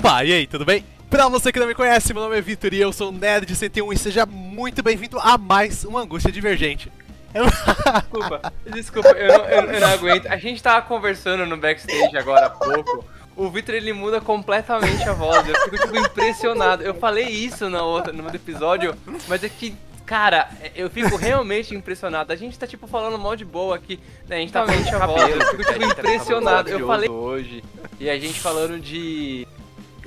[0.00, 0.82] Opa, e aí, tudo bem?
[1.10, 3.54] Pra você que não me conhece, meu nome é Vitor e eu sou o Nerd
[3.54, 6.90] 101 e seja muito bem-vindo a mais uma Angústia Divergente.
[7.34, 10.26] Desculpa, desculpa, eu não, eu, eu não aguento.
[10.28, 13.04] A gente tava conversando no backstage agora há pouco.
[13.36, 15.46] O Victor ele muda completamente a voz.
[15.46, 16.82] Eu fico tipo, impressionado.
[16.82, 18.96] Eu falei isso no outro, no outro episódio,
[19.28, 22.32] mas é que Cara, eu fico realmente impressionado.
[22.32, 24.00] A gente tá, tipo, falando mal de boa aqui.
[24.26, 24.38] Né?
[24.38, 25.40] A gente tá falando de cabelo.
[25.40, 26.68] Eu fico, tipo, impressionado.
[26.68, 27.62] Eu falei hoje.
[28.00, 29.46] E a gente falando de...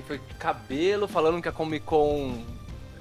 [0.07, 2.43] Foi cabelo, falando que a Comic Con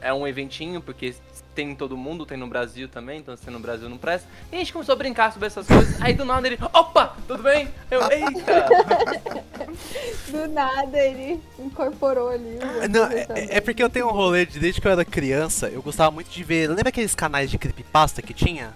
[0.01, 1.15] é um eventinho, porque
[1.55, 4.29] tem em todo mundo, tem no Brasil também, então se tem no Brasil não presta.
[4.51, 7.43] E a gente começou a brincar sobre essas coisas, aí do nada ele, opa, tudo
[7.43, 7.69] bem?
[7.91, 8.69] Eu, eita!
[10.29, 12.59] do nada ele incorporou ali.
[12.91, 15.83] Não, é, é, porque eu tenho um rolê de desde que eu era criança, eu
[15.83, 16.69] gostava muito de ver.
[16.69, 18.73] Lembra aqueles canais de creepypasta que tinha?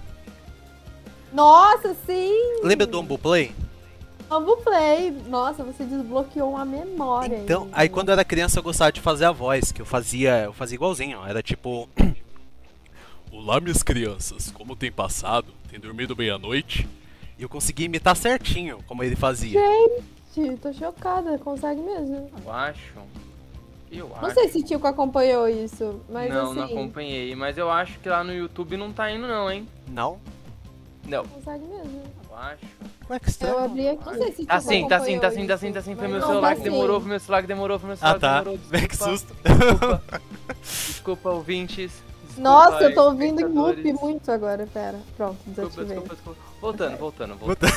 [1.32, 2.60] Nossa, sim!
[2.62, 3.52] Lembra do Ombu Play?
[4.30, 7.36] Ombu Play, nossa, você desbloqueou uma memória.
[7.36, 10.44] Então, aí quando eu era criança eu gostava de fazer a voz, que eu fazia,
[10.44, 11.88] eu fazia igualzinho, era tipo
[13.30, 15.52] Olá, minhas crianças, como tem passado?
[15.70, 16.88] Tem dormido bem à noite?
[17.38, 19.60] E eu consegui imitar certinho como ele fazia.
[20.34, 22.30] Gente, tô chocada, consegue mesmo.
[22.44, 22.94] Eu acho.
[23.92, 26.54] Eu não sei se o Tico acompanhou isso, mas Não, assim...
[26.56, 29.66] não acompanhei, mas eu acho que lá no YouTube não tá indo não, hein?
[29.88, 30.18] Não?
[31.04, 31.24] Não.
[31.24, 32.02] Consegue mesmo.
[32.28, 32.66] Eu acho.
[33.06, 33.46] Como é que está?
[33.46, 35.80] Eu abri aqui, não sei se Tá sim, tá sim, tá sim, tá sim, tá
[35.80, 35.94] sim.
[35.94, 38.38] Foi meu celular que demorou, foi meu celular que demorou, foi meu celular ah, tá.
[38.38, 38.58] que demorou.
[38.58, 38.88] Desculpa.
[38.88, 39.36] Que susto.
[39.44, 40.02] Desculpa,
[40.60, 41.92] desculpa ouvintes.
[42.36, 44.98] Nossa, eu tô ouvindo em loop muito agora, pera.
[45.16, 45.86] Pronto, desativei.
[45.86, 47.72] Desculpa, desculpa, Voltando, voltando, voltando.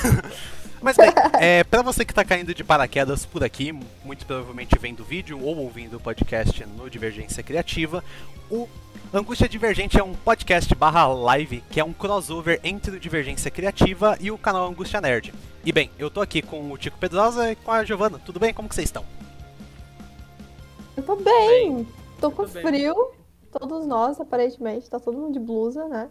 [0.82, 3.72] Mas bem, é, pra você que tá caindo de paraquedas por aqui,
[4.04, 8.04] muito provavelmente vendo o vídeo ou ouvindo o podcast no Divergência Criativa,
[8.50, 8.68] o
[9.14, 14.18] Angústia Divergente é um podcast barra live que é um crossover entre o Divergência Criativa
[14.20, 15.34] e o canal Angústia Nerd.
[15.66, 18.20] E bem, eu tô aqui com o Tico Pedrosa e com a Giovana.
[18.24, 18.54] Tudo bem?
[18.54, 19.04] Como que vocês estão?
[20.96, 21.76] Eu tô bem.
[21.76, 21.88] bem.
[22.22, 22.94] Tô com frio.
[22.94, 23.20] Bem.
[23.52, 26.10] Todos nós, aparentemente, tá todo mundo de blusa, né?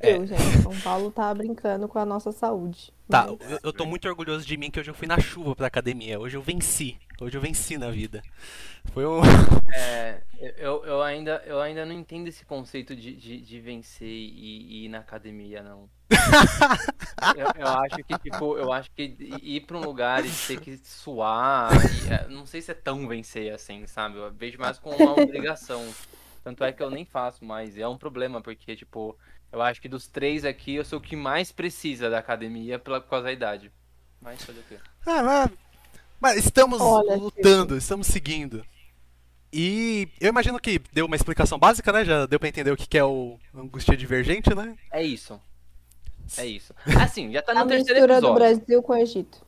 [0.00, 0.16] É.
[0.16, 2.92] Eu, gente, São Paulo tá brincando com a nossa saúde.
[3.08, 3.50] Tá, mas...
[3.50, 6.18] eu, eu tô muito orgulhoso de mim que hoje eu fui na chuva pra academia.
[6.18, 6.98] Hoje eu venci.
[7.20, 8.22] Hoje eu venci na vida.
[8.92, 9.20] Foi um.
[9.78, 10.22] É,
[10.56, 14.84] eu, eu, ainda, eu ainda não entendo esse conceito de, de, de vencer e, e,
[14.84, 15.90] ir na academia, não.
[17.36, 20.78] eu, eu, acho que, tipo, eu acho que ir pra um lugar e ter que
[20.78, 24.16] suar, e, é, não sei se é tão vencer assim, sabe?
[24.16, 25.84] Eu vejo mais como uma obrigação.
[26.46, 27.76] Tanto é que eu nem faço mais.
[27.76, 29.18] E é um problema, porque, tipo,
[29.50, 33.00] eu acho que dos três aqui, eu sou o que mais precisa da academia pela,
[33.00, 33.72] por causa da idade.
[34.20, 34.78] Mas fazer o quê?
[35.04, 35.50] Ah, mas,
[36.20, 38.64] mas estamos Olha, lutando, estamos seguindo.
[39.52, 42.04] E eu imagino que deu uma explicação básica, né?
[42.04, 44.76] Já deu pra entender o que é o angústia divergente, né?
[44.92, 45.40] É isso.
[46.38, 46.72] É isso.
[47.02, 48.28] Assim, já tá no a terceiro episódio.
[48.28, 49.44] do Brasil com o Egito.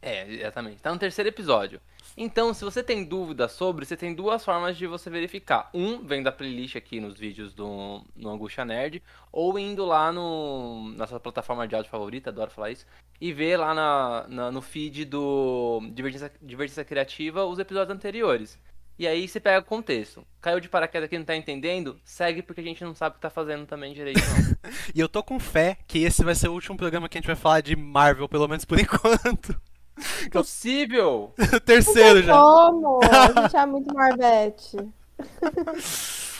[0.00, 0.80] É, exatamente.
[0.80, 1.80] Tá no terceiro episódio.
[2.16, 5.70] Então, se você tem dúvida sobre, você tem duas formas de você verificar.
[5.72, 10.92] Um, vem da playlist aqui nos vídeos do no Angústia Nerd, ou indo lá no,
[10.96, 12.86] na sua plataforma de áudio favorita, adoro falar isso,
[13.20, 18.58] e ver lá na, na no feed do Divergência, Divergência Criativa os episódios anteriores.
[18.98, 20.26] E aí você pega o contexto.
[20.40, 22.00] Caiu de paraquedas aqui não tá entendendo?
[22.02, 24.18] Segue porque a gente não sabe o que tá fazendo também direito,
[24.92, 27.28] e eu tô com fé que esse vai ser o último programa que a gente
[27.28, 29.67] vai falar de Marvel, pelo menos por enquanto.
[30.26, 31.32] Impossível!
[31.64, 32.32] Terceiro já.
[32.32, 33.00] Como?
[33.04, 34.76] A gente é muito Marvete.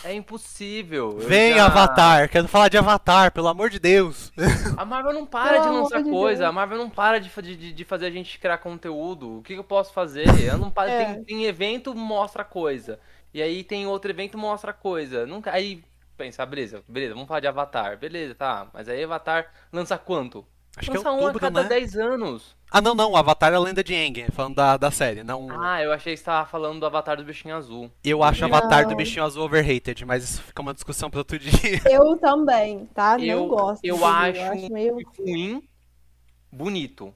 [0.04, 1.18] É impossível.
[1.18, 1.66] Vem, já...
[1.66, 2.28] Avatar.
[2.28, 4.32] Quero falar de Avatar, pelo amor de Deus.
[4.76, 6.42] A Marvel não para de lançar de coisa.
[6.42, 6.48] Deus.
[6.48, 9.38] A Marvel não para de, de, de, fazer a gente criar conteúdo.
[9.38, 10.26] O que, eu posso fazer?
[10.44, 10.90] Eu não para.
[10.90, 11.04] É.
[11.14, 13.00] Tem, tem, evento, mostra coisa.
[13.34, 15.26] E aí tem outro evento, mostra coisa.
[15.26, 15.52] Nunca.
[15.52, 15.82] Aí
[16.16, 17.98] pensa, beleza, beleza, vamos falar de Avatar.
[17.98, 18.68] Beleza, tá.
[18.72, 20.46] Mas aí Avatar lança quanto?
[20.78, 21.68] Acho lança que é outubro, um a cada né?
[21.68, 22.56] 10 anos.
[22.70, 23.16] Ah, não, não.
[23.16, 25.22] Avatar é a lenda de Aang, falando da, da série.
[25.22, 25.48] Não...
[25.50, 27.90] Ah, eu achei que você tava falando do Avatar do Bichinho Azul.
[28.04, 31.38] Eu acho o Avatar do Bichinho Azul overrated, mas isso fica uma discussão pra outro
[31.40, 31.80] dia.
[31.86, 33.18] Eu também, tá?
[33.18, 33.84] Eu, não gosto.
[33.84, 35.62] Eu acho, eu acho meio ruim,
[36.52, 37.14] bonito.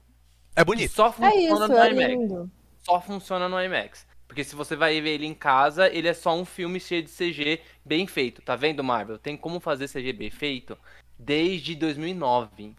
[0.55, 0.91] É bonito.
[0.91, 2.09] só funciona é isso, no é IMAX.
[2.09, 2.51] Lindo.
[2.83, 4.05] Só funciona no IMAX.
[4.27, 7.09] Porque se você vai ver ele em casa, ele é só um filme cheio de
[7.09, 8.41] CG bem feito.
[8.41, 9.19] Tá vendo, Marvel?
[9.19, 10.77] Tem como fazer CG bem feito
[11.19, 12.75] desde 2009.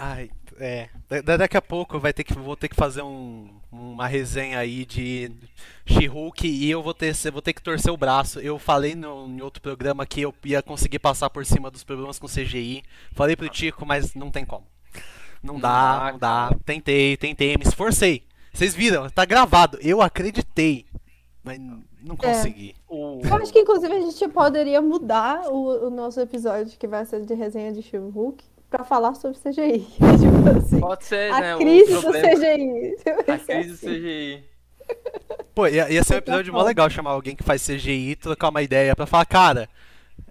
[0.00, 0.30] Ai,
[0.60, 0.88] é.
[1.36, 5.28] daqui a pouco vai ter que, vou ter que fazer um, uma resenha aí de
[5.84, 8.38] She-Hulk e eu vou ter, vou ter que torcer o braço.
[8.38, 12.16] Eu falei no, em outro programa que eu ia conseguir passar por cima dos problemas
[12.16, 12.84] com CGI.
[13.12, 14.64] Falei pro Tico, mas não tem como.
[15.42, 16.50] Não, dá, não dá.
[16.64, 18.22] Tentei, tentei, me esforcei.
[18.52, 19.78] Vocês viram, tá gravado.
[19.82, 20.86] Eu acreditei,
[21.42, 22.16] mas não é.
[22.16, 22.76] consegui.
[22.88, 22.94] É.
[23.26, 27.26] Eu acho que inclusive a gente poderia mudar o, o nosso episódio que vai ser
[27.26, 29.86] de resenha de She-Hulk para falar sobre CGI.
[30.20, 31.56] tipo assim, Pode ser, a né?
[31.56, 32.96] Crise do CGI.
[33.32, 34.44] A crise do CGI.
[35.54, 38.62] Pô, ia, ia ser um episódio mó legal chamar alguém que faz CGI, trocar uma
[38.62, 39.68] ideia pra falar, cara,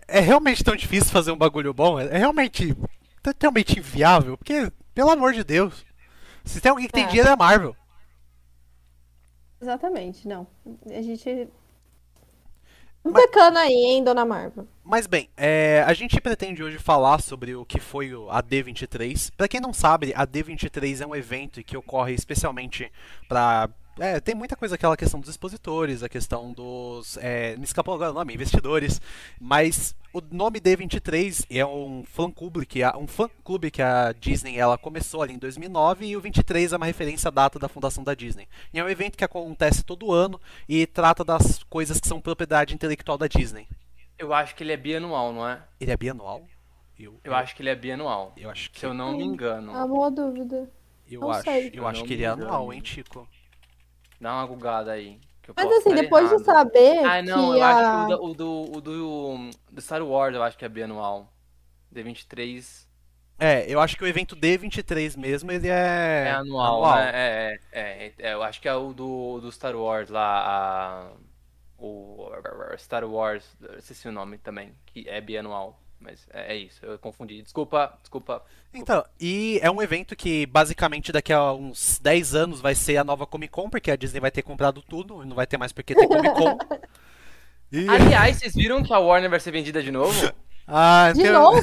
[0.07, 1.99] é realmente tão difícil fazer um bagulho bom?
[1.99, 2.75] É realmente
[3.21, 4.37] totalmente inviável?
[4.37, 5.85] Porque, pelo amor de Deus,
[6.45, 7.07] se tem alguém que tem É.
[7.07, 7.75] dinheiro é a Marvel.
[9.61, 10.47] Exatamente, não.
[10.85, 11.49] A gente.
[13.03, 14.67] Um pecando aí, hein, Dona Marvel?
[14.89, 19.33] Mas bem, é, a gente pretende hoje falar sobre o que foi a D23.
[19.35, 22.89] Pra quem não sabe, a D23 é um evento que ocorre especialmente
[23.27, 23.69] pra.
[23.99, 27.17] É, tem muita coisa, aquela questão dos expositores, a questão dos.
[27.17, 29.01] é, me escapou agora o nome, investidores.
[29.41, 33.29] Mas o nome D23 é um fã clube que a, um fã
[33.73, 37.31] que a Disney ela começou ali em 2009 e o 23 é uma referência à
[37.31, 38.47] data da fundação da Disney.
[38.73, 42.73] E é um evento que acontece todo ano e trata das coisas que são propriedade
[42.73, 43.67] intelectual da Disney.
[44.17, 45.63] Eu acho que ele é bianual, não é?
[45.79, 46.47] Ele é bianual?
[46.99, 48.33] Eu, Eu acho que ele é bianual.
[48.35, 49.71] Eu acho que Se eu não me engano.
[49.71, 50.69] É uma boa dúvida.
[51.09, 51.69] eu não acho, sei.
[51.73, 53.27] eu Eu acho que ele é anual, hein, Chico?
[54.19, 55.19] Dá uma gugada aí.
[55.41, 56.45] que eu Mas posso assim, depois de errado.
[56.45, 57.69] saber Ah, não, que eu a...
[57.69, 61.31] acho que o, do, o, do, do Star Wars eu acho que é bianual.
[61.93, 62.87] D23
[63.39, 67.11] É, eu acho que o evento D23 mesmo, ele é, é, anual, né?
[67.13, 71.11] É, é, é, é, eu acho que é o do, do Star Wars lá, a,
[71.77, 72.29] o
[72.77, 73.45] Star Wars,
[73.77, 75.79] esqueci o nome também, que é bianual.
[75.99, 77.41] Mas é, é isso, eu confundi.
[77.41, 78.43] Desculpa, desculpa.
[78.71, 83.03] Então, e é um evento que basicamente daqui a uns 10 anos vai ser a
[83.03, 85.95] nova Comic Con, porque a Disney vai ter comprado tudo, não vai ter mais porque
[85.95, 86.57] ter Comic Con.
[87.69, 87.85] E...
[87.89, 90.13] Aliás, vocês viram que a Warner vai ser vendida de novo?
[90.69, 91.61] Ah, De tem- novo?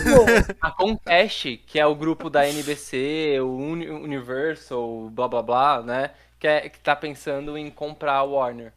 [0.63, 6.11] A Comcast, que é o grupo da NBC, o Uni- Universal, blá blá blá, né?
[6.39, 8.73] Que, é, que tá pensando em comprar a Warner.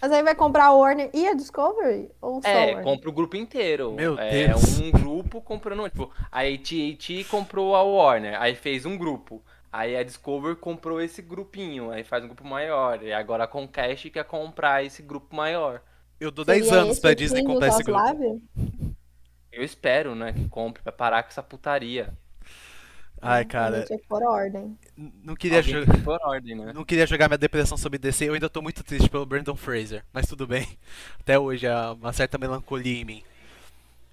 [0.00, 2.10] Mas aí vai comprar a Warner e a Discovery?
[2.20, 2.84] Ou É, Warner?
[2.84, 3.92] compra o grupo inteiro.
[3.92, 4.78] Meu é Deus.
[4.80, 5.88] um grupo comprando.
[5.88, 9.42] Tipo, a AT&T comprou a Warner, aí fez um grupo.
[9.72, 13.02] Aí a Discovery comprou esse grupinho, aí faz um grupo maior.
[13.02, 15.80] E agora a Comcast quer comprar esse grupo maior.
[16.18, 18.00] Eu dou 10 Seria anos pra Disney comprar esse grupo.
[18.00, 18.40] Zaslav?
[19.52, 22.12] Eu espero, né, que compre pra parar com essa putaria.
[23.22, 24.78] Ai, cara, Tinha que pôr ordem.
[25.22, 26.72] não queria, Alguém jo- tem que pôr ordem, né?
[26.72, 30.02] não queria jogar minha depressão sobre DC, eu ainda tô muito triste pelo Brandon Fraser,
[30.12, 30.66] mas tudo bem.
[31.20, 33.22] Até hoje há uma certa melancolia em mim.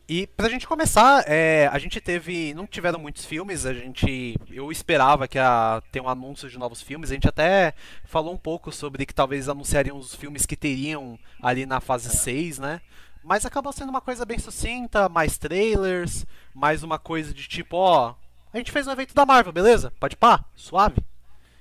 [0.10, 2.54] E pra gente começar, é, a gente teve.
[2.54, 4.38] Não tiveram muitos filmes, a gente.
[4.50, 7.12] Eu esperava que ia ter um anúncio de novos filmes.
[7.12, 7.74] A gente até
[8.06, 12.58] falou um pouco sobre que talvez anunciariam os filmes que teriam ali na fase 6,
[12.58, 12.80] né?
[13.22, 16.26] Mas acabou sendo uma coisa bem sucinta, mais trailers,
[16.56, 18.16] mais uma coisa de tipo, ó.
[18.58, 19.94] A gente fez um evento da Marvel, beleza?
[20.00, 20.44] Pode pá?
[20.56, 21.00] Suave?
[21.00, 21.04] O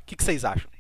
[0.07, 0.71] que, vocês acham?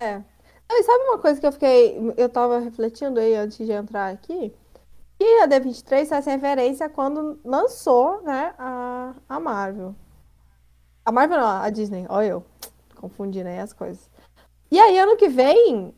[0.00, 0.22] É.
[0.66, 1.94] E sabe uma coisa que eu fiquei.
[2.16, 4.50] Eu tava refletindo aí antes de entrar aqui?
[5.18, 9.94] Que a D23 faz referência quando lançou, né, a, a Marvel.
[11.04, 12.06] A Marvel não, a Disney.
[12.08, 12.46] Olha eu.
[12.94, 14.10] Confundindo aí as coisas.
[14.70, 15.94] E aí, ano que vem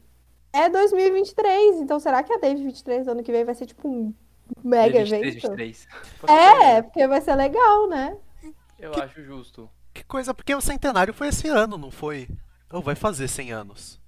[0.52, 1.76] é 2023.
[1.76, 4.12] Então, será que a D23 ano que vem vai ser tipo um
[4.62, 5.56] mega 23, evento?
[5.56, 5.88] 23.
[6.28, 8.16] É, porque vai ser legal, né?
[8.78, 9.68] Eu acho justo.
[9.92, 12.28] Que coisa, porque o centenário foi esse ano, não foi?
[12.72, 14.00] Ou vai fazer 100 anos?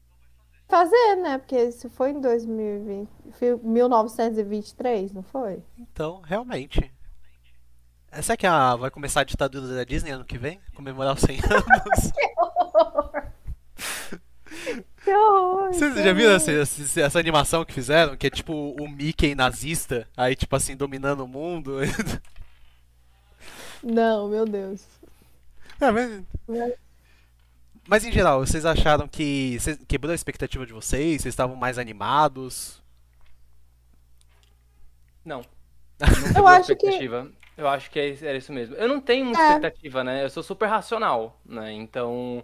[0.69, 1.39] Fazer, né?
[1.39, 5.63] Porque se foi em 2020, foi 1923, não foi?
[5.77, 6.93] Então, realmente.
[8.13, 10.61] É, Será que a- vai começar a ditadura da Disney ano que vem?
[10.75, 12.13] Comemorar os 100 anos?
[12.13, 13.30] Que horror!
[15.73, 16.51] Vocês que já viram horror.
[16.51, 18.17] essa, essa- essa animação que fizeram?
[18.17, 21.79] Que é tipo o Mickey nazista, aí tipo assim, dominando o mundo.
[23.83, 24.85] Não, meu Deus.
[25.81, 26.23] É, mas,
[27.89, 31.23] mas em geral, vocês acharam que cês- quebrou a expectativa de vocês?
[31.23, 32.81] Vocês estavam mais animados?
[35.25, 35.43] Não.
[36.01, 37.31] Não quebrou acho que- expectativa.
[37.57, 38.75] Eu acho que é- era isso mesmo.
[38.77, 39.49] Eu não tenho muita É.
[39.57, 40.25] expectativa, né?
[40.25, 41.73] Eu sou super racional, né?
[41.73, 42.43] Então,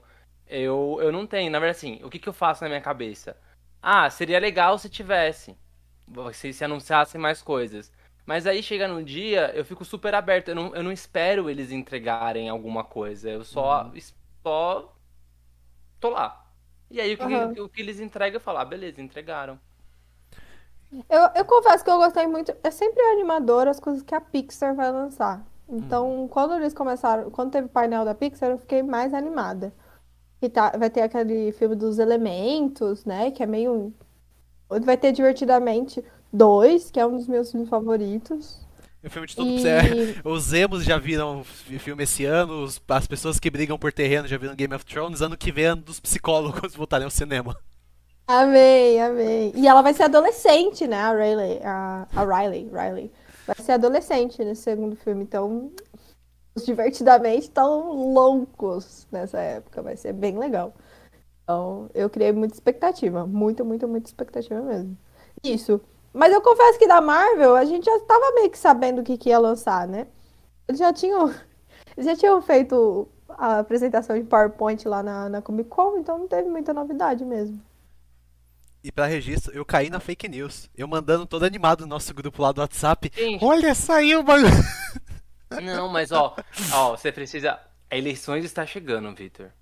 [0.48, 1.50] eu, eu não tenho.
[1.50, 3.36] Na verdade, assim, o que, que eu faço na minha cabeça?
[3.82, 5.56] Ah, seria legal se tivesse.
[6.32, 7.92] Se, se anunciassem mais coisas.
[8.24, 10.48] Mas aí chega num dia, eu fico super aberto.
[10.48, 13.30] Eu não, eu não espero eles entregarem alguma coisa.
[13.30, 13.90] Eu só,
[14.42, 14.96] só
[16.00, 16.44] tô lá.
[16.90, 17.54] E aí o que, Aham.
[17.58, 19.58] o que eles entregam, eu falo, ah, beleza, entregaram.
[21.08, 22.54] Eu, eu confesso que eu gostei muito.
[22.62, 25.44] É sempre animador as coisas que a Pixar vai lançar.
[25.68, 29.72] Então, quando eles começaram, quando teve o painel da Pixar, eu fiquei mais animada.
[30.40, 33.30] E tá, vai ter aquele filme dos elementos, né?
[33.30, 33.92] Que é meio.
[34.68, 38.64] Vai ter Divertidamente 2, que é um dos meus filmes favoritos.
[39.04, 39.80] O filme de tudo E- é,
[40.28, 44.36] Os emos já viram fi- filme esse ano, as pessoas que brigam por terreno já
[44.36, 47.56] viram Game of Thrones, ano que vem é ano dos psicólogos voltarem ao cinema.
[48.26, 49.52] Amei, amei.
[49.54, 50.96] E ela vai ser adolescente, né?
[51.00, 53.10] A Riley, a, a Riley, Riley.
[53.46, 55.70] Vai ser adolescente nesse segundo filme, então
[56.64, 60.74] divertidamente estão loucos nessa época, vai ser bem legal.
[61.42, 63.26] Então, eu criei muita expectativa.
[63.26, 64.96] Muita, muita, muita expectativa mesmo.
[65.44, 65.80] Isso.
[66.12, 69.16] Mas eu confesso que da Marvel, a gente já estava meio que sabendo o que,
[69.16, 70.06] que ia lançar, né?
[70.66, 71.28] Eles já tinham,
[71.96, 76.26] eles já tinham feito a apresentação de PowerPoint lá na, na Comic Con, então não
[76.26, 77.60] teve muita novidade mesmo.
[78.82, 80.70] E pra registro, eu caí na fake news.
[80.76, 83.10] Eu mandando todo animado no nosso grupo lá do WhatsApp.
[83.14, 83.44] Gente.
[83.44, 84.46] Olha, saiu o bagulho.
[85.50, 86.36] Não, mas ó,
[86.72, 87.58] ó, você precisa.
[87.90, 89.52] Eleições está chegando, Victor.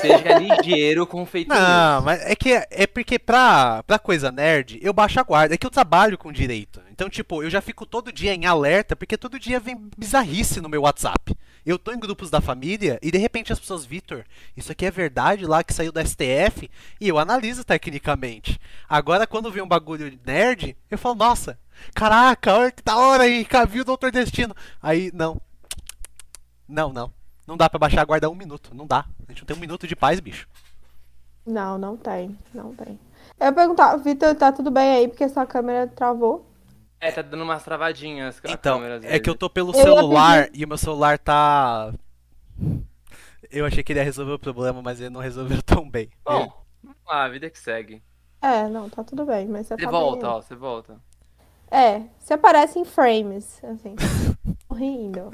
[0.00, 4.92] Seja ligeiro com fake Não, mas é que é porque pra, pra coisa nerd, eu
[4.92, 5.54] baixo a guarda.
[5.54, 6.80] É que eu trabalho com direito.
[6.90, 10.68] Então, tipo, eu já fico todo dia em alerta, porque todo dia vem bizarrice no
[10.68, 11.36] meu WhatsApp.
[11.64, 14.24] Eu tô em grupos da família e de repente as pessoas, Vitor,
[14.56, 16.70] isso aqui é verdade lá que saiu da STF?
[16.98, 18.58] E eu analiso tecnicamente.
[18.88, 21.58] Agora, quando vem um bagulho nerd, eu falo, nossa,
[21.94, 24.54] caraca, olha que da hora aí, viu o Doutor Destino.
[24.82, 25.40] Aí, não.
[26.68, 27.12] Não, não.
[27.46, 28.70] Não dá pra baixar a guarda um minuto.
[28.74, 29.04] Não dá.
[29.26, 30.48] A gente não tem um minuto de paz, bicho.
[31.44, 32.38] Não, não tem.
[32.54, 32.98] Não tem.
[33.38, 35.08] Eu ia perguntar, Vitor, tá tudo bem aí?
[35.08, 36.46] Porque sua câmera travou.
[37.00, 38.40] É, tá dando umas travadinhas.
[38.44, 41.92] Então, é que eu tô pelo eu celular e o meu celular tá.
[43.50, 46.10] Eu achei que ele ia resolver o problema, mas ele não resolveu tão bem.
[46.24, 46.52] Bom,
[47.08, 48.02] a vida que segue.
[48.42, 50.36] É, não, tá tudo bem, mas você, você tá volta, bem...
[50.36, 51.00] ó, você volta.
[51.70, 53.94] É, você aparece em frames, assim.
[54.74, 55.30] rindo.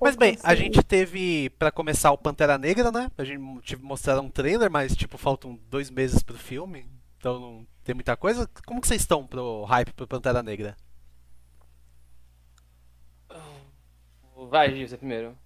[0.00, 3.10] Mas bem, a gente teve para começar o Pantera Negra, né?
[3.18, 6.86] A gente tive mostrar um trailer, mas tipo faltam dois meses pro filme,
[7.18, 8.48] então não tem muita coisa.
[8.66, 10.76] Como que vocês estão pro hype pro Pantera Negra?
[14.48, 15.36] Vai, Gil, você primeiro.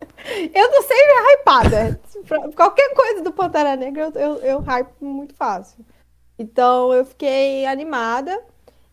[0.00, 2.00] Eu tô sempre hypada.
[2.56, 5.84] Qualquer coisa do Pantera Negra eu, eu, eu hype muito fácil.
[6.38, 8.42] Então eu fiquei animada.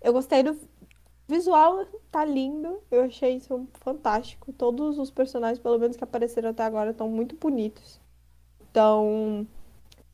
[0.02, 0.58] Eu gostei do
[1.28, 2.82] visual, tá lindo.
[2.90, 4.54] Eu achei isso fantástico.
[4.54, 8.00] Todos os personagens, pelo menos que apareceram até agora, estão muito bonitos.
[8.70, 9.48] Então,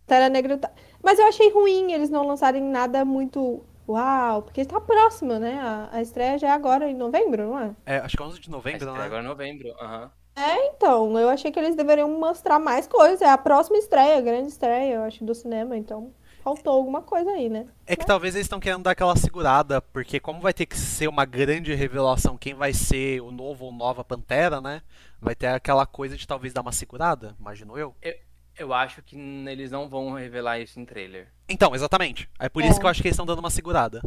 [0.06, 0.72] Pantera Negra tá...
[1.02, 5.60] Mas eu achei ruim eles não lançarem nada muito Uau, porque está próximo, né?
[5.60, 7.76] A, a, estreia já é agora em novembro, não é?
[7.86, 9.06] É, acho que é 11 de novembro, não é?
[9.06, 10.04] Agora em novembro, aham.
[10.04, 10.10] Uhum.
[10.36, 13.22] É, então, eu achei que eles deveriam mostrar mais coisas.
[13.22, 16.14] É a próxima estreia, a grande estreia, eu acho, do cinema, então
[16.44, 17.68] faltou alguma coisa aí, né?
[17.88, 21.08] É que talvez eles estão querendo dar aquela segurada, porque como vai ter que ser
[21.08, 24.82] uma grande revelação quem vai ser o novo ou nova Pantera, né?
[25.22, 27.96] Vai ter aquela coisa de talvez dar uma segurada, imagino eu.
[28.02, 28.14] Eu,
[28.58, 31.30] eu acho que eles não vão revelar isso em trailer.
[31.48, 32.30] Então, exatamente.
[32.38, 32.68] É por é.
[32.68, 34.02] isso que eu acho que eles estão dando uma segurada.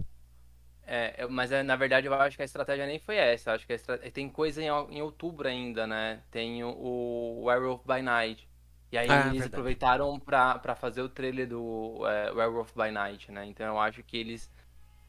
[0.89, 3.51] É, mas é, na verdade eu acho que a estratégia nem foi essa.
[3.51, 3.77] Eu acho que
[4.11, 6.21] tem coisa em, em, outubro ainda, né?
[6.31, 8.47] Tem o, o Werewolf by Night.
[8.91, 9.47] E aí ah, eles verdade.
[9.47, 13.45] aproveitaram pra, pra fazer o trailer do é, Werewolf by Night, né?
[13.47, 14.51] Então eu acho que eles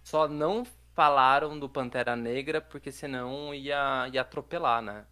[0.04, 5.06] só não falaram do Pantera Negra porque senão ia, ia atropelar, né?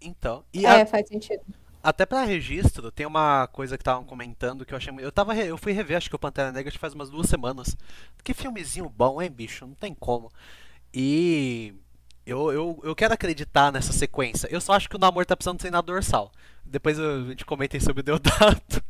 [0.00, 0.44] Então.
[0.54, 0.86] é, a...
[0.86, 1.42] faz sentido.
[1.82, 4.92] Até para registro, tem uma coisa que estavam comentando que eu achei.
[4.98, 7.76] Eu, tava, eu fui rever, acho que o Pantera Negra faz umas duas semanas.
[8.22, 9.66] Que filmezinho bom, hein, bicho?
[9.66, 10.30] Não tem como.
[10.92, 11.74] E.
[12.28, 14.46] Eu, eu, eu quero acreditar nessa sequência.
[14.50, 16.30] Eu só acho que o Namor tá precisando na dorsal.
[16.62, 18.84] Depois a gente comenta sobre o Deodato.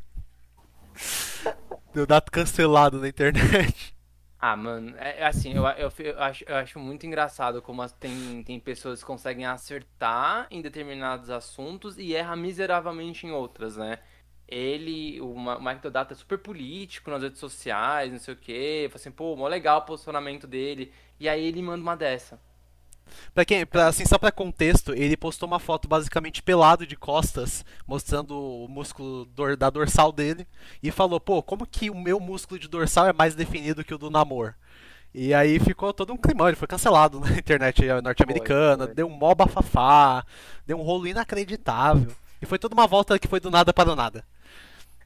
[1.95, 3.95] Deodato cancelado na internet.
[4.41, 8.43] Ah, mano, é, é assim, eu, eu, eu, acho, eu acho muito engraçado como tem,
[8.43, 14.01] tem pessoas que conseguem acertar em determinados assuntos e erra miseravelmente em outras, né?
[14.49, 18.89] Ele, o Mike Deodato é super político nas redes sociais, não sei o quê.
[18.91, 20.93] Fala assim, pô, mó legal o posicionamento dele.
[21.21, 22.48] E aí ele manda uma dessa.
[23.35, 27.65] Pra quem, pra, assim, só pra contexto, ele postou uma foto basicamente pelado de costas,
[27.87, 30.47] mostrando o músculo dor, da dorsal dele,
[30.83, 33.99] e falou, pô, como que o meu músculo de dorsal é mais definido que o
[33.99, 34.55] do Namor?
[35.15, 39.35] E aí ficou todo um climão, ele foi cancelado na internet norte-americana, deu um mó
[39.35, 40.25] bafafá,
[40.67, 42.13] deu um rolo inacreditável.
[42.41, 44.25] E foi toda uma volta que foi do nada para o nada.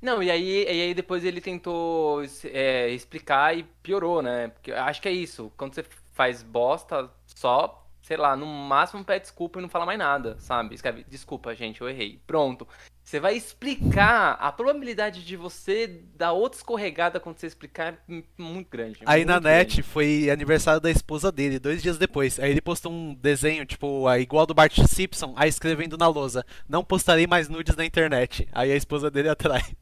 [0.03, 4.49] Não, e aí, e aí depois ele tentou é, explicar e piorou, né?
[4.49, 5.53] Porque acho que é isso.
[5.57, 7.82] Quando você faz bosta só,
[8.13, 10.75] sei lá, no máximo pede desculpa e não fala mais nada, sabe?
[10.75, 12.21] Escreve, desculpa, gente, eu errei.
[12.27, 12.69] Pronto.
[13.03, 18.69] Você vai explicar, a probabilidade de você dar outra escorregada quando você explicar é muito
[18.69, 18.99] grande.
[19.07, 19.83] Aí muito na net grande.
[19.83, 22.39] foi aniversário da esposa dele, dois dias depois.
[22.39, 26.85] Aí ele postou um desenho, tipo, igual do Bart Simpson, aí escrevendo na lousa: Não
[26.85, 28.47] postarei mais nudes na internet.
[28.53, 29.73] Aí a esposa dele atrás.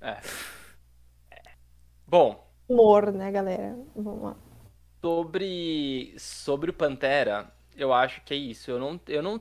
[0.00, 0.18] É.
[1.30, 1.42] é.
[2.04, 2.52] Bom.
[2.68, 3.78] Humor, né, galera?
[3.94, 4.47] Vamos lá.
[5.00, 8.70] Sobre, sobre o Pantera, eu acho que é isso.
[8.70, 9.40] Eu não, eu não,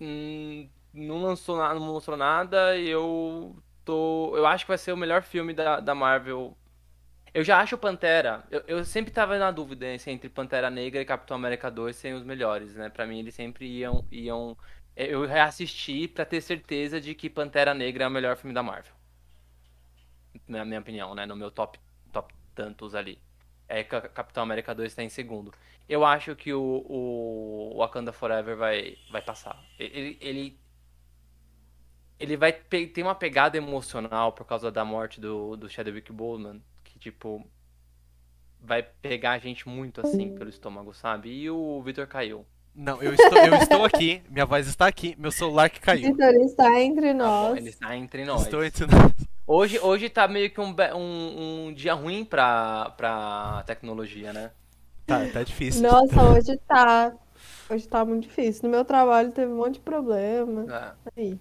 [0.00, 2.76] hum, não lançou nada, não mostrou nada.
[2.78, 6.56] Eu tô, eu acho que vai ser o melhor filme da, da Marvel.
[7.34, 8.44] Eu já acho o Pantera.
[8.50, 12.24] Eu, eu sempre tava na dúvida entre Pantera Negra e Capitão América 2 serem os
[12.24, 12.88] melhores, né?
[12.90, 14.56] Para mim eles sempre iam, iam
[14.96, 18.94] Eu reassisti pra ter certeza de que Pantera Negra é o melhor filme da Marvel.
[20.46, 21.26] Na minha opinião, né?
[21.26, 21.78] No meu top,
[22.12, 23.18] top tantos ali.
[23.72, 25.50] É que Capitão América 2 tá em segundo.
[25.88, 29.58] Eu acho que o, o Wakanda Forever vai, vai passar.
[29.78, 30.60] Ele, ele,
[32.20, 36.60] ele vai ter uma pegada emocional por causa da morte do, do Chadwick Boseman.
[36.84, 37.50] Que, tipo,
[38.60, 41.30] vai pegar a gente muito assim pelo estômago, sabe?
[41.30, 42.44] E o Victor caiu.
[42.74, 46.12] Não, eu estou, eu estou aqui, minha voz está aqui, meu celular que caiu.
[46.12, 47.48] Vitor está entre nós.
[47.48, 48.42] Tá bom, ele está entre nós.
[48.42, 49.31] Estou entre nós.
[49.46, 54.50] Hoje, hoje tá meio que um, um, um dia ruim pra, pra tecnologia, né?
[55.06, 55.82] Tá, tá difícil.
[55.82, 57.12] Nossa, hoje tá.
[57.68, 58.62] Hoje tá muito difícil.
[58.64, 60.66] No meu trabalho teve um monte de problema.
[60.72, 61.20] É.
[61.20, 61.38] Aí.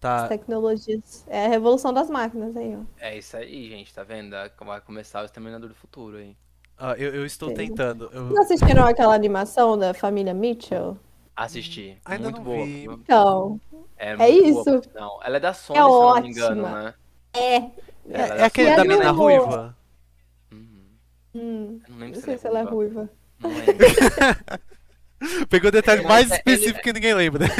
[0.00, 0.22] Tá.
[0.24, 1.24] As tecnologias.
[1.28, 2.80] É a revolução das máquinas aí, ó.
[2.98, 4.34] É isso aí, gente, tá vendo?
[4.60, 6.36] Vai começar o Exterminador do Futuro aí.
[6.76, 7.54] Ah, eu, eu estou Sim.
[7.54, 8.10] tentando.
[8.12, 10.98] eu- Vocês assistiram aquela animação da família Mitchell?
[11.36, 11.98] Assisti.
[12.04, 12.64] Ainda muito não boa.
[12.64, 12.84] vi.
[12.84, 13.60] Então,
[13.96, 14.64] É, É isso.
[14.64, 16.28] Boa, não, ela é da Sony, É se eu não me ótima.
[16.28, 16.94] engano, né?
[17.34, 17.56] é.
[17.56, 17.70] É,
[18.10, 19.18] é é aquele da a mina Nemo?
[19.18, 19.76] ruiva?
[20.52, 20.84] Uhum.
[21.34, 23.08] Hum, Eu não lembro não se sei se ela é ruiva.
[23.40, 23.86] Não lembro.
[25.48, 27.46] Pegou o detalhe mais é- específico que ninguém lembra.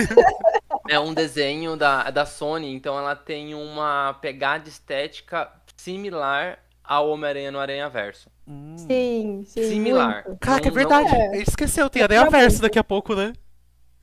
[0.87, 7.51] É um desenho da, da Sony, então ela tem uma pegada estética similar ao Homem-Aranha
[7.51, 8.29] no Aranha Verso.
[8.47, 8.77] Hum.
[8.77, 9.63] Sim, sim.
[9.67, 10.25] Similar.
[10.27, 10.39] muito.
[10.41, 11.09] Caraca, é verdade.
[11.11, 11.39] não é.
[11.39, 13.33] Esqueceu, tem É Aranha Verso daqui a pouco, né?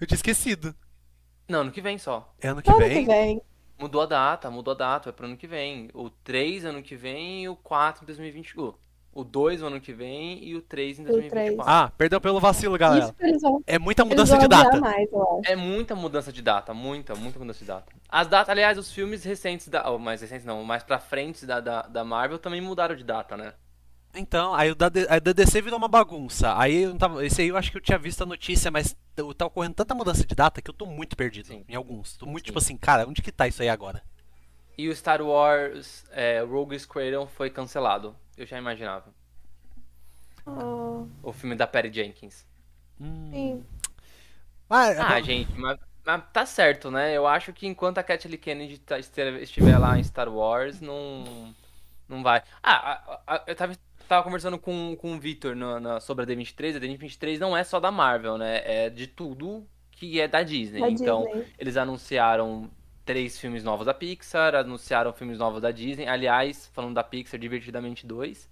[0.02, 0.76] Eu tinha esquecido.
[1.48, 2.34] Não, ano que vem só.
[2.42, 3.06] É ano que Ano vem?
[3.06, 3.42] que vem.
[3.80, 5.90] Mudou a data, mudou a data, vai pro ano que vem.
[5.94, 8.74] O 3 ano que vem e o 4 em 2021.
[9.14, 11.20] O 2 no ano que vem e o 3 em três.
[11.20, 11.64] 2024.
[11.72, 13.04] Ah, perdão pelo vacilo, galera.
[13.06, 14.80] Isso eles vão, É muita eles mudança vão de data.
[14.80, 15.10] mais.
[15.46, 17.92] É muita mudança de data, muita, muita mudança de data.
[18.08, 19.90] As datas, aliás, os filmes recentes da.
[19.90, 23.36] Ou mais recentes não, mais pra frente da, da, da Marvel também mudaram de data,
[23.36, 23.54] né?
[24.14, 26.58] Então, aí o da, D- aí o da DC virou uma bagunça.
[26.58, 28.96] Aí eu não tava, esse aí eu acho que eu tinha visto a notícia, mas
[29.38, 31.66] tá ocorrendo tanta mudança de data que eu tô muito perdido Sim.
[31.68, 32.18] em alguns.
[32.18, 32.48] Tô muito Sim.
[32.48, 34.04] tipo assim, cara, onde que tá isso aí agora?
[34.78, 38.18] E o Star Wars é, Rogue Squadron foi cancelado.
[38.36, 39.14] Eu já imaginava.
[40.46, 42.46] Ah, O filme da Perry Jenkins.
[43.00, 43.32] Hum.
[43.32, 43.66] sim.
[44.70, 45.22] Ah, é Ah, bom.
[45.22, 47.16] gente, mas, mas tá certo, né?
[47.16, 51.56] Eu acho que enquanto a Kathleen Kennedy tá- estiver estiver lá em Star Wars, não,
[52.08, 52.44] não vai.
[52.64, 53.76] Ah, a- a- eu tava,
[54.12, 56.76] tava conversando com, com o Victor no- na- sobre a D23.
[56.76, 58.62] A D23 não é só da Marvel, né?
[58.66, 60.80] É de tudo que é da Disney.
[60.82, 61.48] Da então, Disney.
[61.58, 62.70] eles anunciaram
[63.06, 66.08] três filmes novos da Pixar, anunciaram filmes novos da Disney.
[66.08, 68.50] Aliás, falando da Pixar, Divertidamente 2,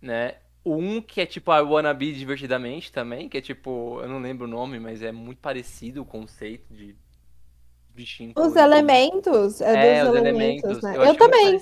[0.00, 0.36] né?
[0.64, 4.50] Um que é tipo a Wannabe Divertidamente também, que é tipo, eu não lembro o
[4.50, 6.96] nome, mas é muito parecido o conceito de
[7.94, 8.34] bichinho.
[8.36, 10.82] Os elementos, é, É, dos os elementos, elementos.
[10.82, 10.96] né?
[10.96, 11.60] Eu, Eu, também.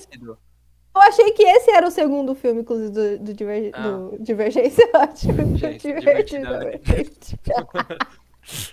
[0.94, 3.82] Eu achei que esse era o segundo filme, inclusive, do, do, Diver- Ah.
[3.82, 5.56] do Divergência, ótimo.
[5.56, 7.36] Divertidamente.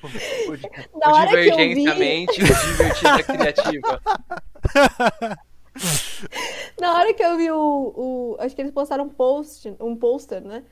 [0.04, 4.02] O, o que eu vi- Divertida Criativa.
[6.80, 10.42] Na hora que eu vi o, o- Acho que eles postaram um post, um pôster,
[10.42, 10.64] né?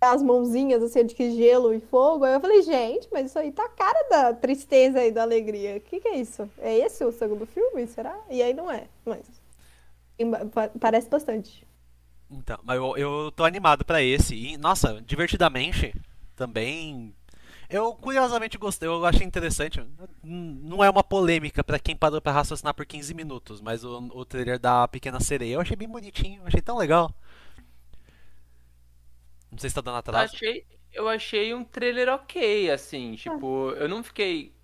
[0.00, 2.24] As mãozinhas, assim, de gelo e fogo.
[2.24, 5.76] Aí eu falei, gente, mas isso aí tá a cara da tristeza e da alegria.
[5.76, 6.48] O que que é isso?
[6.58, 7.86] É esse o segundo filme?
[7.86, 8.16] Será?
[8.30, 9.37] E aí não é, mas.
[10.52, 11.66] Pa- Parece bastante.
[12.30, 14.34] Então, mas eu, eu tô animado pra esse.
[14.34, 15.94] E, nossa, divertidamente
[16.36, 17.14] também.
[17.70, 19.82] Eu curiosamente gostei, eu achei interessante.
[20.22, 24.24] Não é uma polêmica pra quem parou pra raciocinar por 15 minutos, mas o, o
[24.24, 27.14] trailer da Pequena Sereia eu achei bem bonitinho, eu achei tão legal.
[29.50, 30.18] Não sei se tá dando Eu atraso.
[30.18, 34.54] achei, eu achei um trailer ok, assim, tipo, eu não fiquei.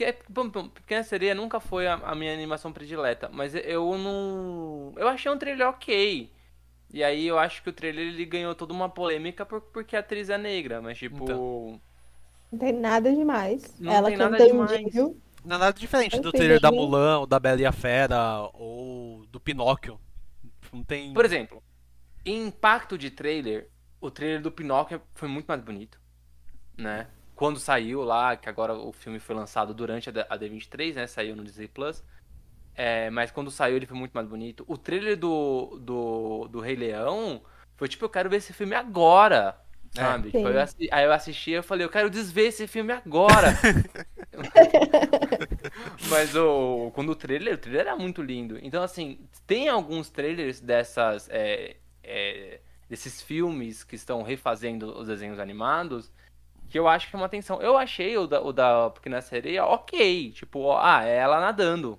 [0.00, 3.96] É, Porque bom, bom, Pequena Sereia nunca foi a, a minha animação predileta, mas eu
[3.98, 4.92] não.
[4.96, 6.30] Eu achei um trailer ok.
[6.92, 10.00] E aí eu acho que o trailer ele ganhou toda uma polêmica por, porque a
[10.00, 11.24] atriz é negra, mas tipo.
[11.24, 11.80] Então.
[12.50, 13.80] Não tem nada demais.
[13.80, 14.94] Não Ela tem nada demais.
[14.94, 16.70] Não é nada diferente do Eu trailer da.
[16.70, 19.98] Mulan, ou da Bela e a Fera, ou do Pinóquio.
[20.72, 21.12] Não tem.
[21.14, 21.62] Por exemplo,
[22.24, 23.68] em impacto de trailer,
[24.00, 25.98] o trailer do Pinóquio foi muito mais bonito,
[26.76, 27.08] né?
[27.42, 31.08] Quando saiu lá, que agora o filme foi lançado durante a D- a D23, né?
[31.08, 32.00] Saiu no Disney Plus.
[32.72, 34.64] É, mas quando saiu ele foi muito mais bonito.
[34.68, 37.42] O trailer do, do, do Rei Leão
[37.76, 39.58] foi tipo, eu quero ver esse filme agora.
[39.92, 40.30] Sabe?
[40.30, 40.38] Sim.
[40.38, 43.48] Tipo, eu aí eu assisti e eu falei, eu quero desver esse filme agora.
[46.08, 48.56] Mas o, quando o trailer, o trailer era muito lindo.
[48.62, 51.28] Então, assim, tem alguns trailers dessas.
[51.28, 51.74] é,
[52.04, 56.08] é, desses filmes que estão refazendo os desenhos animados
[56.72, 57.60] que eu acho que é uma atenção.
[57.62, 60.32] Eu achei o da, o da Pequena Sereia ok.
[60.32, 61.98] Tipo, ah, é ela nadando.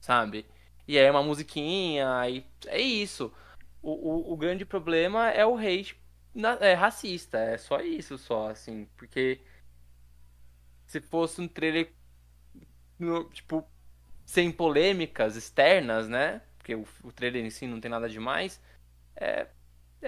[0.00, 0.46] Sabe?
[0.88, 3.32] E aí uma musiquinha, e é isso.
[3.82, 3.92] O,
[4.30, 5.96] o, o grande problema é o hate
[6.34, 9.40] na- é racista, é só isso, só, assim, porque
[10.86, 11.92] se fosse um trailer,
[12.98, 13.66] no- tipo,
[14.26, 16.42] sem polêmicas externas, né?
[16.58, 18.60] Porque o, o trailer em si não tem nada demais,
[19.16, 19.50] é, é,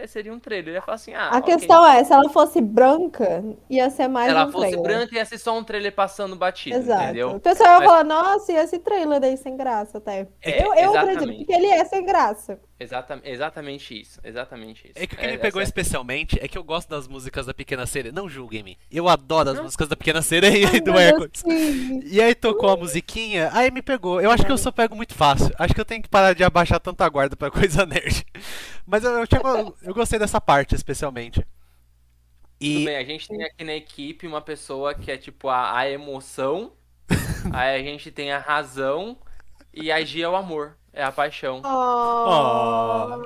[0.07, 0.69] seria um trailer.
[0.71, 1.55] Eu ia falar assim, ah, A ok.
[1.55, 4.83] questão é, se ela fosse branca, ia ser mais Se ela um fosse trailer.
[4.83, 7.03] branca, ia ser só um trailer passando batido, Exato.
[7.05, 7.31] entendeu?
[7.37, 10.27] O pessoal ia Mas- falar, nossa, e esse trailer aí sem graça até.
[10.43, 12.59] É, eu eu acredito que ele é sem graça.
[12.79, 14.93] Exata, exatamente isso, exatamente isso.
[14.95, 17.47] É que o que É, me pegou essa- especialmente é que eu gosto das músicas
[17.47, 18.13] da Pequena Sereia.
[18.13, 18.79] Não julguem-me.
[18.91, 19.65] Eu adoro as Não.
[19.65, 21.31] músicas da Pequena Sereia Ai, e do meu Deus, Hércules.
[21.35, 22.01] sim.
[22.05, 24.21] E aí tocou a musiquinha, aí me pegou.
[24.21, 25.51] Eu acho que eu só pego muito fácil.
[25.59, 28.27] Acho que eu tenho que parar de abaixar tanta guarda pra coisa nerd.
[28.87, 29.41] Mas eu, eu, tinha-
[29.83, 31.45] eu gostei dessa parte, especialmente.
[32.63, 35.79] Tudo E bem, a gente tem aqui na equipe uma pessoa que é tipo a,
[35.79, 36.73] a emoção,
[37.53, 39.19] aí a gente tem a razão
[39.75, 41.61] e a Gia é o amor, é a paixão.
[41.63, 43.23] Oh.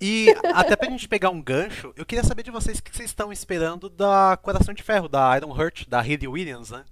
[0.00, 3.10] E até pra gente pegar um gancho, eu queria saber de vocês o que vocês
[3.10, 6.84] estão esperando da Coração de Ferro, da Iron Heart, da Hayley Williams, né?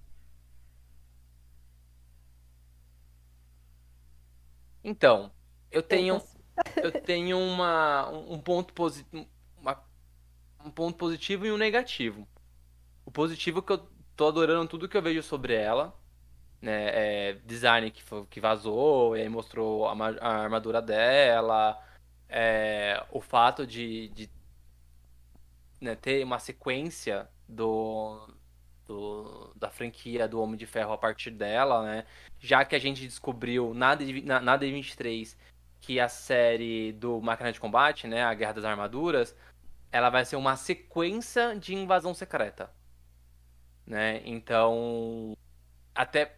[4.85, 5.33] Então,
[5.70, 6.22] eu tenho
[6.76, 9.26] eu tenho uma um ponto positivo
[10.62, 12.29] um ponto positivo e um negativo.
[13.05, 15.98] O positivo é que eu tô adorando tudo que eu vejo sobre ela,
[16.61, 17.31] né?
[17.31, 21.81] É, design que, que vazou, e aí mostrou a, a armadura dela,
[22.29, 24.31] é, o fato de, de
[25.81, 28.29] né, ter uma sequência do,
[28.87, 32.07] do- da franquia do Homem de Ferro a partir dela, né?
[32.38, 35.37] Já que a gente descobriu na, na, na D23
[35.81, 39.35] que a série do Máquina de Combate, né, a Guerra das Armaduras,
[39.92, 42.70] ela vai ser uma sequência de invasão secreta,
[43.87, 44.23] né?
[44.25, 45.37] Então,
[45.94, 46.35] até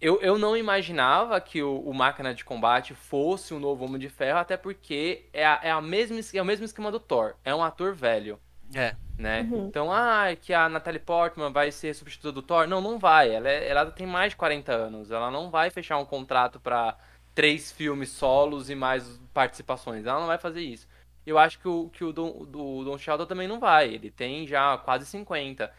[0.00, 4.08] eu, eu não imaginava que o, o Máquina de Combate fosse o novo Homem de
[4.08, 7.34] Ferro, até porque é, a, é, a mesma, es- é o mesmo esquema do Thor.
[7.44, 8.38] É um ator velho,
[8.74, 8.94] É.
[9.18, 9.42] né?
[9.50, 9.66] Uhum.
[9.68, 12.66] Então, ah, que a Natalie Portman vai ser substituta do Thor.
[12.66, 13.30] Não, não vai.
[13.34, 15.10] Ela, é- ela tem mais de 40 anos.
[15.10, 16.96] Ela não vai fechar um contrato pra
[17.34, 20.04] três filmes solos e mais participações.
[20.06, 20.86] Ela não vai fazer isso.
[21.26, 23.88] Eu acho que o, que o Don, do Don Sheldon também não vai.
[23.94, 25.72] Ele tem já quase 50.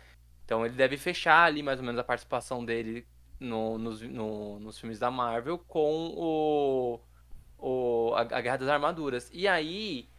[0.45, 3.05] Então ele deve fechar ali mais ou menos a participação dele
[3.39, 6.99] no- nos, no- nos filmes da Marvel com o,
[7.57, 9.29] o a, a Guerra das Armaduras.
[9.33, 10.09] E aí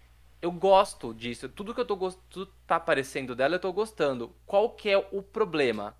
[0.40, 1.48] eu gosto disso.
[1.48, 4.34] Tudo que eu tô gos- tudo tá aparecendo dela, eu tô gostando.
[4.46, 5.96] Qual que é o problema?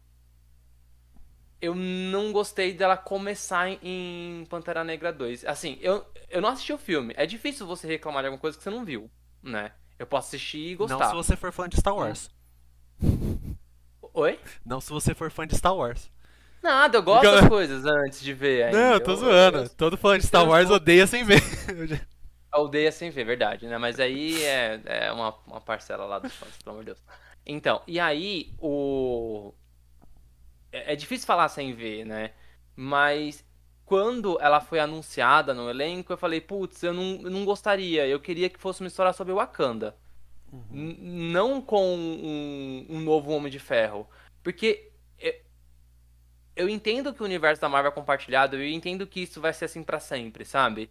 [1.61, 5.45] Eu não gostei dela começar em- Pantera Negra 2.
[5.45, 7.13] Assim, eu, eu não assisti o filme.
[7.17, 9.11] É difícil você reclamar de alguma coisa que você não viu,
[9.43, 9.73] né?
[9.99, 11.09] Eu posso assistir e Não gostar.
[11.09, 12.31] se você for fã de Star Wars.
[14.15, 14.39] Oi?
[14.65, 16.09] Não se você for fã de Star Wars.
[16.63, 18.65] Nada, eu gosto Fica- das coisas antes de ver.
[18.65, 18.79] ainda.
[18.79, 19.69] Não, eu tô zoando.
[19.71, 21.41] Todo fã de Star Wars odeia sem ver.
[22.53, 23.79] Eu odeia sem ver, verdade, né?
[23.79, 27.03] Mas aí é, é uma, uma parcela lá dos fãs, pelo amor de Deus.
[27.47, 29.53] Então, e aí o.
[30.73, 32.33] É, é difícil falar sem ver, né?
[32.75, 33.45] Mas
[33.85, 38.07] quando ela foi anunciada no elenco, eu falei, putz, eu não, eu não gostaria.
[38.07, 39.97] Eu queria que fosse uma história sobre Wakanda.
[40.71, 40.97] N-
[41.33, 44.09] Não com um, um novo Homem de Ferro.
[44.43, 44.91] Porque
[46.59, 49.67] eu, entendo que o universo da Marvel é compartilhado, eu entendo que isso vai ser
[49.67, 50.91] assim pra sempre, sabe?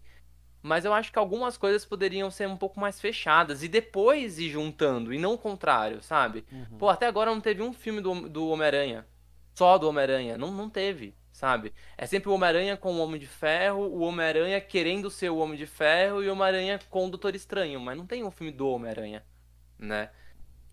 [0.61, 4.49] Mas eu acho que algumas coisas poderiam ser um pouco mais fechadas e depois ir
[4.49, 6.43] juntando, e não o contrário, sabe?
[6.77, 9.05] Pô, até agora não teve um filme do, do Homem-Aranha.
[9.53, 10.37] Só do Homem-Aranha.
[10.37, 11.73] Não, não teve, sabe?
[11.97, 15.57] É sempre o Homem-Aranha com o Homem de Ferro, o Homem-Aranha querendo ser o Homem
[15.57, 17.79] de Ferro e o Homem-Aranha com o Doutor Estranho.
[17.79, 19.23] Mas não tem um filme do Homem-Aranha,
[19.79, 20.11] né?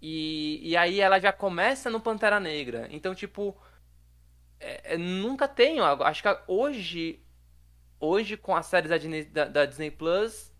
[0.03, 2.89] E, e aí ela já começa no Pantera Negra.
[2.91, 3.57] Então, tipo.
[4.65, 5.85] É- é, nunca tenho.
[5.85, 7.21] Acho que hoje.
[8.01, 10.53] Hoje, com as séries da Disney, da- da Disney Plus,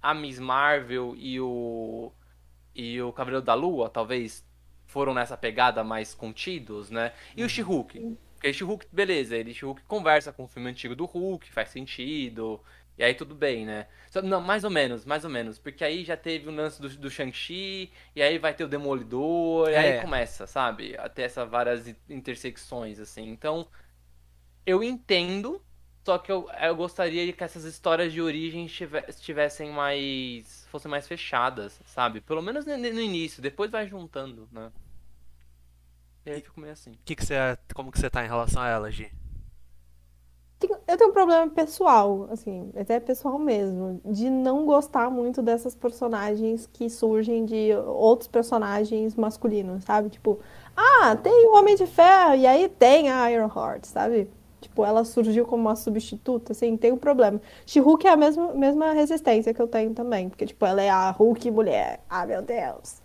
[0.00, 2.12] a Miss Marvel e o.
[2.74, 4.46] E o Cavaleiro da Lua, talvez
[4.86, 7.12] foram nessa pegada mais contidos, né?
[7.36, 7.98] E o She-Hulk.
[8.34, 12.60] Porque o She-Hulk, beleza, ele She-Hulk conversa com o filme antigo do Hulk, faz sentido.
[12.98, 13.86] E aí tudo bem, né?
[14.22, 15.58] Não, mais ou menos, mais ou menos.
[15.58, 19.70] Porque aí já teve o lance do, do Shang-Chi, e aí vai ter o Demolidor,
[19.70, 19.78] e É.
[19.78, 20.96] aí começa, sabe?
[20.98, 23.28] A ter essas várias in- intersecções, assim.
[23.28, 23.66] Então,
[24.66, 25.62] eu entendo,
[26.04, 30.66] só que eu, eu gostaria que essas histórias de origem estive- estivessem mais.
[30.70, 32.20] fossem mais fechadas, sabe?
[32.20, 34.72] Pelo menos no, no início, depois vai juntando, né?
[36.26, 36.98] E aí fico meio assim.
[37.04, 37.34] Que que você,
[37.74, 39.10] como que você tá em relação a ela, Gi?
[40.86, 46.68] Eu tenho um problema pessoal, assim, até pessoal mesmo, de não gostar muito dessas personagens
[46.72, 50.10] que surgem de outros personagens masculinos, sabe?
[50.10, 50.38] Tipo,
[50.76, 54.28] ah, tem o Homem de Ferro e aí tem a Iron Heart, sabe?
[54.60, 57.40] Tipo, ela surgiu como uma substituta, assim, tem um problema.
[57.66, 61.10] She-Hulk é a mesma, mesma resistência que eu tenho também, porque, tipo, ela é a
[61.10, 62.00] Hulk mulher.
[62.08, 63.02] Ah, meu Deus.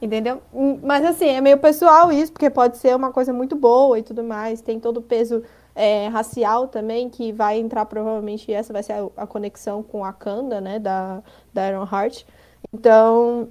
[0.00, 0.40] Entendeu?
[0.54, 4.02] Hum, mas, assim, é meio pessoal isso, porque pode ser uma coisa muito boa e
[4.02, 4.62] tudo mais.
[4.62, 5.42] Tem todo o peso
[5.74, 10.12] é, racial também, que vai entrar provavelmente, essa vai ser a, a conexão com a
[10.12, 12.24] Kanda, né, da, da Iron Heart.
[12.72, 13.48] Então,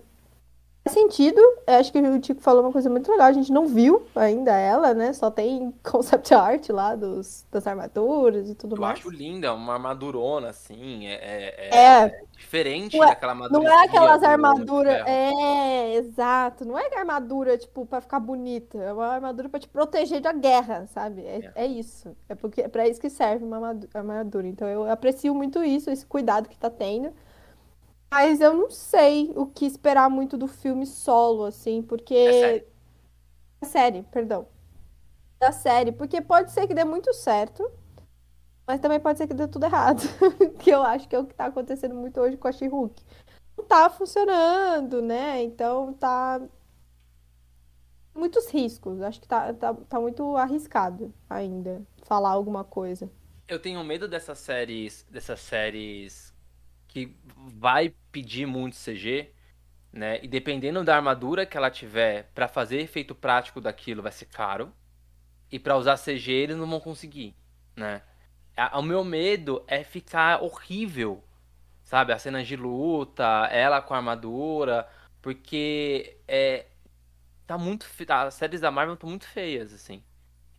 [0.88, 1.42] sentido.
[1.68, 3.28] Acho que o Tico falou uma coisa muito legal.
[3.28, 5.13] A gente não viu ainda ela, né?
[5.13, 9.00] Só tem concept art lá dos, das armaduras e tudo eu mais.
[9.00, 11.08] Eu acho linda, uma armadurona, assim.
[11.08, 13.63] É, é, é, é diferente não daquela armadura.
[13.63, 15.08] Não é aquelas armaduras.
[15.08, 16.65] É, exato.
[16.65, 18.78] Não é armadura, tipo, pra ficar bonita.
[18.78, 21.22] É uma armadura pra te proteger da guerra, sabe?
[21.22, 21.68] É, é.
[21.68, 22.15] isso.
[22.28, 24.48] É, porque, é pra isso que serve uma armadura.
[24.48, 27.13] Então eu aprecio muito isso, esse cuidado que tá tendo.
[28.12, 32.15] Mas eu não sei o que esperar muito do filme solo, assim, porque.
[32.15, 32.67] É série.
[33.63, 34.48] Série, perdão.
[35.39, 37.69] Da série, porque pode ser que dê muito certo,
[38.67, 40.02] mas também pode ser que dê tudo errado.
[40.60, 43.04] que eu acho que é o que tá acontecendo muito hoje com a She-Hulk.
[43.58, 45.43] Não tá funcionando, né?
[45.43, 46.41] Então tá.
[48.13, 49.02] Muitos riscos.
[49.02, 53.10] Acho que tá, tá, tá muito arriscado ainda falar alguma coisa.
[53.48, 55.06] Eu tenho medo dessas séries.
[55.10, 56.29] Dessas séries
[56.89, 57.15] que
[57.56, 59.32] vai pedir muito CG,
[59.93, 60.19] né?
[60.23, 64.73] E dependendo da armadura que ela tiver para fazer efeito prático daquilo, vai ser caro.
[65.52, 67.36] E para usar CG eles não vão conseguir,
[67.75, 68.02] né?
[68.73, 71.23] O meu medo é ficar horrível,
[71.84, 72.12] sabe?
[72.12, 74.88] As cenas de luta, ela com a armadura,
[75.21, 76.65] porque é
[77.47, 80.04] tá muito as séries da Marvel estão muito feias assim.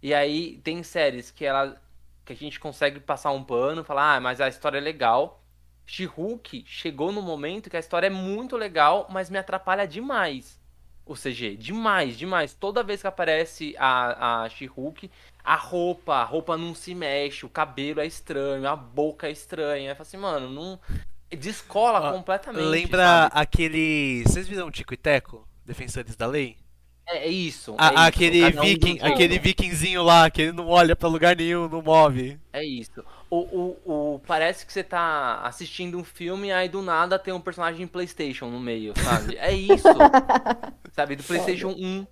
[0.02, 1.80] E aí tem séries que ela
[2.24, 5.39] que a gente consegue passar um pano, falar, ah, mas a história é legal.
[5.90, 10.56] She-Hulk chegou no momento que a história é muito legal, mas me atrapalha demais
[11.04, 11.56] o CG.
[11.56, 12.54] Demais, demais.
[12.54, 15.10] Toda vez que aparece a, a She-Hulk,
[15.42, 19.90] a roupa, a roupa não se mexe, o cabelo é estranho, a boca é estranha.
[19.90, 20.78] Eu falo assim, mano, não.
[21.28, 22.66] Descola ah, completamente.
[22.66, 23.32] Lembra sabe?
[23.34, 24.22] aquele.
[24.22, 25.44] Vocês viram Tico e Teco?
[25.66, 26.56] Defensores da Lei?
[27.04, 27.74] É, é isso.
[27.76, 28.02] A, é isso.
[28.04, 32.38] Aquele viking, aquele vikingzinho lá, que ele não olha pra lugar nenhum, não move.
[32.52, 33.04] É isso.
[33.30, 37.32] O, o, o, parece que você tá assistindo um filme e aí do nada tem
[37.32, 39.36] um personagem Playstation no meio, sabe?
[39.38, 39.86] É isso.
[40.92, 41.14] sabe?
[41.14, 42.06] Do Playstation 1.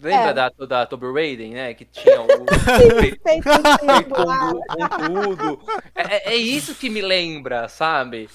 [0.00, 0.34] Lembra é.
[0.34, 1.74] da, da Tomb Raider, né?
[1.74, 2.26] Que tinha o.
[3.22, 3.44] feito,
[4.10, 5.60] com, tudo.
[5.94, 8.28] É, é, é isso que me lembra, sabe?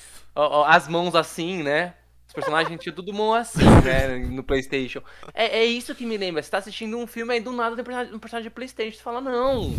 [0.66, 1.94] As mãos assim, né?
[2.26, 4.18] Os personagens tinham tudo mão assim, né?
[4.30, 5.02] No PlayStation.
[5.34, 6.42] É, é isso que me lembra.
[6.42, 8.98] Você tá assistindo um filme aí do nada tem um personagem, um personagem de PlayStation.
[8.98, 9.74] Você fala, não.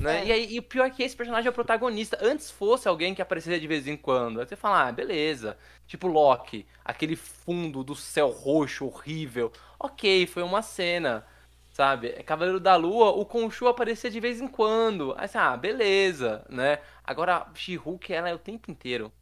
[0.00, 0.22] Né?
[0.22, 0.26] É.
[0.26, 2.18] E, aí, e o pior é que esse personagem é o protagonista.
[2.20, 4.40] Antes fosse alguém que apareceria de vez em quando.
[4.40, 5.58] Aí você fala, ah, beleza.
[5.86, 9.52] Tipo Loki, aquele fundo do céu roxo horrível.
[9.78, 11.26] Ok, foi uma cena.
[11.72, 12.08] Sabe?
[12.08, 15.14] É Cavaleiro da Lua, o Khonshu aparecia de vez em quando.
[15.16, 16.80] Aí você, ah, beleza, né?
[17.04, 19.12] Agora, She-Hulk, ela é o tempo inteiro.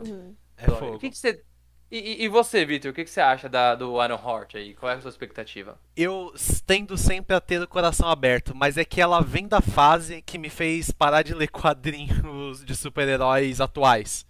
[0.00, 0.34] Uhum.
[0.56, 0.94] É fogo.
[0.94, 1.42] O que, que você
[1.90, 4.74] e, e, você, Victor, o que, que você acha da, do Iron Heart aí?
[4.74, 5.78] Qual é a sua expectativa?
[5.96, 6.34] Eu
[6.66, 10.36] tendo sempre a ter o coração aberto, mas é que ela vem da fase que
[10.36, 14.26] me fez parar de ler quadrinhos de super-heróis atuais.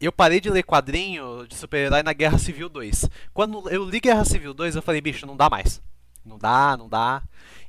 [0.00, 3.08] Eu parei de ler quadrinho de super-herói na Guerra Civil 2.
[3.34, 5.82] Quando eu li Guerra Civil 2, eu falei, bicho, não dá mais.
[6.24, 7.22] Não dá, não dá.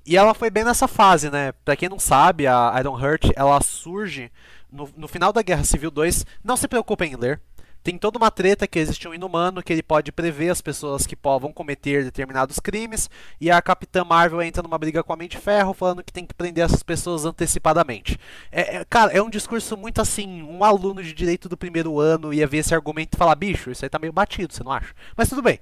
[0.06, 1.54] E ela foi bem nessa fase, né?
[1.66, 4.32] Pra quem não sabe, a Iron Heart, ela surge
[4.72, 6.26] no, no final da Guerra Civil 2.
[6.44, 7.42] Não se preocupem em ler
[7.88, 11.18] tem toda uma treta que existe um inumano que ele pode prever as pessoas que
[11.24, 15.74] vão cometer determinados crimes e a Capitã Marvel entra numa briga com a Mente Ferro
[15.74, 18.20] falando que tem que prender essas pessoas antecipadamente.
[18.52, 22.34] É, é, cara, é um discurso muito assim, um aluno de direito do primeiro ano
[22.34, 24.94] ia ver esse argumento e falar, bicho, isso aí tá meio batido, você não acha?
[25.16, 25.58] Mas tudo bem.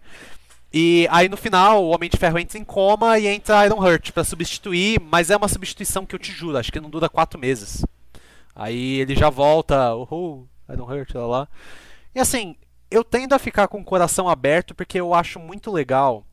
[0.74, 4.14] E aí no final o Homem de Ferro entra em coma e entra Iron Heart
[4.14, 7.40] para substituir, mas é uma substituição que eu te juro, acho que não dura quatro
[7.40, 7.86] meses.
[8.56, 11.48] Aí ele já volta, uhul, Iron Heart, lá lá.
[12.16, 12.56] E assim,
[12.90, 16.26] eu tendo a ficar com o coração aberto porque eu acho muito legal.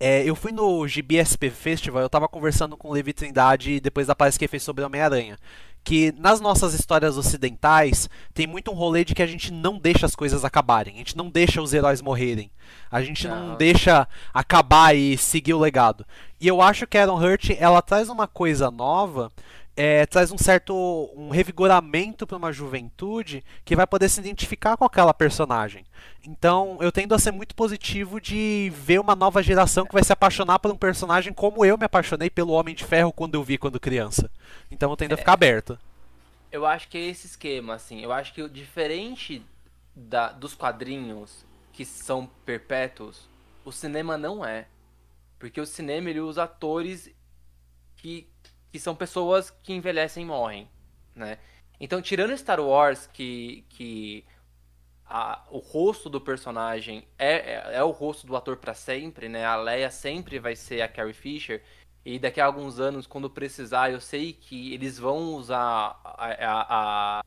[0.00, 4.16] É, eu fui no GBSP Festival, eu tava conversando com o Levi Trindade depois da
[4.16, 5.38] palestra que ele fez sobre Homem-Aranha.
[5.84, 10.06] Que nas nossas histórias ocidentais tem muito um rolê de que a gente não deixa
[10.06, 12.50] as coisas acabarem, a gente não deixa os heróis morrerem,
[12.90, 16.06] a gente não, não deixa acabar e seguir o legado.
[16.40, 19.30] E eu acho que a Iron Hurt ela traz uma coisa nova
[19.76, 20.74] é, traz um certo
[21.16, 25.84] um revigoramento para uma juventude que vai poder se identificar com aquela personagem.
[26.26, 30.12] Então eu tendo a ser muito positivo de ver uma nova geração que vai se
[30.12, 33.56] apaixonar por um personagem como eu me apaixonei pelo Homem de Ferro quando eu vi
[33.56, 34.30] quando criança.
[34.70, 35.78] Então eu tendo a ficar aberto.
[36.50, 38.00] Eu acho que é esse esquema, assim.
[38.02, 39.42] Eu acho que diferente
[39.96, 43.26] da, dos quadrinhos que são perpétuos,
[43.64, 44.66] o cinema não é.
[45.38, 47.10] Porque o cinema ele usa atores
[47.96, 48.28] que
[48.72, 50.68] que são pessoas que envelhecem e morrem,
[51.14, 51.38] né?
[51.78, 54.24] Então, tirando Star Wars, que, que
[55.04, 59.44] a, o rosto do personagem é, é, é o rosto do ator para sempre, né?
[59.44, 61.62] A Leia sempre vai ser a Carrie Fisher.
[62.04, 67.18] E daqui a alguns anos, quando precisar, eu sei que eles vão usar a, a,
[67.20, 67.24] a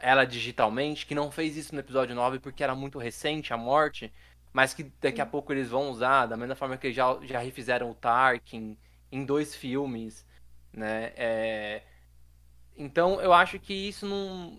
[0.00, 4.12] ela digitalmente, que não fez isso no episódio 9 porque era muito recente a morte,
[4.52, 7.90] mas que daqui a pouco eles vão usar, da mesma forma que já, já refizeram
[7.90, 8.76] o Tarkin
[9.10, 10.26] em dois filmes,
[10.72, 11.12] né?
[11.16, 11.82] É...
[12.76, 14.58] Então eu acho que isso não.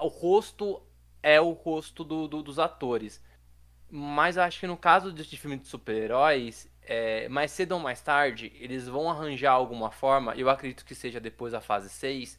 [0.00, 0.82] O rosto
[1.22, 3.22] é o rosto do, do, dos atores.
[3.90, 8.00] Mas eu acho que no caso de, filme de super-heróis, é, mais cedo ou mais
[8.00, 12.38] tarde, eles vão arranjar alguma forma, eu acredito que seja depois da fase 6,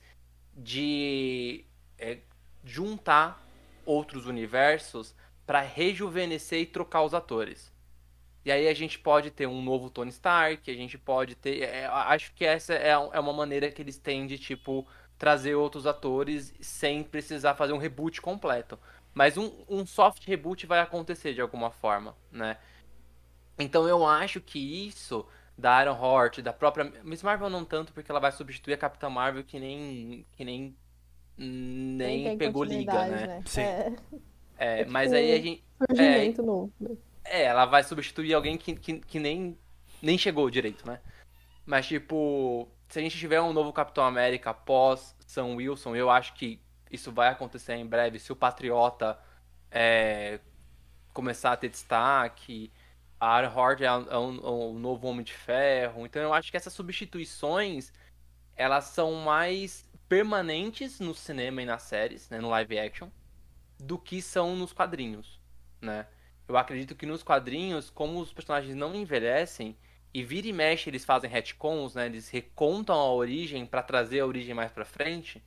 [0.56, 1.66] de
[1.98, 2.20] é,
[2.64, 3.46] juntar
[3.86, 5.14] outros universos
[5.46, 7.71] para rejuvenescer e trocar os atores.
[8.44, 11.62] E aí a gente pode ter um novo Tony Stark, a gente pode ter.
[11.62, 15.86] É, acho que essa é, é uma maneira que eles têm de, tipo, trazer outros
[15.86, 18.80] atores sem precisar fazer um reboot completo.
[19.14, 22.58] Mas um, um soft reboot vai acontecer de alguma forma, né?
[23.60, 25.26] Então eu acho que isso
[25.58, 29.10] da Iron Heart, da própria Miss Marvel não tanto porque ela vai substituir a Capitã
[29.10, 30.76] Marvel que nem que nem
[31.38, 33.28] nem pegou liga, né?
[33.28, 33.44] né?
[33.46, 33.62] Sim.
[33.62, 33.94] É,
[34.58, 36.72] É, É mas tipo aí a gente surgimento novo.
[37.24, 39.58] É, ela vai substituir alguém que, que, que nem
[40.02, 41.00] nem chegou direito, né?
[41.66, 46.34] Mas tipo, se a gente tiver um novo Capitão América após Sam Wilson, eu acho
[46.34, 46.60] que
[46.92, 49.18] isso vai acontecer em breve se o Patriota
[49.72, 50.40] é,
[51.14, 52.72] começar a ter destaque.
[53.20, 56.06] A Ironheart é, um, é um- um novo Homem de Ferro.
[56.06, 57.94] Então eu acho que essas substituições
[58.56, 63.10] elas são mais permanentes no cinema e nas séries, né, no live action,
[63.80, 65.40] do que são nos quadrinhos,
[65.82, 66.08] né?
[66.52, 69.76] Eu acredito que nos quadrinhos, como os personagens não envelhecem
[70.14, 72.06] e vira e mexe eles fazem retcons, né?
[72.06, 75.42] Eles recontam a origem pra trazer a origem mais pra frente,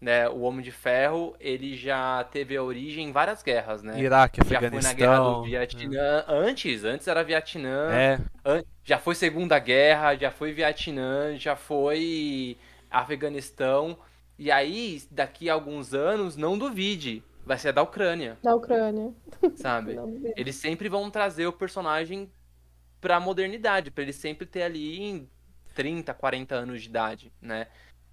[0.00, 0.28] né?
[0.28, 3.98] O Homem de Ferro, ele já teve a origem em várias guerras, né?
[4.00, 5.42] Iraque, Já foi na guerra do Afeganistão.
[5.42, 6.24] Vietnã.
[6.28, 7.90] Antes, antes era Vietnã.
[7.92, 12.56] É, An- Já foi Segunda Guerra, já foi Vietnã, já foi
[12.90, 13.98] Afeganistão.
[14.38, 19.12] E aí, daqui a alguns anos, não duvide, vai ser da Ucrânia, Da Ucrânia.
[19.54, 19.96] sabe?
[20.36, 22.30] Eles sempre vão trazer o personagem
[23.00, 25.28] pra modernidade, pra ele sempre ter ali em
[25.74, 27.66] 30, 40 anos de idade, né?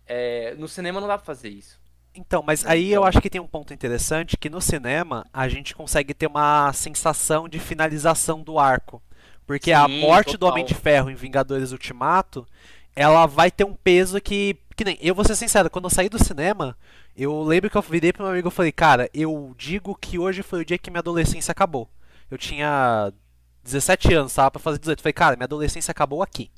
[0.08, 1.80] É, no cinema não dá pra fazer isso.
[2.15, 5.76] Então, mas aí eu acho que tem um ponto interessante que no cinema a gente
[5.76, 9.02] consegue ter uma sensação de finalização do arco.
[9.45, 10.50] Porque a Sim, morte do total.
[10.50, 12.45] Homem de Ferro em Vingadores Ultimato,
[12.95, 14.58] ela vai ter um peso que.
[14.78, 16.78] Que nem, eu vou ser sincero, quando eu saí do cinema,
[17.16, 20.44] eu lembro que eu virei pro meu amigo e falei, cara, eu digo que hoje
[20.44, 21.90] foi o dia que minha adolescência acabou.
[22.30, 23.12] Eu tinha
[23.63, 25.00] 17 anos, tava pra fazer 18.
[25.00, 26.52] Eu falei, cara, minha adolescência acabou aqui.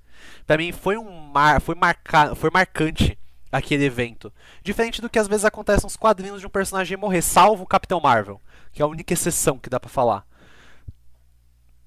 [0.46, 3.18] Pra mim foi um mar, foi marca, foi marcante
[3.50, 4.34] aquele evento.
[4.62, 8.02] Diferente do que às vezes acontece nos quadrinhos de um personagem morrer, salvo o Capitão
[8.02, 8.42] Marvel,
[8.74, 10.28] que é a única exceção que dá pra falar.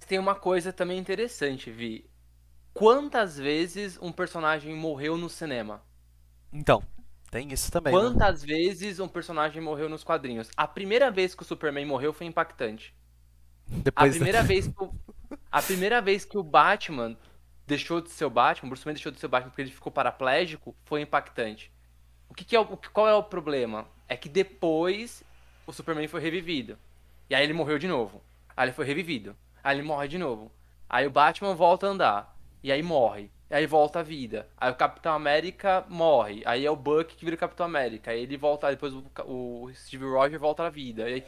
[0.09, 2.11] Tem uma coisa também interessante, Vi.
[2.73, 5.83] Quantas vezes um personagem morreu no cinema?
[6.53, 6.83] Então,
[7.31, 7.99] tem isso também.
[7.99, 8.01] né?
[8.01, 10.51] Quantas vezes um personagem morreu nos quadrinhos?
[10.57, 12.95] A primeira vez que o Superman morreu foi impactante.
[13.95, 14.95] A Depois primeira vez que o,
[15.51, 17.17] a primeira vez que o Batman
[17.67, 19.71] deixou de ser o Batman, o Bruce Wayne deixou de ser o Batman porque ele
[19.71, 21.73] ficou paraplégico, foi impactante.
[22.29, 23.87] O que, que é o, qual é o problema?
[24.09, 25.23] É que depois
[25.67, 26.79] o Superman foi revivido.
[27.31, 28.23] E aí ele morreu de novo.
[28.57, 29.37] Aí ele foi revivido.
[29.63, 30.53] Aí ele morre de novo.
[30.89, 32.37] Aí o Batman volta a andar.
[32.63, 33.31] E aí morre.
[33.53, 34.49] Aí volta a vida.
[34.57, 36.43] Aí o Capitão América morre.
[36.47, 38.11] Aí é o Buck que vira o Capitão América.
[38.11, 41.05] Aí ele volta, depois o, o Steve Rogers volta à vida.
[41.05, 41.23] Aí,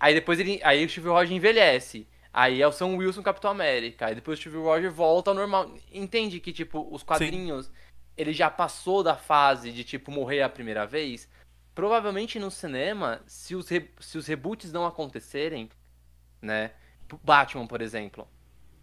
[0.00, 2.08] aí depois ele, aí o Steve Rogers envelhece.
[2.32, 4.06] Aí é o Sam Wilson Capitão América.
[4.06, 5.72] Aí depois o Steve Rogers volta ao normal.
[5.92, 7.70] Entende que tipo os quadrinhos
[8.16, 11.28] ele já passou da fase de tipo morrer a primeira vez?
[11.72, 15.68] Provavelmente no cinema, se os, re- se os reboots não acontecerem,
[16.42, 16.72] né?
[17.22, 18.26] Batman, por exemplo,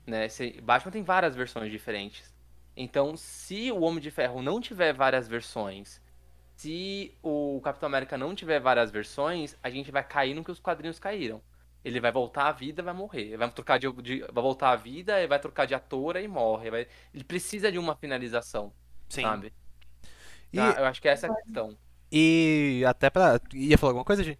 [0.05, 0.27] né?
[0.63, 2.30] Batman tem várias versões diferentes.
[2.75, 6.01] Então, se o Homem de Ferro não tiver várias versões,
[6.55, 10.59] se o Capitão América não tiver várias versões, a gente vai cair no que os
[10.59, 11.41] quadrinhos caíram.
[11.83, 13.21] Ele vai voltar à vida, vai morrer.
[13.23, 16.27] Ele vai trocar de, de- vai voltar à vida, ele vai trocar de ator e
[16.27, 16.69] morre.
[16.69, 18.71] Vai- ele precisa de uma finalização,
[19.09, 19.23] Sim.
[19.23, 19.53] sabe?
[20.53, 20.75] E, Tá?
[20.79, 21.77] Eu acho que essa é a questão.
[22.11, 23.39] e até pra.
[23.53, 24.37] Ia falar alguma coisa, Gi?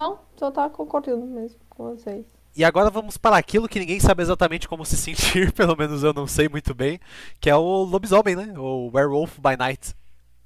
[0.00, 2.26] Não, só tá concordando mesmo com vocês.
[2.54, 6.12] E agora vamos para aquilo que ninguém sabe exatamente como se sentir, pelo menos eu
[6.12, 7.00] não sei muito bem,
[7.40, 8.52] que é o lobisomem, né?
[8.58, 9.94] O Werewolf by Night.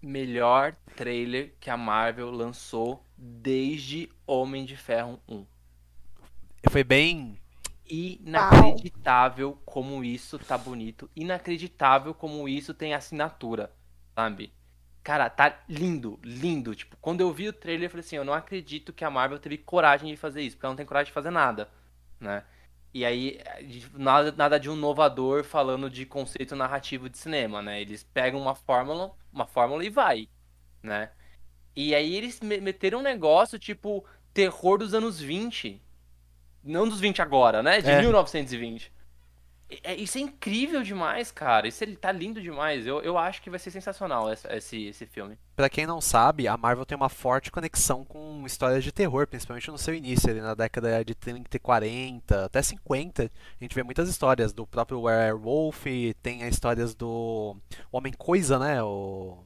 [0.01, 5.45] Melhor trailer que a Marvel lançou desde Homem de Ferro 1.
[6.71, 7.39] Foi bem.
[7.89, 11.11] inacreditável como isso tá bonito.
[11.15, 13.73] Inacreditável como isso tem assinatura,
[14.15, 14.53] sabe?
[15.03, 16.75] Cara, tá lindo, lindo.
[16.75, 19.39] Tipo, quando eu vi o trailer, eu falei assim, eu não acredito que a Marvel
[19.39, 21.69] teve coragem de fazer isso, porque ela não tem coragem de fazer nada,
[22.21, 22.43] né?
[22.95, 23.39] E aí,
[23.93, 27.81] nada, nada de um inovador falando de conceito narrativo de cinema, né?
[27.81, 30.29] Eles pegam uma fórmula, uma fórmula e vai,
[30.83, 31.11] né?
[31.75, 34.03] E aí eles meteram um negócio tipo
[34.33, 35.83] terror dos anos 20.
[36.65, 37.83] Não dos 20 agora, né?
[37.83, 38.01] De é.
[38.01, 38.91] 1920.
[39.83, 41.67] É, isso é incrível demais, cara.
[41.67, 42.87] Isso ele tá lindo demais.
[42.87, 45.37] Eu, eu acho que vai ser sensacional esse, esse, esse filme.
[45.57, 49.71] Pra quem não sabe, a Marvel tem uma forte conexão com histórias de terror, principalmente
[49.71, 53.25] no seu início, ali na década de 30 e 40, até 50.
[53.25, 55.85] A gente vê muitas histórias do próprio Werewolf,
[56.23, 57.57] tem as histórias do
[57.91, 58.83] Homem Coisa, né?
[58.83, 59.39] O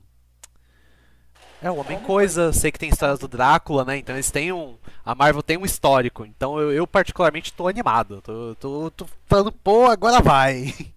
[1.63, 3.99] é, o Homem-Coisa, sei que tem histórias do Drácula, né?
[3.99, 4.77] Então eles têm um.
[5.05, 6.25] A Marvel tem um histórico.
[6.25, 8.23] Então eu, eu particularmente tô animado.
[8.23, 10.75] Tô, tô, tô falando, pô, agora vai.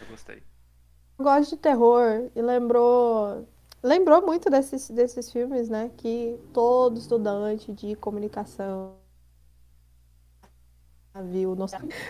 [0.00, 0.42] Eu gostei.
[1.18, 3.46] Eu gosto de terror e lembrou.
[3.82, 5.90] Lembrou muito desses, desses filmes, né?
[5.96, 9.01] Que todo estudante de comunicação
[11.20, 11.66] viu no...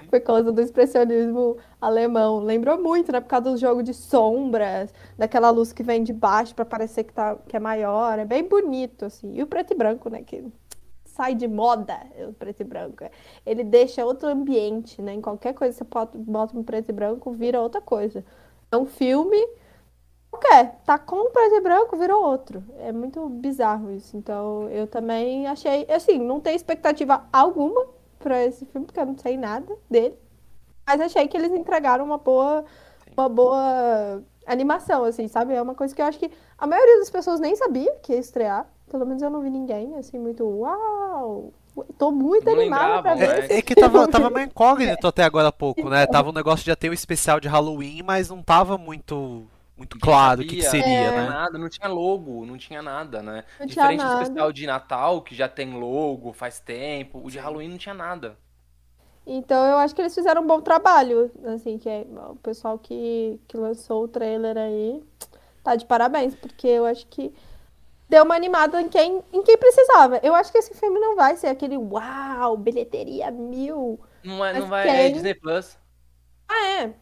[0.09, 2.39] por causa do expressionismo alemão.
[2.39, 3.21] Lembrou muito, né?
[3.21, 7.13] Por causa do jogo de sombras, daquela luz que vem de baixo para parecer que,
[7.13, 8.19] tá, que é maior.
[8.19, 9.35] É bem bonito, assim.
[9.35, 10.23] E o preto e branco, né?
[10.23, 10.45] Que
[11.05, 11.99] sai de moda
[12.29, 13.05] o preto e branco.
[13.45, 15.15] Ele deixa outro ambiente, né?
[15.15, 18.25] Em qualquer coisa que você bota no preto e branco, vira outra coisa.
[18.71, 19.37] É um filme
[20.31, 20.81] qualquer.
[20.87, 22.63] Tá com preto e branco, virou outro.
[22.79, 24.17] É muito bizarro isso.
[24.17, 25.87] Então, eu também achei...
[25.91, 27.85] Assim, não tem expectativa alguma
[28.23, 30.14] pra esse filme, porque eu não sei nada dele.
[30.87, 32.64] Mas achei que eles entregaram uma boa,
[33.16, 35.55] uma boa animação, assim, sabe?
[35.55, 38.18] É uma coisa que eu acho que a maioria das pessoas nem sabia que ia
[38.18, 38.66] estrear.
[38.91, 41.53] Pelo menos eu não vi ninguém, assim, muito uau!
[41.97, 43.51] Tô muito não animada pra ver.
[43.51, 46.07] É, é que tava, tava meio incógnito até agora há pouco, né?
[46.07, 49.47] Tava um negócio de já ter um especial de Halloween, mas não tava muito
[49.83, 51.11] muito claro o que, que, seria, é.
[51.11, 51.28] né?
[51.28, 53.45] Nada, não tinha logo, não tinha nada, né?
[53.59, 57.68] Não Diferente do especial de Natal, que já tem logo faz tempo, o de Halloween
[57.68, 58.39] não tinha nada.
[59.26, 63.41] Então eu acho que eles fizeram um bom trabalho, assim, que é, o pessoal que,
[63.47, 65.03] que lançou o trailer aí
[65.62, 67.33] tá de parabéns, porque eu acho que
[68.09, 70.20] deu uma animada em quem, em quem precisava.
[70.22, 74.01] Eu acho que esse filme não vai ser aquele uau, bilheteria mil.
[74.24, 74.95] Não, é, não vai, quem...
[74.95, 75.76] é Disney Plus.
[76.49, 76.95] Ah, é.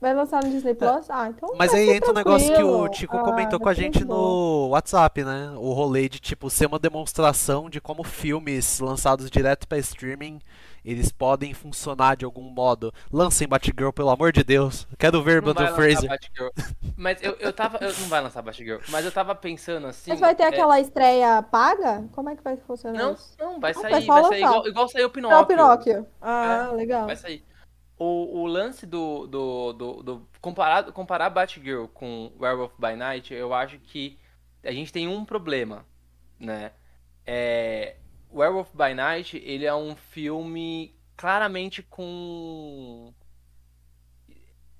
[0.00, 1.10] Vai lançar no Disney Plus?
[1.10, 1.54] Ah, então.
[1.56, 4.68] Mas aí entra o um negócio que o Tico ah, comentou com a gente no
[4.68, 5.52] WhatsApp, né?
[5.56, 10.38] O rolê de, tipo, ser uma demonstração de como filmes lançados direto para streaming
[10.84, 12.92] eles podem funcionar de algum modo.
[13.12, 14.86] Lancem Batgirl, pelo amor de Deus.
[14.98, 16.10] Quero ver Brandon Fraser.
[16.96, 17.78] Mas eu, eu tava.
[17.78, 20.10] Eu, não vai lançar Batgirl, mas eu tava pensando assim.
[20.10, 20.46] Mas vai ter é...
[20.46, 22.04] aquela estreia paga?
[22.12, 23.34] Como é que vai funcionar não, isso?
[23.38, 24.06] Não, vai sair.
[24.06, 25.36] Vai sair igual, igual saiu o Pinóquio.
[25.36, 26.06] É o Pinóquio.
[26.22, 27.06] Ah, é, legal.
[27.06, 27.44] Vai sair.
[27.98, 33.52] O, o lance do, do, do, do comparado, comparar Batgirl com Werewolf by Night, eu
[33.52, 34.16] acho que
[34.62, 35.84] a gente tem um problema,
[36.38, 36.72] né?
[37.26, 37.96] É,
[38.32, 43.12] Werewolf by Night, ele é um filme claramente com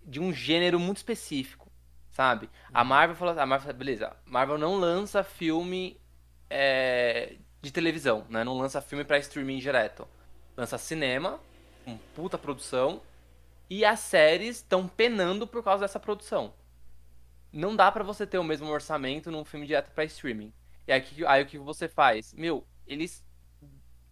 [0.04, 1.70] de um gênero muito específico,
[2.10, 2.48] sabe?
[2.72, 2.88] A uhum.
[2.88, 6.00] Marvel falou, a Marvel, beleza, Marvel não lança filme
[6.48, 8.44] é, de televisão, né?
[8.44, 10.06] Não lança filme para streaming direto.
[10.56, 11.38] Lança cinema,
[11.84, 13.02] com puta produção
[13.70, 16.54] e as séries estão penando por causa dessa produção.
[17.52, 20.52] Não dá para você ter o mesmo orçamento num filme direto para streaming.
[20.86, 22.32] E aí, aí, o que você faz?
[22.34, 23.24] Meu, eles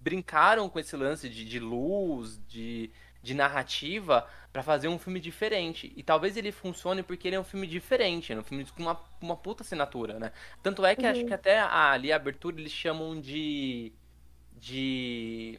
[0.01, 2.91] brincaram com esse lance de, de luz, de,
[3.23, 5.93] de narrativa, para fazer um filme diferente.
[5.97, 9.01] E talvez ele funcione porque ele é um filme diferente, é um filme com uma,
[9.21, 10.33] uma puta assinatura, né?
[10.63, 11.11] Tanto é que uhum.
[11.11, 13.93] acho que até ali a abertura eles chamam de.
[14.53, 15.59] de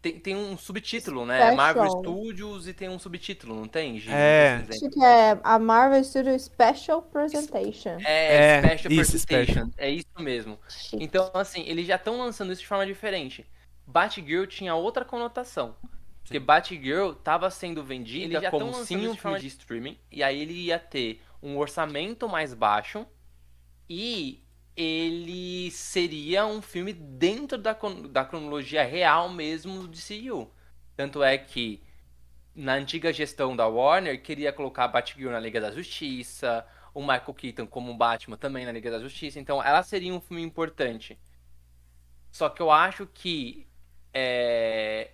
[0.00, 1.36] tem, tem um subtítulo, né?
[1.36, 1.56] Special.
[1.56, 3.98] Marvel Studios e tem um subtítulo, não tem?
[3.98, 4.64] Gigi, é.
[4.68, 7.98] Acho que é a Marvel Studios Special Presentation.
[8.04, 9.52] É, é Special isso, Presentation.
[9.52, 9.70] Special.
[9.76, 10.58] É isso mesmo.
[10.94, 13.46] Então, assim, eles já estão lançando isso de forma diferente.
[13.86, 15.74] Batgirl tinha outra conotação.
[16.22, 19.98] Porque Batgirl estava sendo vendida como sim um filme de streaming.
[20.10, 23.04] E aí ele ia ter um orçamento mais baixo.
[23.88, 24.42] E
[24.80, 27.76] ele seria um filme dentro da,
[28.10, 30.50] da cronologia real mesmo do DCU.
[30.96, 31.82] Tanto é que
[32.54, 37.66] na antiga gestão da Warner queria colocar Batgirl na Liga da Justiça, o Michael Keaton
[37.66, 41.18] como Batman também na Liga da Justiça, então ela seria um filme importante.
[42.30, 43.68] Só que eu acho que
[44.14, 45.12] é,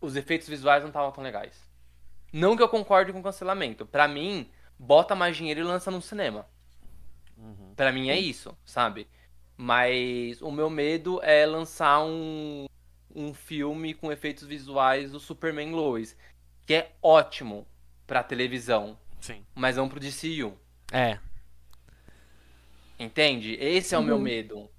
[0.00, 1.70] os efeitos visuais não estavam tão legais.
[2.32, 3.84] Não que eu concorde com o cancelamento.
[3.86, 6.46] Para mim, bota mais dinheiro e lança no cinema.
[7.44, 7.74] Uhum.
[7.76, 9.06] Para mim é isso, sabe?
[9.56, 12.64] Mas o meu medo é lançar um,
[13.14, 16.16] um filme com efeitos visuais do Superman Lois,
[16.66, 17.66] que é ótimo
[18.06, 19.44] pra televisão, Sim.
[19.54, 20.56] mas não pro DCU.
[20.90, 21.18] É.
[22.98, 23.54] Entende?
[23.60, 24.22] Esse é o meu Uhum.
[24.22, 24.70] medo.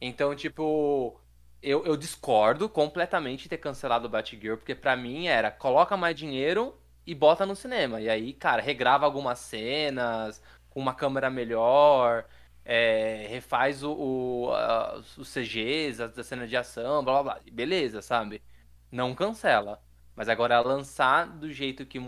[0.00, 1.18] Então, tipo,
[1.62, 6.14] eu, eu discordo completamente de ter cancelado o Batgirl, porque pra mim era coloca mais
[6.16, 8.00] dinheiro e bota no cinema.
[8.00, 10.42] E aí, cara, regrava algumas cenas
[10.72, 12.24] com uma câmera melhor,
[12.64, 17.42] é, refaz o, o, a- os CGs, as da cena de ação, blá blá blá.
[17.52, 18.42] Beleza, sabe?
[18.90, 19.80] Não cancela.
[20.14, 21.98] Mas agora lançar do jeito que,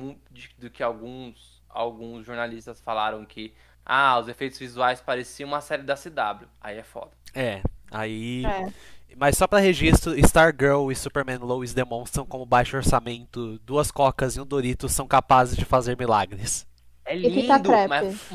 [0.59, 3.55] do que alguns, alguns jornalistas falaram que
[3.85, 6.49] ah, os efeitos visuais pareciam uma série da CW.
[6.61, 7.13] Aí é foda.
[7.35, 7.63] É.
[7.91, 8.45] Aí.
[8.45, 8.73] É.
[9.17, 14.41] Mas só pra registro, Stargirl e Superman Lois demonstram como baixo orçamento, duas cocas e
[14.41, 16.67] um Doritos são capazes de fazer milagres.
[17.05, 18.35] É lindo, mas.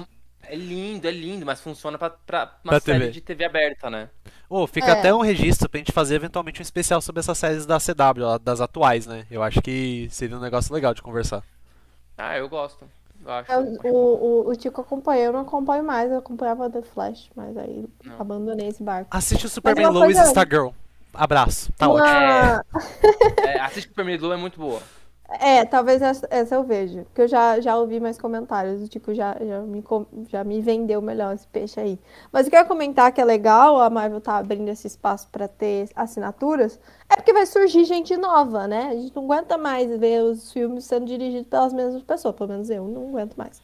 [0.52, 3.12] É lindo, é lindo, mas funciona pra, pra uma Pra série TV.
[3.12, 4.10] de TV aberta, né?
[4.50, 4.92] Ô, fica É.
[4.92, 8.60] até um registro pra gente fazer eventualmente um especial sobre essas séries da CW, das
[8.60, 9.26] atuais, né?
[9.30, 11.44] Eu acho que seria um negócio legal de conversar.
[12.18, 12.84] Ah, eu gosto.
[13.24, 13.52] Eu acho.
[13.52, 17.56] Eu- o, o, o Tico acompanha, eu não acompanho mais, eu acompanhava The Flash, mas
[17.58, 18.20] aí Não.
[18.20, 19.08] abandonei esse barco.
[19.16, 20.70] Assiste o Superman uma Lois e Stargirl.
[21.14, 21.72] Abraço.
[21.74, 22.08] Tá ótimo.
[22.08, 22.66] Uma-
[23.46, 24.82] É, assiste Superman Blue é muito boa.
[25.40, 27.04] É, talvez essa, essa eu vejo.
[27.06, 28.82] Porque eu já, já ouvi mais comentários.
[28.82, 32.00] O Tico já, já, me, com- já me vendeu melhor esse peixe aí.
[32.32, 35.28] Mas o que eu ia comentar que é legal, a Marvel tá abrindo esse espaço
[35.32, 38.88] pra ter assinaturas, é porque vai surgir gente nova, né?
[38.88, 42.36] A gente não aguenta mais ver os filmes sendo dirigidos pelas mesmas pessoas.
[42.36, 43.62] Pelo menos eu não aguento mais.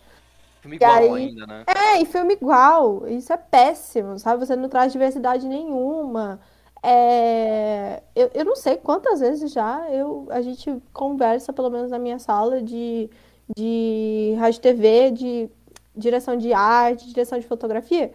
[0.61, 1.63] Filme igual aí- ainda, né?
[1.67, 3.07] É, e filme igual.
[3.07, 4.45] Isso é péssimo, sabe?
[4.45, 6.39] Você não traz diversidade nenhuma.
[6.87, 11.97] É, Eu, eu não sei quantas vezes já eu, a gente conversa, pelo menos na
[11.97, 13.09] minha sala, de,
[13.55, 15.49] de rádio TV, de
[15.95, 18.13] direção de arte, direção de fotografia.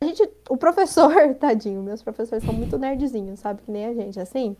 [0.00, 3.62] A gente, o professor, tadinho, meus professores são muito nerdzinhos, sabe?
[3.62, 4.56] Que nem a gente, assim.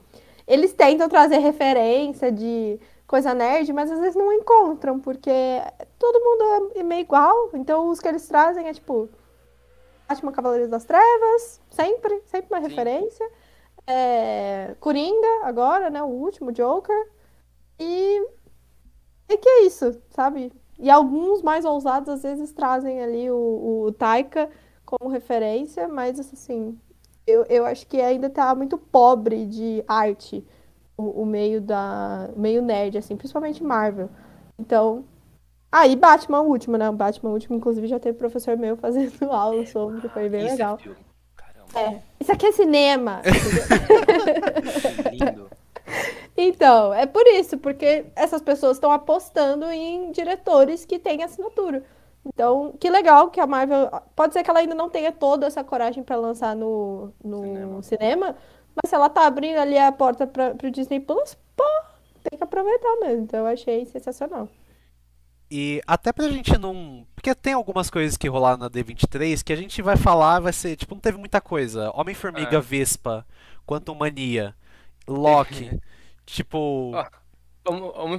[0.47, 5.31] Eles tentam trazer referência de coisa nerd, mas às vezes não encontram, porque
[5.99, 7.51] todo mundo é meio igual.
[7.55, 9.09] Então os que eles trazem é tipo
[10.09, 12.69] Batman Cavaleiros das Trevas, sempre, sempre uma Sim.
[12.69, 13.31] referência.
[13.91, 16.03] É, Coringa, agora, né?
[16.03, 17.11] O último, Joker.
[17.79, 18.23] E.
[19.29, 20.53] E que é isso, sabe?
[20.79, 24.51] E alguns mais ousados às vezes trazem ali o, o Taika
[24.85, 26.79] como referência, mas assim,
[27.27, 30.45] eu, eu acho que ainda tá muito pobre de arte
[30.97, 32.31] o, o meio da.
[32.37, 34.11] o meio nerd, assim, principalmente Marvel.
[34.59, 35.05] Então.
[35.73, 36.89] Ah, e Batman o último, né?
[36.91, 40.53] O Batman o último, inclusive, já teve professor meu fazendo aula sobre, foi bem Isso
[40.53, 40.77] legal.
[40.77, 41.10] é filme.
[41.75, 41.99] É.
[42.19, 43.23] Isso aqui é cinema!
[45.13, 45.51] lindo.
[46.37, 51.85] Então, é por isso, porque essas pessoas estão apostando em diretores que têm assinatura.
[52.25, 53.91] Então, que legal que a Marvel.
[54.15, 57.83] Pode ser que ela ainda não tenha toda essa coragem para lançar no, no Cinema.
[57.83, 58.37] cinema.
[58.75, 61.65] mas se ela tá abrindo ali a porta para o Disney Plus, pô,
[62.29, 63.25] tem que aproveitar mesmo.
[63.25, 64.49] Então, eu achei sensacional.
[65.51, 67.07] E até pra gente não.
[67.15, 70.77] Porque tem algumas coisas que rolaram na D23 que a gente vai falar, vai ser.
[70.77, 71.91] Tipo, não teve muita coisa.
[71.95, 72.61] Homem-Formiga, É.
[72.61, 73.27] Vespa,
[73.67, 74.55] Quantum Mania,
[75.09, 75.71] Loki.
[76.25, 76.93] tipo.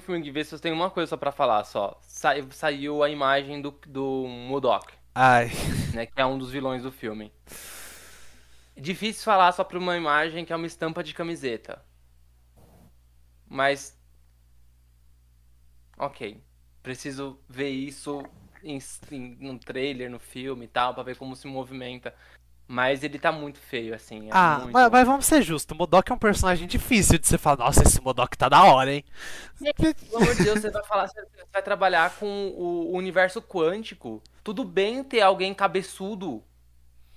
[0.02, 1.98] Filme de vez, eu tenho uma coisa só pra falar só.
[2.02, 5.50] Sai- saiu a imagem do, do Modok, Ai.
[5.96, 6.06] né?
[6.06, 7.32] Que é um dos vilões do filme.
[8.78, 11.84] Difícil falar só pra uma imagem que é uma estampa de camiseta.
[13.48, 13.98] Mas.
[15.98, 16.42] Ok.
[16.84, 18.24] Preciso ver isso
[18.64, 18.80] em,
[19.12, 22.14] em, num trailer, no filme e tal, pra ver como se movimenta.
[22.68, 24.28] Mas ele tá muito feio, assim.
[24.28, 25.76] é Ah, muito- mas, mas vamos ser justos.
[25.76, 28.94] O Modok é um personagem difícil de você falar, nossa, esse Modok tá da hora,
[28.94, 29.04] hein?
[29.60, 31.22] Pelo amor de Deus, você vai falar, você
[31.52, 34.24] vai trabalhar com o universo quântico.
[34.44, 36.42] Tudo bem ter alguém cabeçudo,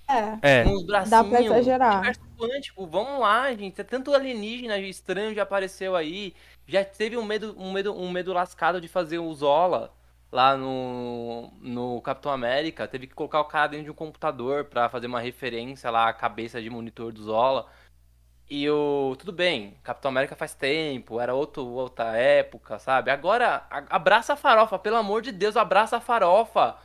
[0.07, 0.63] É, É.
[0.63, 1.09] com os bracinhos.
[1.09, 2.13] dá pra exagerar.
[2.37, 3.83] Quântico, vamos lá, gente.
[3.83, 6.33] Tanto alienígena estranho já apareceu aí.
[6.67, 9.91] Já teve um medo, um medo, um medo lascado de fazer o Zola
[10.31, 12.87] lá no, no Capitão América.
[12.87, 16.13] Teve que colocar o cara dentro de um computador pra fazer uma referência lá à
[16.13, 17.67] cabeça de monitor do Zola.
[18.49, 19.15] E o.
[19.17, 23.09] Tudo bem, Capitão América faz tempo, era outro, outra época, sabe?
[23.09, 26.75] Agora, abraça a farofa, pelo amor de Deus, abraça a farofa.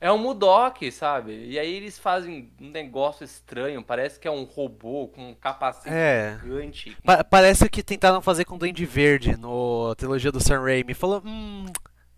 [0.00, 1.46] É um Mudok, sabe?
[1.46, 5.92] E aí eles fazem um negócio estranho, parece que é um robô com um capacete
[5.92, 6.38] É.
[6.40, 6.96] gigante.
[7.04, 10.94] Pa- parece que tentaram fazer com o Duende Verde no trilogia do Sam Raimi.
[10.94, 11.66] Falou, hum,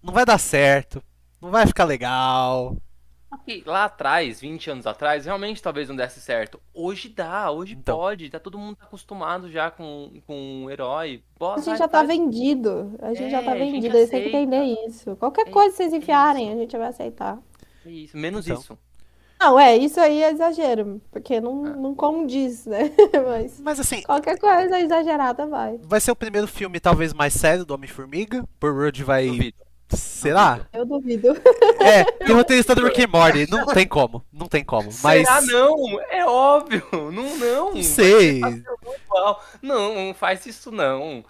[0.03, 1.03] não vai dar certo.
[1.41, 2.76] Não vai ficar legal.
[3.33, 6.61] Ok, Lá atrás, 20 anos atrás, realmente talvez não desse certo.
[6.74, 7.97] Hoje dá, hoje Então.
[7.97, 11.22] pode, tá todo mundo acostumado já com, com um herói.
[11.39, 12.97] Bota, A gente vai, já tá faz- vendido.
[13.01, 13.97] A gente já É, tá a gente vendido.
[13.97, 15.16] Eles têm que entender isso.
[15.16, 15.97] Qualquer É coisa que vocês isso.
[16.03, 17.39] enfiarem, a gente vai aceitar.
[17.85, 18.61] É Isso, menos Então.
[18.61, 18.78] isso.
[19.39, 22.91] Não, é, isso aí é exagero, porque não, não condiz, né?
[23.26, 25.78] Mas Mas assim, qualquer coisa exagerada vai.
[25.83, 28.45] vai ser o primeiro filme talvez mais sério do Homem-Formiga.
[28.59, 29.26] Por Rudd vai.
[29.28, 29.57] Duvido.
[29.89, 30.61] Será?
[30.72, 31.28] Eu duvido.
[31.83, 33.51] É, tem roteirista do Rick and Morty.
[33.51, 34.22] Não tem como.
[34.31, 34.91] Não tem como.
[35.03, 35.26] Mas.
[35.26, 35.99] Será não?
[36.11, 36.87] É óbvio.
[36.93, 37.74] Não, não.
[37.74, 38.39] Não sei.
[38.41, 39.43] Igual.
[39.62, 41.24] Não, não faz isso não.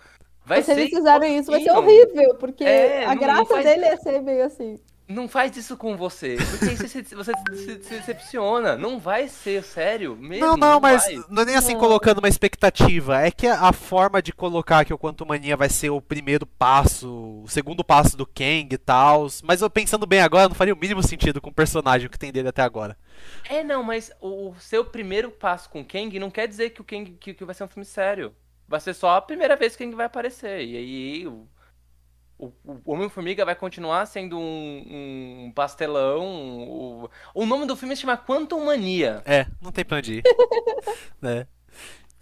[0.44, 3.46] Vai Se ser eles fizerem isso, vai ser horrível, porque É, a não- graça não
[3.46, 4.80] faz- dele é ser meio assim.
[5.10, 6.36] Não faz isso com você.
[6.50, 8.76] Porque aí você, se- você se, se decepciona.
[8.76, 10.46] Não vai ser sério mesmo.
[10.46, 11.24] Não, não, mas vai.
[11.28, 11.80] não é nem assim Não.
[11.80, 13.20] colocando uma expectativa.
[13.20, 16.46] É que a, a forma de colocar que o Quantum Mania vai ser o primeiro
[16.46, 19.26] passo, o segundo passo do Kang e tal.
[19.42, 22.30] Mas eu pensando bem agora, não faria o mínimo sentido com o personagem que tem
[22.30, 22.96] dele até agora.
[23.48, 26.84] É, não, mas o seu primeiro passo com o Kang não quer dizer que o
[26.84, 28.34] Kang que, que vai ser um filme sério.
[28.68, 30.64] Vai ser só a primeira vez que o Kang vai aparecer.
[30.64, 31.26] E aí
[32.46, 32.52] o,
[32.84, 36.24] o Homem-Formiga vai continuar sendo um, um pastelão.
[36.68, 39.22] O, o nome do filme se chama Quantum Mania.
[39.24, 40.22] É, não tem pra onde ir.
[41.20, 41.46] né?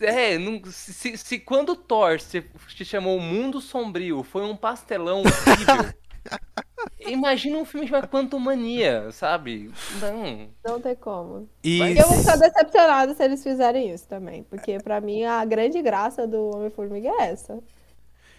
[0.01, 2.45] É, não- se, se- quando Thor se,
[2.77, 5.93] se chamou Mundo Sombrio foi um pastelão horrível.
[7.01, 9.71] imagina um filme chamado Quantum Mania, sabe?
[10.01, 10.49] Não.
[10.65, 11.49] Não tem como.
[11.65, 14.43] E Mas Eu vou ficar decepcionada se eles fizerem isso também.
[14.45, 17.59] Porque pra mim a grande graça do Homem-Formiga é essa.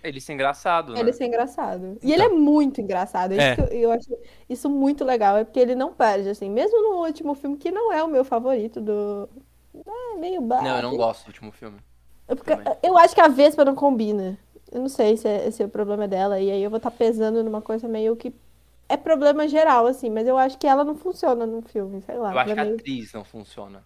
[0.03, 0.99] Ele ser engraçado, né?
[0.99, 1.97] Ele ser engraçado.
[2.01, 3.31] E ele é muito engraçado.
[3.33, 3.55] Isso É.
[3.55, 4.09] que eu, eu acho
[4.49, 5.37] isso muito legal.
[5.37, 6.49] É porque ele não perde, assim.
[6.49, 9.29] Mesmo no último filme, que não é o meu favorito do.
[9.75, 10.63] É meio baixo.
[10.63, 11.77] Não, eu não gosto do último filme.
[12.27, 12.51] É porque
[12.83, 14.37] eu acho que a Vespa não combina.
[14.71, 16.39] Eu não sei se, é, se o problema é dela.
[16.39, 18.33] E aí eu vou estar pesando numa coisa meio que.
[18.87, 22.31] É problema geral, assim, mas eu acho que ela não funciona no filme, sei lá.
[22.33, 23.83] Eu acho que a atriz não funciona.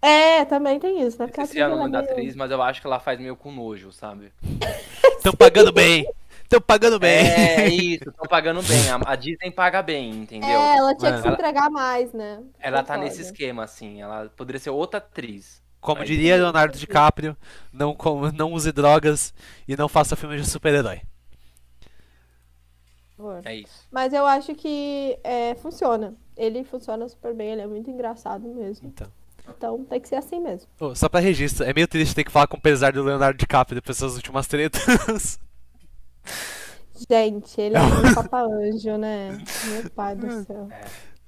[0.00, 1.26] É, também tem isso, né?
[1.26, 2.86] Porque a Esqueci o atriz, nome da ela é meio- atriz, mas eu acho que
[2.86, 4.32] ela faz meio com nojo, sabe?
[5.26, 6.08] estão pagando bem.
[6.42, 7.26] Estão pagando bem.
[7.26, 8.88] É isso, estão pagando bem.
[8.90, 10.48] A, a Disney paga bem, entendeu?
[10.48, 11.22] É, ela tinha que É.
[11.22, 12.40] se entregar mais, né?
[12.60, 14.00] Ela tá nesse esquema, assim.
[14.00, 15.60] Ela poderia ser outra atriz.
[15.80, 17.36] Como Aí- diria Leonardo DiCaprio,
[17.72, 19.34] não, com- não use drogas
[19.66, 21.00] e não faça filme de super-herói.
[23.44, 23.86] É isso.
[23.90, 26.14] Mas eu acho que é, funciona.
[26.36, 28.88] Ele funciona super bem, ele é muito engraçado mesmo.
[28.88, 29.08] Então.
[29.48, 30.68] Então tem que ser assim mesmo.
[30.80, 33.38] Ô, só pra registro, é meio triste ter que falar com o pesar do Leonardo
[33.38, 35.38] DiCaprio depois dessas últimas tretas.
[37.10, 39.38] Gente, ele é um papa-anjo, né?
[39.66, 40.68] Meu pai do céu.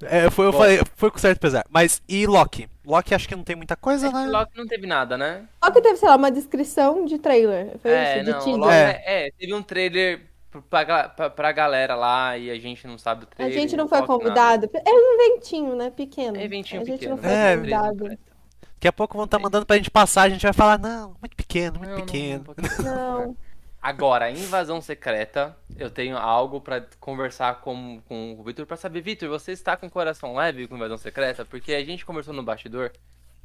[0.01, 0.59] É, foi, eu Bom.
[0.59, 1.65] falei, foi com certo pesar.
[1.69, 2.69] Mas e Loki?
[2.87, 4.27] Loki acho que não tem muita coisa, né?
[4.27, 5.47] Loki não teve nada, né?
[5.73, 7.79] Que teve, sei lá, uma descrição de trailer.
[7.81, 8.61] Foi É, isso, de não, teaser.
[8.61, 9.03] Loki, É.
[9.05, 9.27] é.
[9.27, 10.28] é, teve um trailer
[10.63, 13.59] pra, pra, pra galera lá e a gente não sabe o A trailer.
[13.61, 14.67] gente não foi Loki nada.
[14.67, 14.71] convidado.
[14.87, 15.91] É um eventinho, né?
[15.91, 16.37] Pequeno.
[16.39, 17.17] É eventinho a gente pequeno.
[17.17, 17.57] não foi É.
[17.57, 18.19] convidado.
[18.75, 21.37] Daqui a pouco vão estar mandando pra gente passar, a gente vai falar, não, muito
[21.37, 22.45] pequeno, muito Não, não, pequeno.
[22.45, 22.83] pouquinho.
[22.85, 23.37] Não.
[23.83, 29.29] Agora, invasão secreta, eu tenho algo pra conversar com, com o Vitor pra saber, Vitor,
[29.29, 31.45] você está com o coração leve com invasão secreta?
[31.45, 32.93] Porque a gente conversou no bastidor.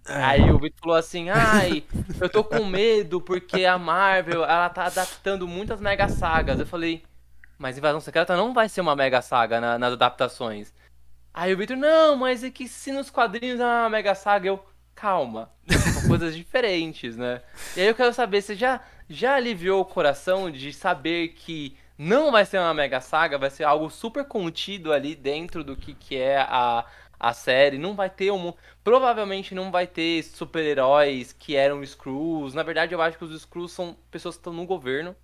[0.05, 1.83] Aí o Vitor falou assim: "Ai,
[2.19, 6.59] eu tô com medo porque a Marvel, ela tá adaptando muitas mega sagas".
[6.59, 7.03] Eu falei:
[7.57, 10.73] "Mas invasão secreta não vai ser uma mega saga na- nas adaptações".
[11.33, 14.63] Aí o Vitor: "Não, mas é que se nos quadrinhos é uma mega saga, eu
[14.95, 17.41] calma, são coisas diferentes, né?"
[17.75, 22.31] E aí eu quero saber, você já já aliviou o coração de saber que não
[22.31, 26.17] vai ser uma mega saga, vai ser algo super contido ali dentro do que, que
[26.17, 26.85] é a,
[27.24, 27.78] a série.
[27.78, 28.53] Não vai ter um.
[28.84, 32.53] Provavelmente não vai ter super-heróis que eram Screws.
[32.53, 35.15] Na verdade, eu acho que os Screws são pessoas que estão no governo.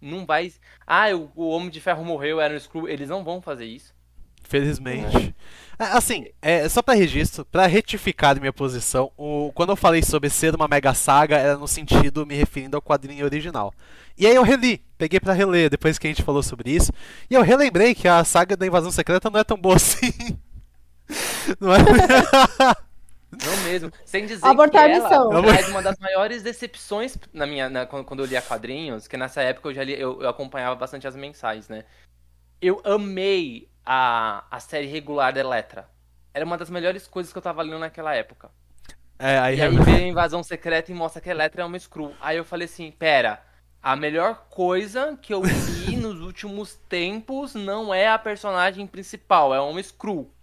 [0.00, 0.52] Não vai.
[0.86, 2.88] Ah, o, o Homem de Ferro morreu, era um Screw.
[2.88, 3.94] Eles não vão fazer isso.
[4.42, 5.34] Felizmente.
[5.78, 10.30] É, Assim, é, só pra registro, pra retificar minha posição, o, quando eu falei sobre
[10.30, 13.72] ser uma mega saga, era no sentido me referindo ao quadrinho original.
[14.16, 16.92] E aí eu reli, peguei pra reler depois que a gente falou sobre isso,
[17.28, 20.12] e eu relembrei que a saga da Invasão Secreta não é tão boa assim.
[21.60, 21.78] Não é?
[23.30, 23.90] Não mesmo.
[24.04, 25.30] Sem dizer Abortar que a ela missão.
[25.42, 29.42] traz uma das maiores decepções na minha, na- quando quando eu lia quadrinhos, que nessa
[29.42, 31.84] época eu já li, eu, eu acompanhava bastante as mensais, né?
[32.60, 35.88] Eu amei a, a série regular da Eletra.
[36.34, 38.50] Era uma das melhores coisas que eu tava lendo naquela época.
[39.18, 41.76] É, aí, E aí veio a invasão secreta e mostra que a Eletra é uma
[41.76, 42.14] Skrull.
[42.20, 43.42] Aí eu falei assim, pera,
[43.82, 49.60] a melhor coisa que eu li nos últimos tempos não é a personagem principal, é
[49.60, 50.33] uma Skrull.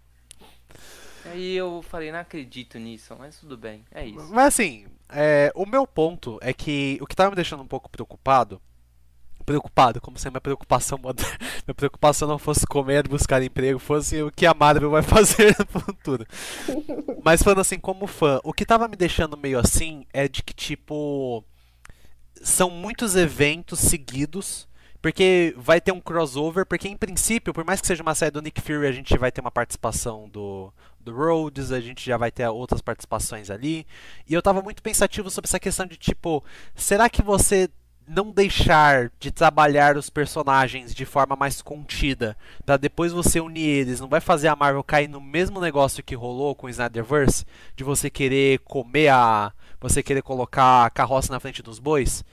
[1.25, 4.33] Aí eu falei, não acredito nisso, mas tudo bem, é isso.
[4.33, 7.89] Mas assim, é, o meu ponto é que o que tava me deixando um pouco
[7.89, 8.61] preocupado.
[9.45, 10.99] Preocupado, como se a minha preocupação
[11.65, 15.65] minha preocupação não fosse comer, buscar emprego, fosse o que a Marvel vai fazer no
[15.65, 16.25] futuro.
[17.23, 20.53] Mas falando assim, como fã, o que tava me deixando meio assim é de que,
[20.53, 21.43] tipo,
[22.41, 24.67] são muitos eventos seguidos
[25.01, 28.41] Porque vai ter um crossover, porque em princípio, por mais que seja uma série do
[28.41, 30.71] Nick Fury, a gente vai ter uma participação do,
[31.01, 33.85] do Rhodes, a gente já vai ter outras participações ali.
[34.27, 36.43] E eu tava muito pensativo sobre essa questão de tipo,
[36.75, 37.69] será que você
[38.07, 42.35] não deixar de trabalhar os personagens de forma mais contida,
[42.65, 46.15] para depois você unir eles, não vai fazer a Marvel cair no mesmo negócio que
[46.15, 47.45] rolou com o Snyderverse,
[47.75, 52.23] de você querer comer a, você querer colocar a carroça na frente dos bois?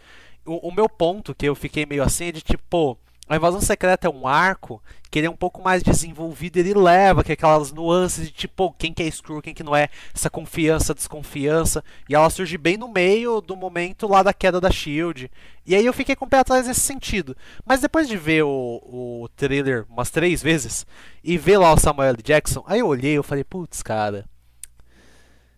[0.44, 2.98] O, o meu ponto que eu fiquei meio assim é de tipo, pô,
[3.28, 7.24] a invasão secreta é um arco que ele é um pouco mais desenvolvido, ele leva
[7.24, 10.94] que aquelas nuances de tipo quem que é Screw, quem que não é, essa confiança,
[10.94, 15.30] desconfiança, e ela surge bem no meio do momento lá da queda da Shield.
[15.66, 17.36] E aí eu fiquei com o pé atrás nesse sentido.
[17.64, 20.86] Mas depois de ver o, o trailer umas três vezes
[21.22, 22.22] e ver lá o Samuel L.
[22.22, 24.24] Jackson, aí eu olhei e eu falei, putz, cara.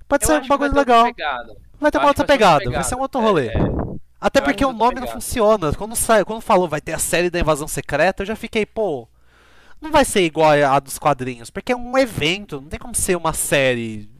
[0.08, 1.04] Pode Eu ser um vai bagulho legal.
[1.80, 3.48] Vai ter uma outra vai pegada, vai ser um outro rolê.
[3.48, 3.79] É, é.
[4.20, 5.72] Até Eu porque que o nome não funciona.
[5.72, 9.08] Quando, sai, quando falou vai ter a série da invasão secreta, eu já fiquei, pô.
[9.80, 13.16] Não vai ser igual a dos quadrinhos, porque é um evento, não tem como ser
[13.16, 14.10] uma série.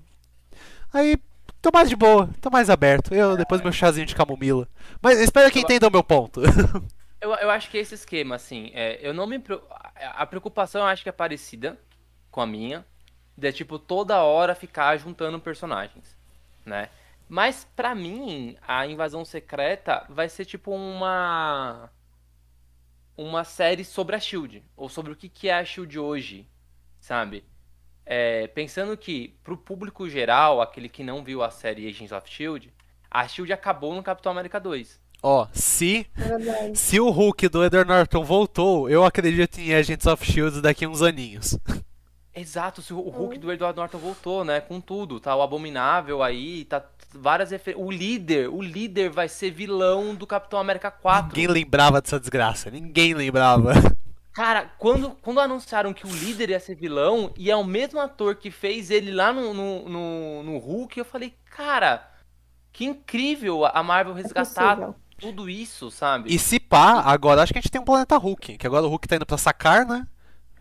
[0.90, 1.18] Aí,
[1.60, 3.14] tô mais de boa, tô mais aberto.
[3.14, 4.66] Eu, depois meu chazinho de camomila.
[5.02, 6.40] Mas espero que entendam o meu ponto.
[7.20, 9.38] Eu, eu acho que esse esquema, assim, é, eu não me.
[10.14, 11.78] A preocupação eu acho que é parecida
[12.30, 12.82] com a minha.
[13.36, 16.16] De tipo, toda hora ficar juntando personagens,
[16.64, 16.88] né?
[17.30, 21.88] Mas pra mim, a invasão secreta vai ser tipo uma.
[23.16, 24.64] Uma série sobre a Shield.
[24.76, 26.48] Ou sobre o que, que é a Shield hoje,
[26.98, 27.44] sabe?
[28.04, 32.74] É, pensando que, pro público geral, aquele que não viu a série Agents of Shield,
[33.08, 35.00] a Shield acabou no Capitão América 2.
[35.22, 36.06] Ó, se,
[36.74, 40.88] se o Hulk do Edward Norton voltou, eu acredito em Agents of Shield daqui a
[40.88, 41.56] uns aninhos.
[42.34, 44.60] Exato, se o Hulk do Edward Norton voltou, né?
[44.60, 47.86] Com tudo, tá o Abominável aí, tá várias referências.
[47.86, 51.28] O líder, o líder vai ser vilão do Capitão América 4.
[51.28, 53.72] Ninguém lembrava dessa desgraça, ninguém lembrava.
[54.32, 58.36] Cara, quando, quando anunciaram que o líder ia ser vilão, e é o mesmo ator
[58.36, 62.08] que fez ele lá no, no, no, no Hulk, eu falei, cara,
[62.72, 64.94] que incrível a Marvel resgatar possível.
[65.18, 66.32] tudo isso, sabe?
[66.32, 68.88] E se pá, agora acho que a gente tem um planeta Hulk, que agora o
[68.88, 70.06] Hulk tá indo pra sacar, né?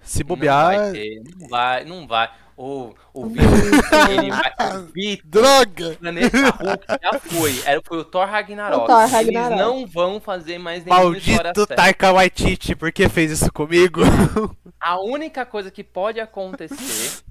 [0.10, 0.76] Se Não bobear.
[0.76, 2.32] vai ter, não vai, não vai.
[2.57, 4.53] O, o Vitor, ele vai.
[4.78, 5.95] O Vitor, Droga!
[5.97, 7.62] Planeta Hulk já foi.
[7.64, 8.84] Era, foi o Thor Ragnarok.
[8.84, 9.55] O Thor Eles Ragnarok.
[9.57, 11.68] não vão fazer mais nenhuma Maldito.
[11.68, 14.01] Taika Waititi, por que fez isso comigo?
[14.82, 17.22] A única coisa que pode acontecer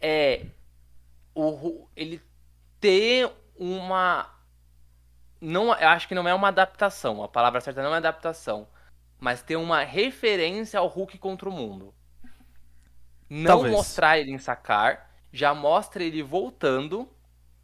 [0.00, 0.46] é
[1.34, 2.22] o, ele
[2.80, 4.30] ter uma.
[5.40, 7.22] Não, eu acho que não é uma adaptação.
[7.22, 8.68] A palavra certa não é adaptação.
[9.18, 11.92] Mas ter uma referência ao Hulk contra o mundo.
[13.34, 13.72] Não Talvez.
[13.74, 17.08] mostrar ele em sacar, já mostra ele voltando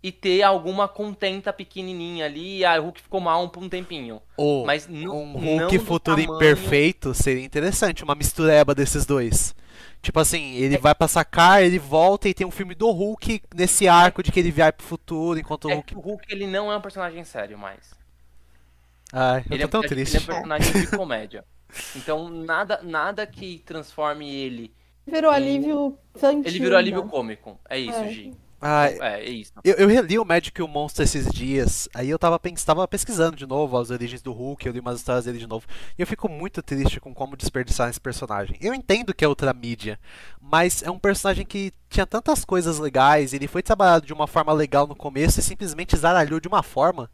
[0.03, 2.65] e ter alguma contenta pequenininha ali.
[2.65, 4.23] Ah, o Hulk ficou mal por um tempinho.
[4.37, 9.55] Ou Mas um Hulk futuro tamanho- imperfeito seria interessante, uma mistureba desses dois.
[10.01, 13.87] Tipo assim, ele vai pra sacar, ele volta e tem um filme do Hulk nesse
[13.89, 15.97] arco de que ele vai pro futuro enquanto o É Hulk.
[15.97, 17.91] o Hulk ele não é um personagem sério mais.
[19.13, 20.17] Ai, eu Ele tô é, tão ele triste.
[20.17, 21.45] é um personagem de comédia.
[21.97, 24.73] Então nada, nada que transforme ele.
[25.11, 26.43] Virou alívio infantil.
[26.45, 27.11] Ele virou alívio né?
[27.11, 27.61] cômico.
[27.69, 28.09] É isso, É.
[28.09, 28.33] Gi.
[28.61, 29.53] Ai, É, é isso.
[29.63, 33.37] Eu, eu reli o Magic e o Monstro esses dias, aí eu tava, tava pesquisando
[33.37, 35.65] de novo as origens do Hulk, eu li umas histórias dele de novo,
[35.97, 38.57] e eu fico muito triste com como desperdiçar esse personagem.
[38.61, 39.99] Eu entendo que é outra mídia,
[40.41, 44.53] mas é um personagem que tinha tantas coisas legais, ele foi trabalhado de uma forma
[44.53, 47.09] legal no começo e simplesmente zaralhou de uma forma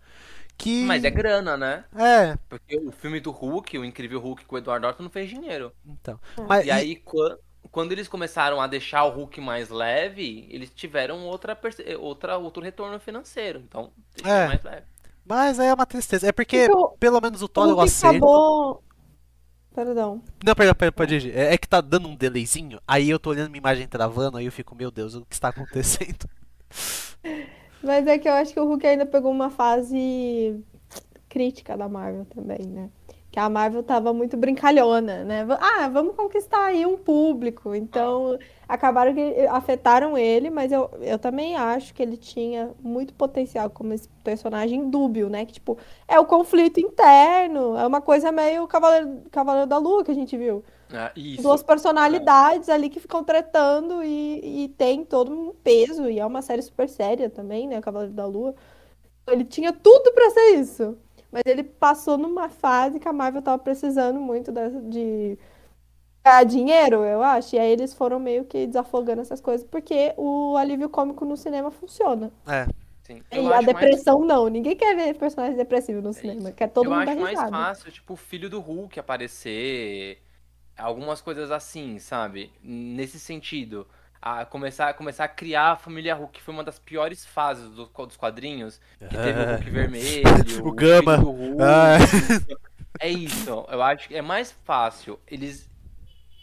[0.57, 0.85] que...
[0.85, 1.85] Mas é grana, né?
[1.95, 5.29] É, Porque o filme do Hulk, o incrível Hulk com o Edward Norton, não fez
[5.29, 5.73] dinheiro.
[5.87, 6.19] então.
[6.49, 7.37] Mas, E aí, quan-
[7.75, 12.63] quando eles começaram a deixar o Hulk mais leve, eles tiveram outra, perce- outra, outro
[12.63, 13.59] retorno financeiro.
[13.69, 13.91] Então,
[14.25, 14.47] É.
[14.47, 14.83] mais leve.
[15.27, 17.81] mas aí é uma tristeza, é porque Porque o- pelo menos o Thor O eu
[17.81, 18.13] aceito.
[18.17, 18.85] acabou.
[19.75, 20.23] Perdão.
[20.45, 21.37] Não, pera, pode ir.
[21.37, 24.47] É, é que tá dando um delayzinho, aí eu tô olhando minha imagem travando, aí
[24.47, 26.29] eu fico, meu Deus, o que está acontecendo?
[27.83, 30.63] Mas é que eu acho que o Hulk ainda pegou uma fase
[31.29, 32.89] crítica da Marvel também, né?
[33.35, 35.45] Que a Marvel tava muito brincalhona, né?
[35.59, 37.75] Ah, vamos conquistar aí um público.
[37.75, 43.69] Então, acabaram que afetaram ele, mas eu, eu também acho que ele tinha muito potencial
[43.69, 45.45] como esse personagem dúbio, né?
[45.45, 45.77] Que, tipo,
[46.07, 50.37] é o conflito interno, é uma coisa meio Cavaleiro, Cavaleiro da Lua que a gente
[50.37, 50.63] viu.
[50.93, 51.13] Ah.
[51.43, 56.41] Duas personalidades ali que ficam tretando e, e tem todo um peso, e é uma
[56.41, 57.81] série super séria também, né?
[57.81, 58.55] Cavaleiro da Lua.
[59.27, 60.97] Ele tinha tudo pra ser isso.
[61.35, 65.39] Mas ele passou numa fase que a Marvel tava precisando muito dessa- de
[66.25, 67.57] ganhar dinheiro, eu acho.
[67.57, 71.71] E aí eles foram meio que desafogando essas coisas, porque o alívio cômico no cinema
[71.71, 72.33] funciona.
[72.47, 72.67] É.
[73.03, 73.23] Sim.
[73.33, 74.49] E Eu a acho mais depressão não.
[74.49, 76.53] Ninguém quer ver personagem depressivo no cinema.
[76.53, 80.23] Quer todo eu mundo acho mais fácil, tipo, o filho do Hulk aparecer.
[80.77, 82.53] Algumas coisas assim, sabe?
[82.63, 83.87] Nesse sentido.
[84.27, 87.85] A começar, começar a criar a família Hulk, que foi uma das piores fases do-
[88.07, 88.81] dos quadrinhos.
[88.99, 91.19] Que teve o Hulk vermelho, O Gama.
[91.19, 91.63] filho do Hulk.
[91.63, 91.99] Ah.
[93.01, 93.51] É isso.
[93.69, 95.69] Eu acho que é mais fácil eles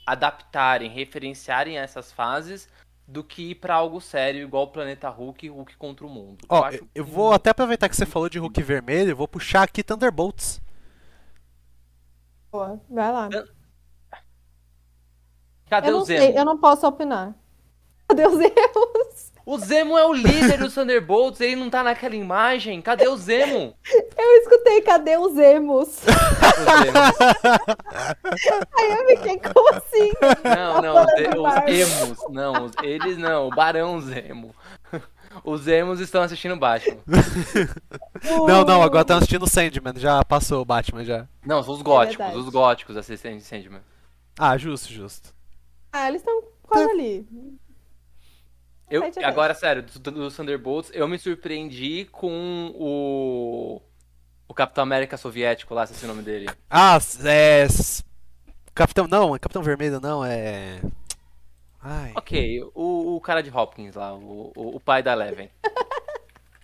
[0.05, 2.69] adaptarem, referenciarem essas fases
[3.07, 6.45] do que ir pra algo sério, igual o Planeta Hulk e Hulk contra o mundo.
[6.49, 9.15] Ó, acho eu, eu que- vou até aproveitar que você falou de Hulk vermelho, eu
[9.17, 10.61] vou puxar aqui Thunderbolts.
[12.51, 13.27] Boa, Vai lá.
[15.67, 16.19] Cadê Eu o não Zemo?
[16.19, 17.33] sei, eu não posso opinar.
[18.11, 19.31] Cadê os erros?
[19.43, 22.79] O Zemo é o líder dos Thunderbolts, ele não tá naquela imagem.
[22.81, 23.73] Cadê o Zemo?
[24.17, 25.97] Eu escutei, cadê os emos?
[26.61, 28.67] O Zemo.
[28.77, 30.11] Aí eu fiquei, como assim?
[30.43, 32.17] Não, não, Tá os, os emos.
[32.29, 34.53] Não, os- eles não, o Barão Zemo.
[35.43, 36.97] Os emos estão assistindo Batman.
[38.47, 41.25] Não, não, agora estão assistindo Sandman, já passou o Batman já.
[41.45, 42.37] Não, são os góticos, verdade.
[42.37, 43.81] os góticos assistentes de Sandman.
[44.37, 45.33] Ah, justo, justo.
[45.91, 47.25] Ah, eles estão quase ali.
[48.91, 53.81] Eu, agora, sério, dos dos Thunderbolts, eu me surpreendi com o.
[54.47, 56.49] O Capitão América soviético lá, esqueci o nome dele.
[56.69, 57.65] Ah, é.
[58.75, 59.07] Capitão.
[59.07, 60.81] Não, é Capitão Vermelho, não, é.
[61.81, 62.11] Ai.
[62.15, 65.49] Ok, o, o cara de Hopkins lá, o, o, o pai da Eleven.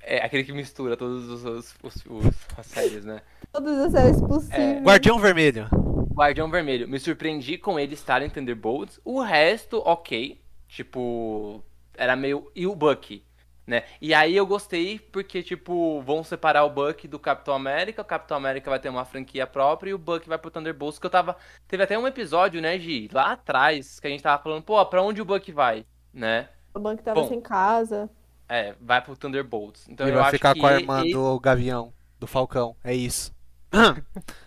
[0.10, 3.22] É aquele que mistura todos os, os, os- os- as séries, né?
[3.52, 4.82] Todas as séries possíveis.
[4.82, 5.68] Guardião Vermelho.
[6.14, 6.88] Guardião Vermelho.
[6.88, 9.02] Me surpreendi com ele estar em Thunderbolts.
[9.04, 10.40] O resto, ok.
[10.70, 11.62] Tipo,
[11.98, 12.52] era meio.
[12.56, 13.26] E o Bucky,
[13.66, 13.84] né?
[14.02, 18.02] E aí eu gostei porque, tipo, vão separar o Bucky do Capitão América.
[18.02, 21.00] O Capitão América vai ter uma franquia própria e o Bucky vai pro Thunderbolts.
[21.00, 21.36] Que eu tava.
[21.68, 23.10] Teve até um episódio, né, Gi?
[23.12, 26.50] Lá atrás, que a gente tava falando, pô, pra onde o Bucky vai, né?
[26.74, 27.28] O banco tava Bom.
[27.28, 28.10] sem casa.
[28.48, 29.90] É, vai pro Thunderbolts.
[29.90, 32.78] Então Ele eu vai acho ficar que com a irmã ele- do Gavião, do Falcão.
[32.84, 33.36] É isso.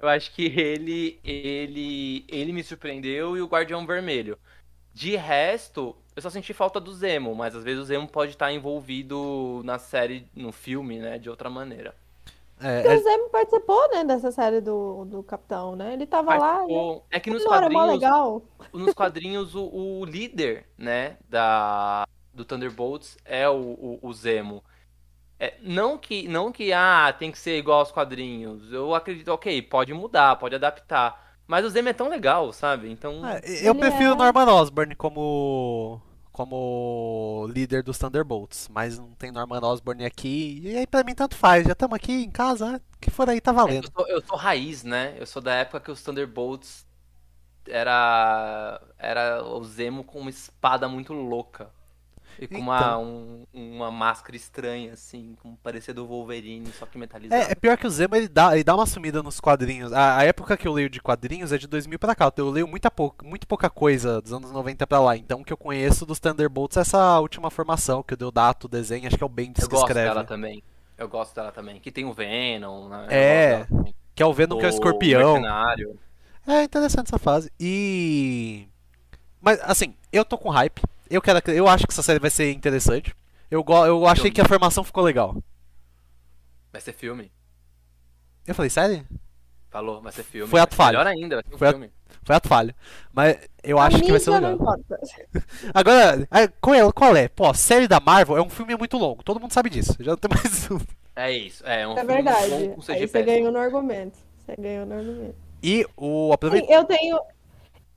[0.00, 4.38] Eu acho que ele, ele, ele me surpreendeu e o Guardião Vermelho.
[4.94, 8.52] De resto, eu só senti falta do Zemo, mas às vezes o Zemo pode estar
[8.52, 11.94] envolvido na série, no filme, né, de outra maneira.
[12.60, 15.92] É, Porque é- o Zemo participou, né, dessa série do, do Capitão, né?
[15.94, 16.64] Ele tava lá.
[16.66, 16.68] né?
[16.68, 18.42] Participou- É que nos Não, quadrinhos, legal.
[18.72, 19.64] nos quadrinhos o,
[20.00, 24.62] o líder, né, da, do Thunderbolts é o, o, o Zemo.
[25.38, 28.72] É, não que, não que, ah, tem que ser igual aos quadrinhos.
[28.72, 31.23] Eu acredito, ok, pode mudar, pode adaptar.
[31.46, 32.90] Mas o Zemo é tão legal, sabe?
[32.90, 36.00] Então, é, eu Ele prefiro é- Norman Osborn como.
[36.32, 38.68] como líder dos Thunderbolts.
[38.68, 40.60] Mas não tem Norman Osborn aqui.
[40.64, 41.64] E aí pra mim tanto faz.
[41.66, 43.90] Já estamos aqui em casa, que for aí tá É valendo.
[43.90, 45.14] que eu, sou, eu sou raiz, né?
[45.18, 46.86] Eu sou da época que os Thunderbolts
[47.68, 51.70] era era o Zemo com uma espada muito louca.
[52.38, 53.02] E com uma, Então.
[53.04, 57.42] um- uma máscara estranha, assim, com parecer do Wolverine, só que metalizado.
[57.42, 59.92] É, é pior que o Zemo ele dá, ele dá uma sumida nos quadrinhos.
[59.92, 62.32] A, a época que eu leio de quadrinhos é de 2000 pra cá.
[62.36, 65.16] Eu leio muita pouca, muito pouca coisa dos anos 90 pra lá.
[65.16, 69.06] Então o que eu conheço dos Thunderbolts é essa última formação que o Deodato desenha.
[69.08, 70.08] Acho que é o Bendis Eu que gosto escreve.
[70.08, 70.62] dela também.
[70.98, 71.80] Eu gosto dela também.
[71.80, 73.06] Que tem o Venom, né?
[73.06, 73.94] Eu É, gosto.
[74.14, 75.32] Que é o Venom que é o O escorpião.
[75.34, 75.98] Mercenário.
[76.46, 77.50] É interessante essa fase.
[77.58, 78.68] E.
[79.40, 80.80] Mas, assim, eu tô com hype.
[81.10, 83.14] Eu, quero, eu acho que essa série vai ser interessante.
[83.50, 84.30] Eu, go- eu achei Filme.
[84.34, 85.36] que a formação ficou legal.
[86.72, 87.30] Vai ser filme.
[88.46, 89.06] Eu falei, sério?
[89.70, 90.48] Falou, vai ser filme.
[90.50, 90.98] Foi ato falho.
[90.98, 91.90] Melhor ainda, vai ser um Foi a- filme.
[92.22, 92.74] Foi ato falho.
[93.12, 94.50] Mas eu A acho que vai ser legal.
[94.50, 95.00] não importa.
[95.74, 97.28] Agora, a- qual é, qual é?
[97.28, 99.22] Pô, a série da Marvel é um filme muito longo.
[99.22, 99.94] Todo mundo sabe disso.
[100.00, 100.78] Já não tem mais um.
[101.16, 101.64] É isso.
[101.66, 102.52] É, um É verdade.
[102.88, 104.18] Aí você ganhou no argumento.
[104.38, 105.36] Você ganhou no argumento.
[105.62, 106.72] E o Sim, aproveita.
[106.72, 107.18] eu tenho.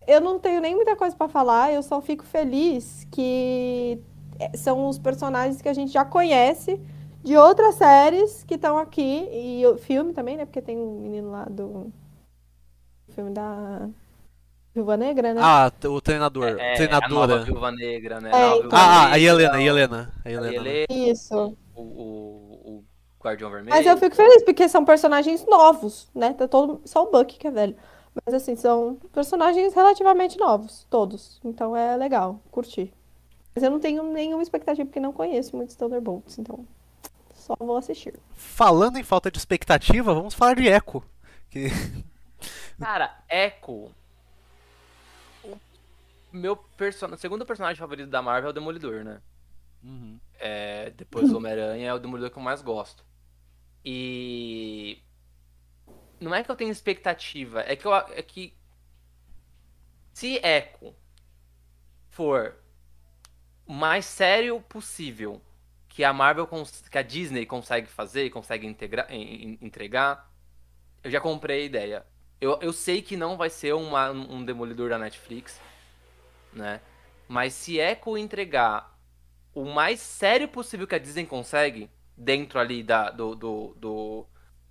[0.07, 4.01] Eu não tenho nem muita coisa pra falar, eu só fico feliz que
[4.39, 6.79] é, são os personagens que a gente já conhece
[7.23, 9.27] de outras séries que estão aqui.
[9.31, 10.45] E o filme também, né?
[10.45, 11.91] Porque tem um menino lá do.
[13.09, 13.89] filme da.
[14.73, 15.41] Viúva Negra, né?
[15.43, 16.49] Ah, o treinador.
[16.49, 17.43] É, a nova treinadora.
[17.43, 18.31] Viúva Negra, né?
[18.31, 18.69] É, então.
[18.71, 20.13] Ah, ah, a Helena, a Helena.
[20.23, 20.51] A a Helena.
[20.51, 20.55] né?
[20.55, 21.57] Helena, Isso.
[21.75, 22.83] o, o, o
[23.19, 23.75] Guardião Vermelho.
[23.75, 26.33] Mas eu fico feliz, porque são personagens novos, né?
[26.33, 26.79] Tá todo...
[26.85, 27.75] Só o Bucky que é velho.
[28.25, 31.39] Mas assim, são personagens relativamente novos, todos.
[31.43, 32.93] Então é legal, curti.
[33.53, 36.65] Mas eu não tenho nenhuma expectativa, porque não conheço muitos Thunderbolts, então
[37.33, 38.19] só vou assistir.
[38.33, 41.01] Falando em falta de expectativa, vamos falar de Echo.
[41.49, 41.69] Que...
[42.79, 43.89] Cara, Echo.
[45.43, 45.57] O
[46.33, 47.15] meu person...
[47.15, 49.21] segundo personagem favorito da Marvel é o Demolidor, né?
[49.83, 50.19] Uhum.
[50.39, 53.03] É, depois do Homem-Aranha é o Demolidor que eu mais gosto.
[53.83, 55.01] E.
[56.19, 57.93] Não é que eu tenho expectativa, é que eu.
[57.93, 58.53] É que.
[60.13, 60.95] Se Echo
[62.09, 62.55] for
[63.67, 65.41] o mais sério possível
[65.87, 66.47] que a Marvel,
[66.89, 70.31] que a Disney consegue fazer consegue integrar, entregar,
[71.03, 72.05] eu já comprei a ideia.
[72.39, 75.59] Eu, eu sei que não vai ser uma, um demolidor da Netflix,
[76.53, 76.81] né?
[77.27, 78.95] Mas se Echo entregar
[79.53, 84.25] o mais sério possível que a Disney consegue, dentro ali da, do, do, do,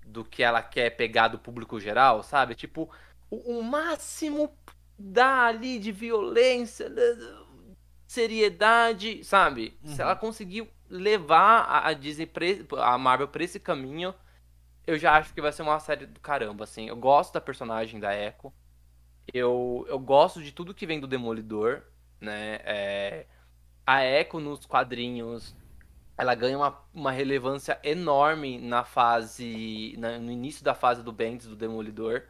[0.07, 2.54] do que ela quer pegar do público geral, sabe?
[2.54, 2.88] Tipo,
[3.30, 4.50] o, o máximo
[4.98, 6.90] dá ali de violência,
[8.07, 9.78] seriedade, sabe?
[9.82, 9.94] Uhum.
[9.94, 12.46] Se ela conseguir levar a, a Disney, pra,
[12.84, 14.14] a Marvel pra esse caminho,
[14.86, 16.88] eu já acho que vai ser uma série do caramba, assim.
[16.88, 18.52] Eu gosto da personagem da Echo.
[19.34, 21.82] Eu, eu gosto de tudo que vem do Demolidor,
[22.20, 22.61] né?
[22.64, 23.26] É,
[23.84, 25.54] a Echo nos quadrinhos,
[26.16, 29.94] ela ganha uma, uma relevância enorme na fase...
[29.98, 32.22] Na, no início da fase do Bendis, do Demolidor.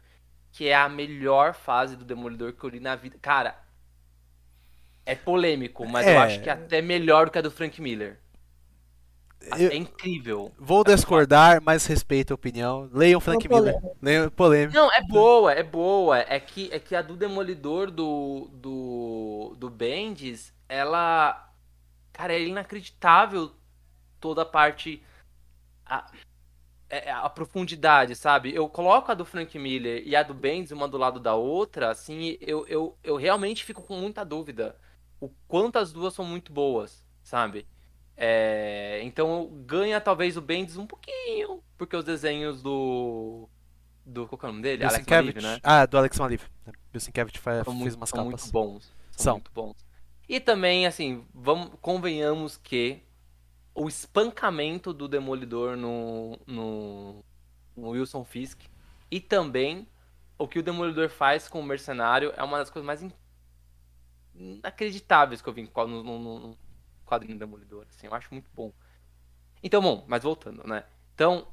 [0.51, 3.17] Que é a melhor fase do Demolidor que eu li na vida.
[3.21, 3.59] Cara,
[5.05, 6.15] é polêmico, mas é...
[6.15, 8.19] eu acho que é até melhor do que a do Frank Miller.
[9.57, 9.69] Eu...
[9.69, 10.51] É incrível.
[10.57, 12.89] Vou discordar, mas respeito a opinião.
[12.91, 13.75] Leiam Frank Miller.
[14.01, 14.75] Leiam polêmico.
[14.75, 16.19] Não, é boa, é boa.
[16.19, 21.49] É que, é que a do Demolidor do, do, do Bendis, ela.
[22.11, 23.51] Cara, é inacreditável
[24.19, 25.01] toda a parte.
[25.85, 26.11] A,
[26.89, 28.53] é, a profundidade, sabe?
[28.53, 31.91] Eu coloco a do Frank Miller e a do Bendis uma do lado da outra,
[31.91, 34.75] assim, eu, eu, eu realmente fico com muita dúvida.
[35.19, 37.67] O quanto as duas são muito boas, sabe?
[38.15, 43.47] É, então ganha talvez o Bendis um pouquinho, porque os desenhos do.
[44.05, 44.27] Do.
[44.27, 44.85] Qual é o nome dele?
[44.85, 45.59] Alex Maliv, né?
[45.61, 46.43] Ah, do Alex Maliv.
[46.91, 48.41] Bill Sienkiewicz fez muito, umas são capas.
[48.41, 48.95] muito bons.
[49.11, 49.75] São, são, muito bons.
[50.27, 53.01] E também, assim, vamos, convenhamos que
[53.77, 57.23] o espancamento do Demolidor no, no,
[57.75, 58.59] no Wilson Fisk
[59.11, 59.87] e também
[60.35, 63.05] o que o Demolidor faz com o Mercenário é uma das coisas mais
[64.35, 66.57] inacreditáveis que eu vi no, no, no,
[67.05, 68.73] quadrinho Demolidor, assim, eu acho muito bom.
[69.61, 70.83] Então, bom, mas voltando, né?
[71.13, 71.47] Então,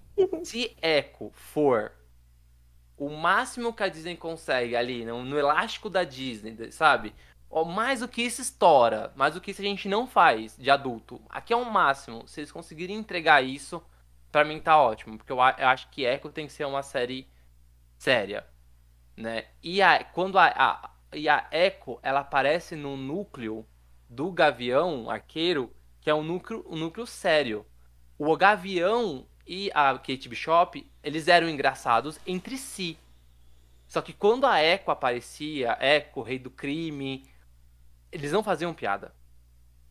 [0.44, 1.92] se Echo for
[2.96, 7.14] o máximo que a Disney consegue ali, no, no elástico da Disney, sabe?
[7.62, 11.20] Mais do que isso estoura, mais do que isso a gente não faz de adulto.
[11.28, 12.26] Aqui é o um máximo.
[12.26, 13.80] Se eles conseguirem entregar isso,
[14.32, 17.28] para mim tá ótimo, porque eu, eu, acho que Echo tem que ser uma série
[17.96, 18.44] séria,
[19.16, 19.44] né?
[19.62, 23.64] E a, quando a, a, e a Echo, ela aparece no núcleo
[24.10, 27.64] do Gavião Arqueiro, que é um núcleo, um núcleo sério.
[28.18, 32.98] O Gavião e a Kate Bishop, eles eram engraçados entre si.
[33.86, 37.24] Só que quando a Echo aparecia, Echo, Rei do Crime,
[38.14, 39.14] eles não faziam piada.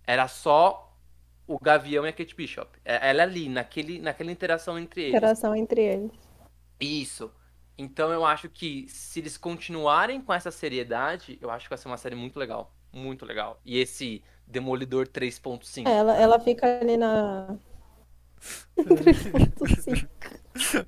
[0.05, 0.97] Era só
[1.45, 2.80] o Gavião e a Kate Bishop.
[2.84, 5.15] É, ela ali, naquele, naquela interação entre eles.
[5.15, 6.11] Interação entre eles.
[6.80, 7.32] Isso.
[7.78, 11.88] Então eu acho que se eles continuarem com essa seriedade, eu acho que vai ser
[11.88, 13.59] uma série muito legal muito legal.
[13.65, 15.88] E esse Demolidor 3.5.
[15.88, 17.57] Ela, ela fica ali na.
[18.78, 20.07] 3.5.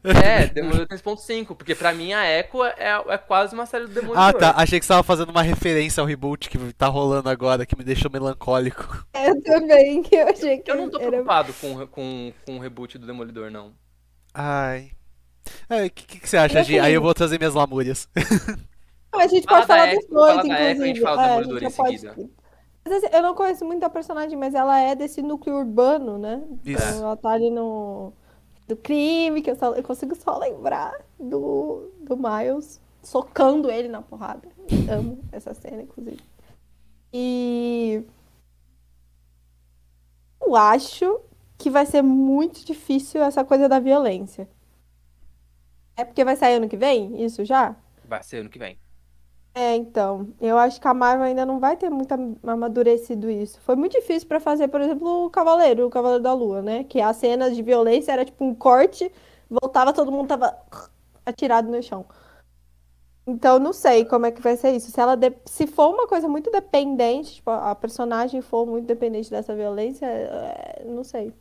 [0.03, 4.23] É, Demolidor 3.5, porque pra mim a Echo é, é quase uma série do Demolidor.
[4.23, 4.53] Ah, tá.
[4.55, 7.83] Achei que você tava fazendo uma referência ao reboot que tá rolando agora, que me
[7.83, 9.05] deixou melancólico.
[9.13, 11.07] É, eu também, que eu achei que Eu não tô era...
[11.07, 13.73] preocupado com, com, com o reboot do Demolidor, não.
[14.33, 14.91] Ai.
[15.69, 16.79] O é, que, que, você acha, Gi?
[16.79, 18.09] Aí eu vou trazer minhas lamúrias.
[19.13, 20.63] a gente fala pode falar dos dois, inclusive.
[20.63, 21.99] Echo, a gente fala é, Demolidor em pode...
[21.99, 22.15] seguida.
[23.11, 26.43] Eu não conheço muito a personagem, mas ela é desse núcleo urbano, né?
[26.63, 26.83] Isso.
[26.83, 28.13] Então, ela tá ali no.
[28.67, 34.01] Do crime, que eu, só, eu consigo só lembrar do, do Miles socando ele na
[34.01, 34.47] porrada.
[34.89, 36.19] Amo essa cena, inclusive.
[37.13, 38.03] E.
[40.41, 41.21] Eu acho
[41.57, 44.47] que vai ser muito difícil essa coisa da violência.
[45.95, 47.23] É porque vai sair ano que vem?
[47.23, 47.75] Isso já?
[48.03, 48.77] Vai ser ano que vem.
[49.57, 52.13] É, então, eu acho que a Marvel ainda não vai ter muito
[52.45, 53.57] amadurecido isso.
[53.61, 56.83] Foi muito difícil pra fazer, por exemplo, o Cavaleiro, o Cavaleiro da Lua, né?
[56.83, 59.09] Que a cena de violência era tipo um corte,
[59.49, 60.53] voltava, todo mundo tava
[61.25, 62.05] atirado no chão.
[63.25, 64.91] Então, não sei como é que vai ser isso.
[64.91, 65.31] Se ela de...
[65.45, 70.83] se for uma coisa muito dependente, tipo, a personagem for muito dependente dessa violência, é...
[70.85, 71.33] não sei.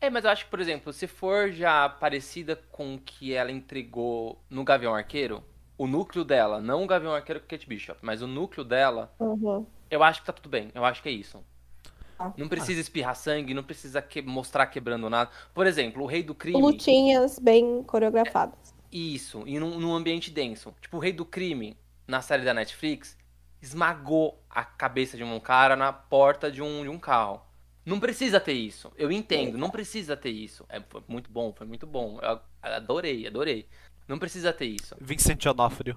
[0.00, 3.50] É, mas eu acho que, por exemplo, se for já parecida com o que ela
[3.52, 5.42] entregou no Gavião Arqueiro,
[5.76, 9.66] o núcleo dela, não o Gavião Arqueiro com Kate Bishop, mas o núcleo dela, uhum.
[9.90, 10.70] eu acho que tá tudo bem.
[10.74, 11.42] Eu acho que é isso.
[12.18, 12.32] Ah.
[12.36, 14.22] Não precisa espirrar sangue, não precisa que...
[14.22, 15.30] mostrar quebrando nada.
[15.52, 16.60] Por exemplo, o Rei do Crime.
[16.60, 18.72] Lutinhas bem coreografadas.
[18.72, 20.74] É, isso, e num, num ambiente denso.
[20.80, 23.18] Tipo, o Rei do Crime, na série da Netflix,
[23.60, 27.42] esmagou a cabeça de um cara na porta de um, de um carro.
[27.84, 28.92] Não precisa ter isso.
[28.96, 30.64] Eu entendo, não precisa ter isso.
[30.68, 32.18] É, foi muito bom, foi muito bom.
[32.22, 33.68] Eu adorei, adorei.
[34.06, 34.94] Não precisa ter isso.
[35.00, 35.96] Vincent Onofrio.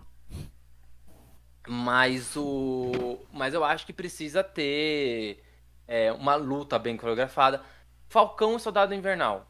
[1.67, 3.19] Mas o.
[3.31, 5.43] Mas eu acho que precisa ter.
[5.87, 7.61] é, uma luta bem coreografada.
[8.07, 9.45] Falcão e Soldado Invernal.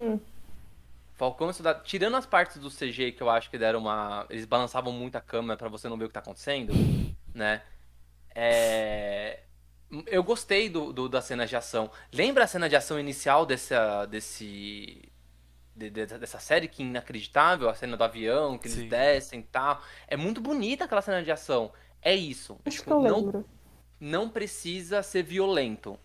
[0.00, 0.18] Hum.
[1.14, 1.82] Falcão e Soldado.
[1.84, 4.26] Tirando as partes do CG que eu acho que deram uma.
[4.30, 6.72] Eles balançavam muito a câmera pra você não ver o que tá acontecendo,
[7.34, 7.62] né?
[8.34, 9.40] É.
[10.06, 11.90] Eu gostei do, do, das cenas de ação.
[12.12, 15.10] Lembra a cena de ação inicial dessa, desse.
[15.78, 17.68] De- de- dessa série que é inacreditável?
[17.68, 18.88] A cena do avião, que eles Sim.
[18.88, 19.80] descem e tal.
[20.06, 21.72] É muito bonita aquela cena de ação.
[22.02, 22.58] É isso.
[22.66, 23.48] Acho Tipo, que eu não lembro.
[24.00, 25.98] não precisa ser violento.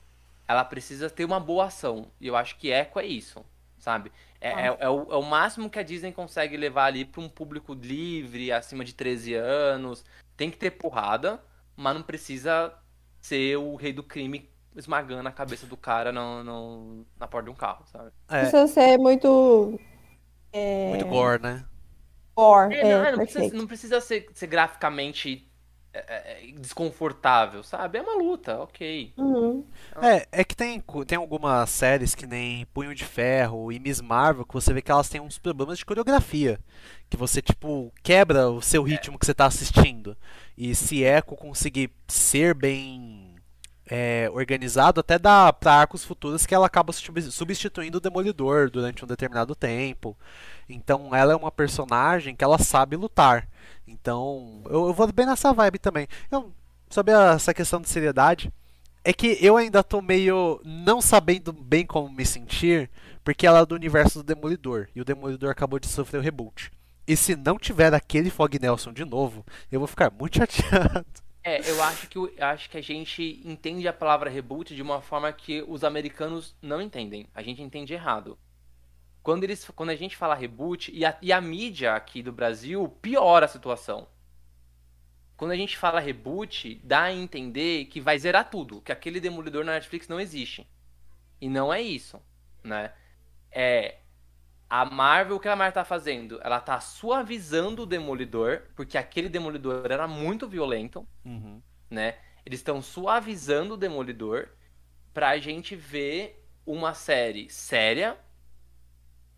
[0.47, 2.11] Ela precisa ter uma boa ação.
[2.21, 3.43] E eu acho que Echo é isso,
[3.77, 4.11] sabe?
[4.39, 4.61] É, Ah.
[4.61, 7.73] é- é o, é o máximo que a Disney consegue levar ali pra um público
[7.73, 10.03] livre, acima de 13 anos.
[10.35, 11.41] Tem que ter porrada,
[11.75, 12.73] mas não precisa
[13.21, 17.51] ser o rei do crime esmagando a cabeça do cara no, no- na porta de
[17.51, 18.11] um carro, sabe?
[18.29, 19.79] É, Precisa ser muito.
[20.53, 20.89] É...
[20.89, 21.65] muito gore, né?
[22.35, 22.75] gore.
[22.75, 25.51] É, É, não, não precisa, não precisa ser, ser graficamente
[25.93, 27.97] é, é, desconfortável, sabe?
[27.99, 29.13] É uma luta, ok.
[29.15, 29.63] Uhum.
[30.01, 34.43] É, é que tem, tem algumas séries que nem Punho de Ferro e Miss Marvel
[34.45, 36.59] que você vê que elas têm uns problemas de coreografia.
[37.09, 40.17] Que você, tipo, quebra o seu ritmo que você tá assistindo.
[40.57, 43.32] E se Echo conseguir ser bem
[43.89, 49.03] é, organizado, até dá pra arcos futuros que ela acaba sub- substituindo o Demolidor durante
[49.03, 50.17] um determinado tempo.
[50.69, 53.47] Então ela é uma personagem que ela sabe lutar.
[53.87, 56.07] Então eu, eu vou bem nessa vibe também.
[56.31, 56.53] Eu,
[56.89, 58.51] sobre essa questão de seriedade,
[59.03, 62.89] é que eu ainda tô meio não sabendo bem como me sentir,
[63.23, 66.71] porque ela é do universo do Demolidor, e o Demolidor acabou de sofrer o reboot.
[67.05, 71.05] E se não tiver aquele Fog Nelson de novo, eu vou ficar muito chateado.
[71.43, 75.31] É, eu acho que, acho que a gente entende a palavra reboot de uma forma
[75.33, 77.27] que os americanos não entendem.
[77.35, 78.39] A gente entende errado.
[79.21, 82.87] Quando, eles, quando a gente fala reboot, e a, e a mídia aqui do Brasil
[83.01, 84.07] piora a situação.
[85.35, 89.65] Quando a gente fala reboot, dá a entender que vai zerar tudo, que aquele demolidor
[89.65, 90.65] na Netflix não existe.
[91.41, 92.21] E não é isso,
[92.63, 92.93] né?
[93.51, 93.97] É
[94.79, 96.39] a Marvel, o que a Marvel tá fazendo?
[96.43, 101.07] Ela tá suavizando o demolidor, porque aquele demolidor era muito violento
[101.89, 102.15] né?
[102.45, 104.49] Eles estão suavizando o Demolidor
[105.13, 108.17] pra gente ver uma série séria,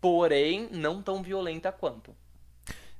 [0.00, 2.14] porém não tão violenta quanto.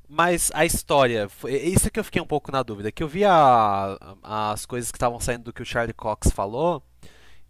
[0.08, 2.92] Mas a história, é isso que eu fiquei um pouco na dúvida.
[2.92, 6.82] Que eu vi a- as coisas que estavam saindo do que o Charlie Cox falou.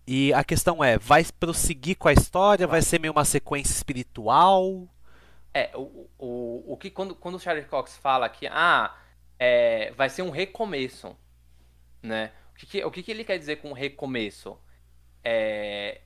[0.06, 2.66] E a questão é, vai prosseguir com a história?
[2.66, 4.88] Vai ser meio uma sequência espiritual?
[5.54, 8.94] É, o, o, o que quando, quando o Charlie Cox fala que ah,
[9.38, 11.16] é, vai ser um recomeço,
[12.02, 12.32] né?
[12.52, 14.58] O que, que- o que, que ele quer dizer com recomeço?
[15.24, 16.02] É,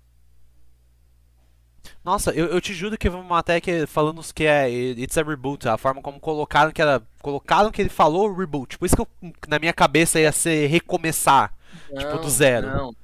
[2.05, 5.69] Nossa, eu, eu te juro que uma matéria que, falando que é It's a Reboot,
[5.69, 7.03] a forma como colocaram que era.
[7.23, 8.79] Colocaram que ele falou reboot.
[8.79, 9.09] Por isso que eu,
[9.49, 11.55] na minha cabeça ia ser recomeçar.
[11.99, 12.73] Tipo, do zero.
[12.73, 12.95] Não,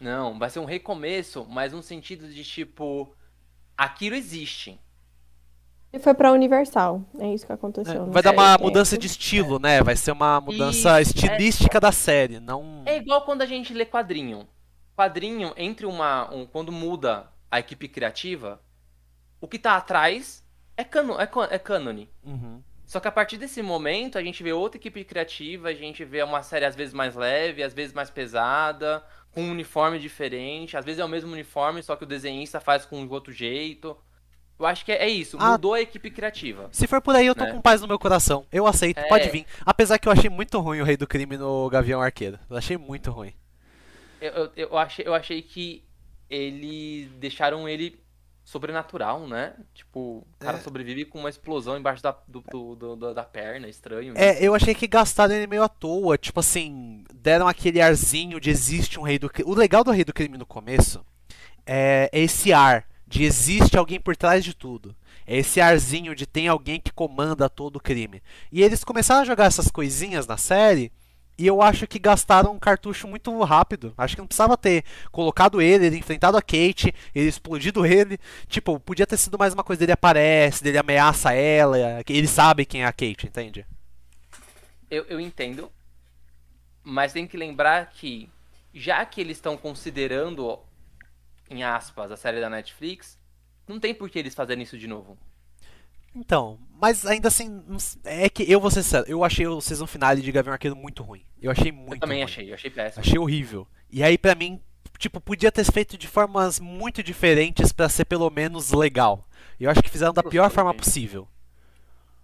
[0.00, 3.14] não, vai ser um recomeço, mas um sentido de tipo,
[3.76, 4.78] aquilo existe.
[5.92, 7.02] E foi pra Universal.
[7.20, 8.06] É isso que aconteceu.
[8.06, 8.64] não Vai dar uma o que.
[8.64, 9.80] mudança de estilo, né?
[9.80, 11.22] Vai ser uma mudança Isso, é.
[11.22, 12.82] estilística da série, não.
[12.84, 14.48] É igual quando a gente lê quadrinho.
[14.96, 16.28] Quadrinho, entre uma.
[16.34, 18.60] Um, quando muda a equipe criativa,
[19.40, 20.44] o que tá atrás
[20.76, 22.10] é, cano, é, é cânone.
[22.24, 22.60] Uhum.
[22.86, 26.22] Só que a partir desse momento a gente vê outra equipe criativa, a gente vê
[26.22, 30.84] uma série às vezes mais leve, às vezes mais pesada, com um uniforme diferente, às
[30.84, 33.96] vezes é o mesmo uniforme, só que o desenhista faz com outro jeito.
[34.56, 35.52] Eu acho que é, é isso, Ah.
[35.52, 36.68] mudou a equipe criativa.
[36.70, 37.50] Se for por aí, eu tô Né?
[37.52, 38.46] com paz no meu coração.
[38.52, 39.08] Eu aceito, É.
[39.08, 39.44] pode vir.
[39.66, 42.38] Apesar que eu achei muito ruim o Rei do Crime no Gavião Arqueiro.
[42.48, 43.32] Eu achei muito ruim.
[44.20, 45.82] Eu, eu, eu achei, eu achei que
[46.30, 47.98] eles deixaram ele
[48.44, 49.54] sobrenatural, né?
[49.74, 50.60] Tipo, o cara É.
[50.60, 52.42] sobrevive com uma explosão embaixo da, do,
[52.76, 54.12] do- do- da perna, estranho.
[54.16, 56.18] É, eu achei que gastaram ele meio à toa.
[56.18, 59.50] Tipo assim, deram aquele arzinho de existe um Rei do Crime.
[59.50, 61.04] O legal do Rei do Crime no começo
[61.66, 64.94] é esse ar de existe alguém por trás de tudo.
[65.26, 68.22] É esse arzinho de tem alguém que comanda todo o crime.
[68.52, 70.92] E eles começaram a jogar essas coisinhas na série.
[71.36, 73.92] E eu acho que gastaram um cartucho muito rápido.
[73.98, 78.18] Acho que não precisava ter colocado ele, ele enfrentado a Kate, ele explodido ele.
[78.46, 81.76] Tipo, podia ter sido mais uma coisa dele aparece, dele ameaça ela,
[82.08, 83.66] ele sabe quem é a Kate, entende?
[84.88, 85.72] Eu, eu entendo.
[86.84, 88.30] Mas tem que lembrar que,
[88.72, 90.60] já que eles estão considerando,
[91.50, 93.18] em aspas, a série da Netflix,
[93.66, 95.18] não tem por que eles fazerem isso de novo.
[96.14, 97.62] Então, mas ainda assim,
[98.04, 101.02] é que eu vou ser sincero, eu achei o season finale de Gavião Arqueiro muito
[101.02, 101.22] ruim.
[101.42, 102.24] Eu achei muito eu também ruim.
[102.24, 103.02] achei, eu achei péssimo.
[103.04, 103.66] Achei horrível.
[103.90, 104.60] E aí, pra mim,
[104.98, 109.24] tipo, podia ter feito de formas muito diferentes pra ser pelo menos legal.
[109.58, 111.28] Eu acho que fizeram da pior forma possível.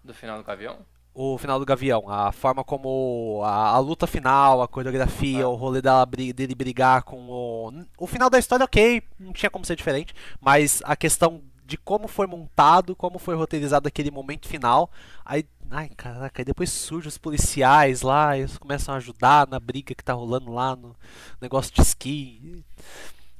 [0.05, 0.79] Do final do Gavião?
[1.13, 5.49] O final do Gavião, a forma como a, a luta final, a coreografia, Ah.
[5.49, 9.65] o rolê dela, dele brigar com Bom, o final da história, ok, não tinha como
[9.65, 14.91] ser diferente, mas a questão de como foi montado, como foi roteirizado aquele momento final,
[15.25, 15.47] aí.
[15.73, 20.03] Ai, caraca, aí depois surgem os policiais lá, eles começam a ajudar na briga que
[20.03, 20.97] tá rolando lá no
[21.41, 22.65] negócio de esqui.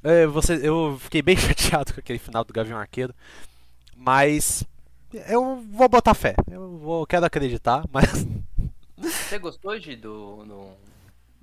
[0.01, 3.13] É, você, eu fiquei bem chateado com aquele final do Gavião Arqueiro,
[3.97, 4.63] mas
[5.27, 6.35] eu vou botar fé.
[6.49, 8.25] Eu vou, quero acreditar, mas.
[8.97, 10.45] Você gostou de do.
[10.45, 10.67] do...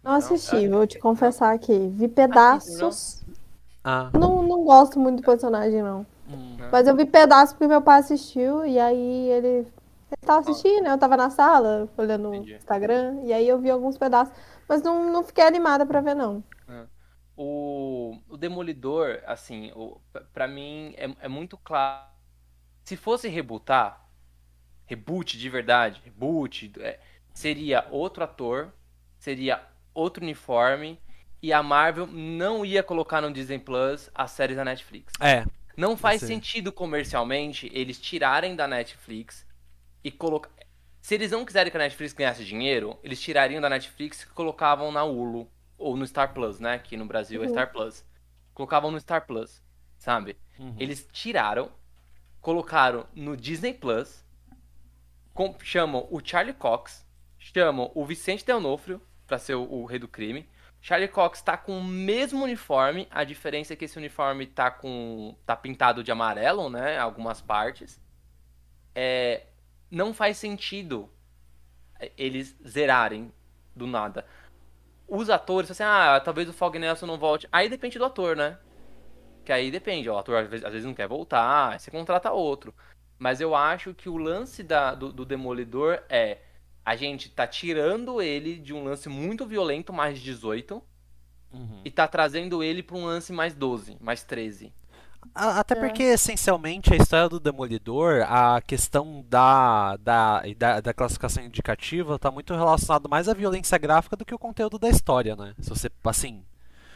[0.03, 1.93] Não assisti, vou te confessar aqui.
[1.93, 3.23] Vi pedaços.
[3.85, 4.09] Ah.
[4.15, 6.07] Não, não gosto muito do personagem, não.
[6.73, 9.67] Mas eu vi pedaços porque meu pai assistiu e aí ele.
[10.11, 12.55] Ele tava assistindo, eu tava na sala, olhando Entendi.
[12.55, 14.35] o Instagram, e aí eu vi alguns pedaços.
[14.67, 16.43] Mas não, não fiquei animada pra ver, não.
[17.37, 20.01] O, o Demolidor, assim, o,
[20.33, 22.05] pra mim é, é muito claro.
[22.83, 24.05] Se fosse rebootar,
[24.87, 26.99] reboot de verdade, reboot, é,
[27.33, 28.73] seria outro ator,
[29.19, 29.63] seria
[29.95, 30.99] outro uniforme,
[31.41, 35.13] e a Marvel não ia colocar no Disney Plus as séries da Netflix.
[35.21, 35.45] É,
[35.79, 36.27] Não faz Sim.
[36.27, 39.47] sentido comercialmente eles tirarem da Netflix
[40.03, 40.51] e colocar.
[41.01, 44.91] Se eles não quiserem que a Netflix ganhasse dinheiro, eles tirariam da Netflix e colocavam
[44.91, 45.49] na Hulu.
[45.79, 46.81] Ou no Star Plus, né?
[46.81, 47.53] Que no Brasil é Uhum.
[47.53, 48.05] Star Plus.
[48.53, 49.63] Colocavam no Star Plus,
[49.97, 50.37] sabe?
[50.59, 50.75] Uhum.
[50.81, 51.71] Eles tiraram,
[52.41, 54.25] colocaram no Disney Plus,
[55.33, 57.07] com- chamam o Charlie Cox,
[57.39, 60.49] chamam o Vicente D'Onofrio pra ser o, o rei do crime.
[60.89, 65.37] Charlie Cox tá com o mesmo uniforme, a diferença é que esse uniforme tá com
[65.45, 68.01] tá pintado de amarelo, né, algumas partes.
[68.95, 69.49] É,
[69.91, 71.11] não faz sentido
[72.17, 73.31] eles zerarem
[73.77, 74.25] do nada.
[75.07, 77.47] Os atores, assim, ah, talvez o Fog Nelson não volte.
[77.53, 78.59] Aí depende do ator, né?
[79.45, 82.33] Que aí depende, ó, o ator às vezes, às vezes não quer voltar, você contrata
[82.33, 82.75] outro.
[83.19, 86.39] Mas eu acho que o lance da, do, do Demolidor é
[86.89, 90.83] a gente tá tirando ele de um lance muito violento, mais 18,
[91.53, 91.81] Uhum.
[91.85, 94.73] e tá trazendo ele pra um lance mais 12, mais 13.
[95.35, 95.81] A- Até É.
[95.81, 102.31] porque, essencialmente, a história do Demolidor, a questão da, da, da, da classificação indicativa está
[102.31, 105.55] muito relacionado mais à violência gráfica do que o conteúdo da história, né?
[105.61, 106.43] Se você, assim,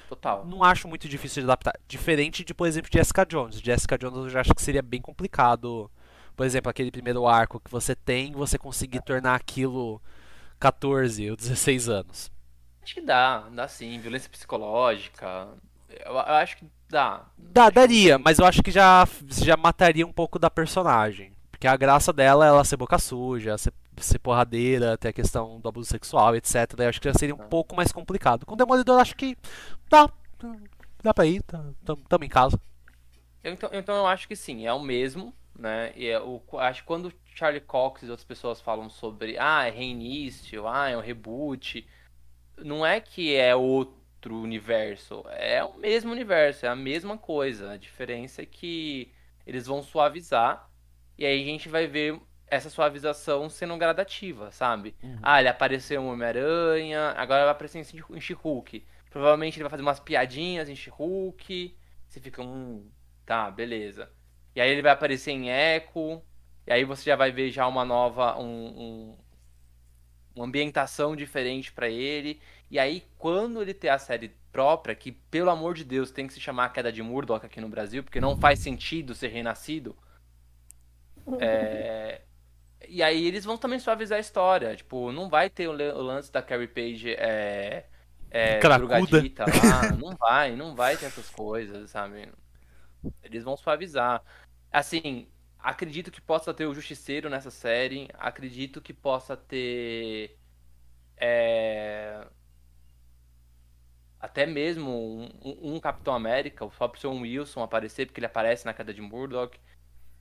[0.09, 0.47] Total.
[0.47, 1.74] não acho muito difícil de adaptar.
[1.86, 3.59] Diferente de, por exemplo, Jessica Jones.
[3.60, 5.90] Jessica Jones eu já acho que seria bem complicado.
[6.37, 10.01] Por exemplo, aquele primeiro arco que você tem, você conseguir tornar aquilo
[10.59, 12.31] 14 ou 16 anos.
[12.83, 13.99] Acho que dá, dá sim.
[14.01, 15.49] Violência psicológica.
[15.89, 17.27] Eu, eu acho que dá.
[17.39, 21.33] Dá, daria, mas eu acho que já, já mataria um pouco da personagem.
[21.51, 25.61] Porque a graça dela é ela ser boca suja, ser, ser porradeira, ter a questão
[25.61, 26.55] do abuso sexual, etc.
[26.79, 27.45] Eu acho que já seria um Ah.
[27.47, 28.45] pouco mais complicado.
[28.45, 29.37] Com o Demolidor, eu acho que
[29.89, 30.09] dá.
[31.05, 32.59] Dá pra ir, tá, tam- tamo em casa.
[33.45, 35.93] Então, então eu acho que sim, é o mesmo, né?
[35.97, 39.70] E é o, acho que quando Charlie Cox e outras pessoas falam sobre, ah, é
[39.70, 41.87] reinício, ah, é um reboot,
[42.59, 47.73] não é que é outro universo, é o mesmo universo, é a mesma coisa.
[47.73, 49.12] A diferença é que
[49.47, 50.69] eles vão suavizar
[51.19, 54.95] e aí a gente vai ver essa suavização sendo gradativa, sabe?
[55.23, 58.85] Ah, ele apareceu em Homem-Aranha, agora vai aparecer em She- em She-Hulk.
[59.11, 61.77] Provavelmente ele vai fazer umas piadinhas em She-Hulk.
[62.09, 62.91] Você fica, hum,
[63.24, 64.11] tá, beleza.
[64.55, 66.23] E aí ele vai aparecer em Echo.
[66.66, 68.45] E aí você já vai ver já uma nova, um,
[69.15, 69.19] um-
[70.35, 72.41] uma ambientação diferente pra ele.
[72.70, 76.33] E aí quando ele ter a série própria, que pelo amor de Deus tem que
[76.35, 79.97] se chamar A Queda de Murdoch aqui no Brasil, porque não faz sentido ser renascido.
[81.39, 82.23] É,
[82.89, 84.77] E aí eles vão também suavizar a história.
[84.77, 85.73] Tipo, não vai ter o
[86.03, 87.87] lance da Carrie Page é,
[88.31, 89.93] é, drogadita lá.
[89.97, 92.33] Não vai, não vai ter essas coisas, sabe?
[93.23, 94.23] Eles vão suavizar.
[94.73, 95.27] Assim,
[95.59, 98.09] acredito que possa ter o Justiceiro nessa série.
[98.15, 100.36] Acredito que possa ter.
[101.16, 102.27] é,
[104.19, 104.90] Até mesmo
[105.44, 109.01] um, um- Capitão América, o próprio Sam Wilson aparecer, porque ele aparece na queda de
[109.01, 109.59] Murdoch.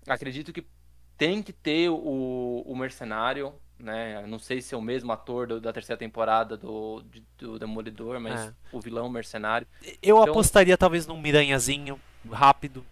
[0.08, 0.66] Acredito que
[1.16, 4.26] tem que ter o, o Mercenário, né?
[4.26, 8.20] Não sei se é o mesmo ator do- da terceira temporada do, de- do Demolidor,
[8.20, 8.54] mas É.
[8.72, 9.68] o vilão Mercenário.
[10.02, 12.00] Eu Então- apostaria talvez num miranhazinho
[12.32, 12.84] rápido.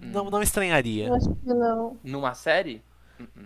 [0.00, 1.08] Não, não estranharia.
[1.08, 1.98] Eu acho que não.
[2.02, 2.82] Numa série?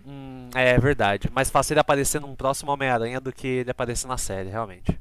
[0.06, 1.30] Hum, é verdade.
[1.30, 4.98] Mais fácil ele aparecer num próximo Homem-Aranha do que ele aparecer na série, realmente.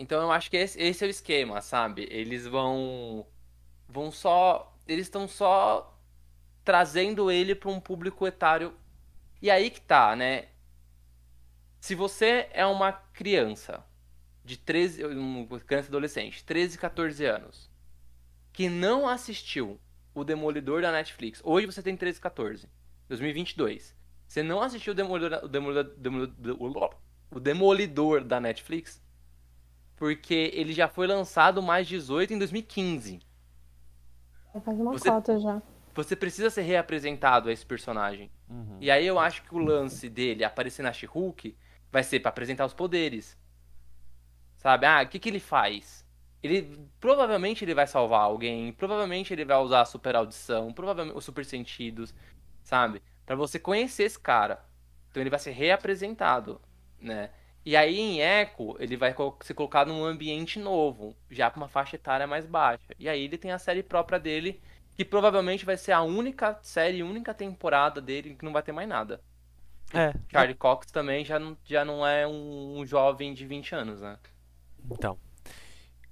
[0.00, 2.08] Então eu acho que esse, esse é o esquema, sabe?
[2.10, 3.26] Eles vão.
[3.86, 4.74] Vão só.
[4.88, 5.94] Eles estão só
[6.64, 8.74] trazendo ele para um público etário.
[9.42, 10.48] E aí que tá, né?
[11.80, 13.84] Se você é uma criança
[14.42, 15.04] de 13.
[15.04, 17.69] Uma criança adolescente, 13, 14 anos,
[18.60, 19.80] que não assistiu
[20.14, 21.40] o Demolidor da Netflix.
[21.42, 22.68] Hoje você tem 13, 14.
[23.08, 23.96] 2022.
[24.28, 26.94] Você não assistiu o Demolidor, o Demolidor, Demolidor,
[27.30, 29.02] o Demolidor da Netflix?
[29.96, 33.20] porque ele já foi lançado mais 18 em 2015.
[34.62, 35.62] Faz uma Você- cota já.
[35.94, 38.30] Você precisa ser reapresentado a esse personagem.
[38.48, 38.76] Uhum.
[38.80, 41.54] E aí eu acho que o lance dele aparecer na She-Hulk
[41.92, 43.38] vai ser pra apresentar os poderes.
[44.56, 44.84] Sabe?
[44.86, 45.99] Ah, o que, que ele faz?
[46.42, 51.24] Ele provavelmente ele vai salvar alguém, provavelmente ele vai usar a super audição, provavelmente os
[51.24, 52.14] super sentidos,
[52.62, 53.02] sabe?
[53.26, 54.64] Pra você conhecer esse cara.
[55.10, 56.60] Então ele vai ser reapresentado,
[57.00, 57.30] né?
[57.64, 61.96] E aí em Echo, ele vai ser colocado num ambiente novo, já pra uma faixa
[61.96, 62.94] etária mais baixa.
[62.98, 64.60] E aí ele tem a série própria dele,
[64.96, 68.88] que provavelmente vai ser a única série, única temporada dele que não vai ter mais
[68.88, 69.20] nada.
[69.92, 74.00] É, Charlie Cox também já não, já não é um, um jovem de 20 anos,
[74.00, 74.18] né?
[74.90, 75.18] então.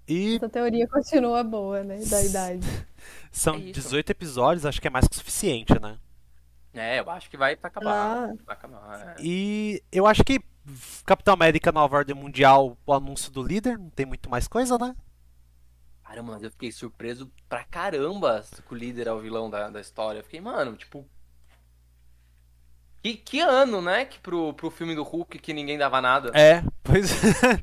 [0.09, 1.99] E Essa teoria continua boa, né?
[2.07, 2.67] Da idade.
[3.31, 3.73] são É isso.
[3.75, 5.99] 18 episódios, acho que é mais que o suficiente, né?
[6.73, 8.31] É, eu acho que vai pra acabar.
[8.31, 8.35] Ah.
[8.47, 9.17] Vai acabar.
[9.19, 9.23] é.
[9.23, 10.41] E eu acho que
[11.05, 14.95] Capitão América Nova Ordem Mundial, o anúncio do líder, não tem muito mais coisa, né?
[16.03, 19.81] Caramba, mas eu fiquei surpreso pra caramba que o líder é o vilão da, da
[19.81, 20.21] história.
[20.21, 21.07] Eu fiquei, mano, tipo.
[23.03, 24.07] Que, que ano, né?
[24.07, 26.31] Que pro, pro filme do Hulk que ninguém dava nada.
[26.35, 27.13] É, pois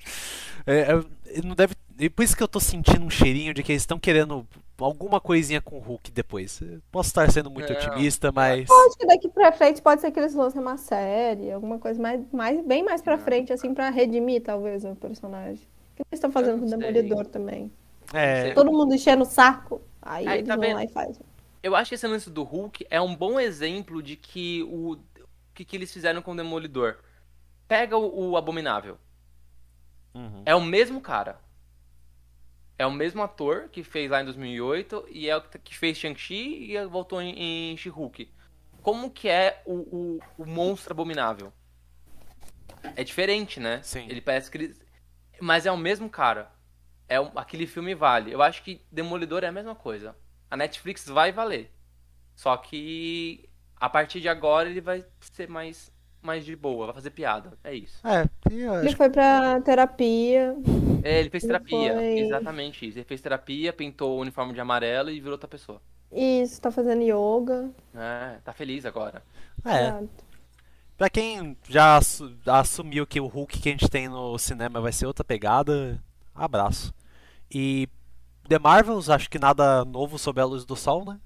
[0.65, 3.71] é, é, não deve, e por isso que eu tô sentindo um cheirinho de que
[3.71, 4.47] eles estão querendo
[4.77, 6.61] alguma coisinha com o Hulk depois.
[6.91, 10.11] Posso estar sendo muito Não, otimista, mas Eu acho que daqui pra frente pode ser
[10.11, 13.23] que eles lancem uma série, alguma coisa mais, mais bem mais pra Não.
[13.23, 15.63] frente, assim, pra redimir, talvez, o personagem.
[15.93, 16.69] O que eles estão fazendo com o.
[16.69, 17.71] Demolidor também?
[18.13, 20.75] é, Todo mundo enchendo o saco, aí, Aí, eles tá vão vendo?
[20.75, 21.25] lá e fazem.
[21.63, 24.99] Eu acho que esse lance do Hulk é um bom exemplo de que o, o
[25.53, 26.97] que, que eles fizeram com o Demolidor.
[27.67, 28.97] Pega o, o Abominável.
[30.13, 30.43] Uhum.
[30.45, 31.39] É o mesmo cara.
[32.77, 36.71] É o mesmo ator que fez lá em 2008 e é o que fez Shang-Chi
[36.73, 38.31] e voltou em, em She-Hulk.
[38.81, 41.53] Como que é o, o, o monstro abominável?
[42.95, 43.81] É diferente, né?
[43.83, 44.07] Sim.
[44.09, 44.75] Ele parece que ele...
[45.41, 46.51] Mas é o mesmo cara.
[47.07, 48.31] É um- aquele filme vale.
[48.31, 50.15] Eu acho que Demolidor é a mesma coisa.
[50.49, 51.71] A Netflix vai valer.
[52.35, 55.91] Só que a partir de agora ele vai ser mais,
[56.25, 57.53] mais de boa, vai fazer piada.
[57.63, 57.99] É isso.
[58.05, 58.27] é,
[58.83, 60.55] Ele foi pra terapia.
[61.03, 61.93] É, ele fez Ele terapia.
[61.93, 62.97] foi- Exatamente isso.
[62.97, 65.81] Ele fez terapia, pintou o uniforme de amarelo e virou outra pessoa.
[66.11, 67.69] Isso, tá fazendo yoga.
[67.93, 69.21] É, tá feliz agora.
[69.65, 70.09] é, Exato.
[70.97, 74.91] pra quem já assu- assumiu que o Hulk que a gente tem no cinema vai
[74.91, 76.01] ser outra pegada,
[76.33, 76.93] abraço.
[77.51, 77.87] E
[78.47, 81.19] The Marvels, acho que nada novo sob a luz do sol, né?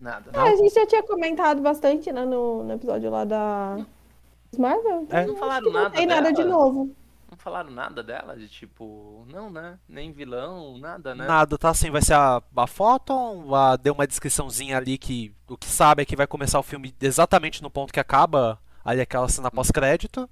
[0.00, 0.30] Nada.
[0.34, 3.84] Ah, a gente já tinha comentado bastante, né, no, no episódio lá da
[4.58, 5.06] Marvel.
[5.10, 5.26] É.
[5.26, 6.48] Não falaram Não nada tem nada de dela?
[6.48, 6.96] novo.
[7.30, 8.36] Não falaram nada dela?
[8.36, 9.78] De tipo, não, né?
[9.88, 11.26] Nem vilão, nada, né?
[11.26, 15.56] Nada, tá assim, vai ser a, a Photon, a, deu uma descriçãozinha ali que o
[15.56, 19.28] que sabe é que vai começar o filme exatamente no ponto que acaba ali aquela
[19.28, 20.28] cena pós-crédito.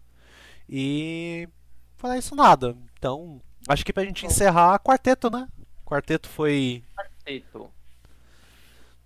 [0.68, 1.48] E
[1.96, 2.74] fora isso nada.
[2.98, 5.46] Então, acho que pra gente encerrar, quarteto, né?
[5.84, 6.82] Quarteto foi.
[7.24, 7.70] Feito.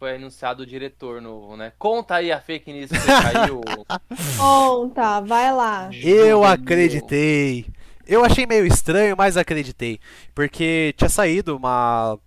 [0.03, 1.73] Foi anunciado o diretor novo, né?
[1.79, 3.61] Conta aí a fake news que você caiu.
[4.37, 5.91] Conta, vai lá.
[5.93, 7.67] Eu acreditei.
[8.05, 10.01] Eu achei meio estranho, mas acreditei.
[10.35, 12.19] Porque tinha saído uma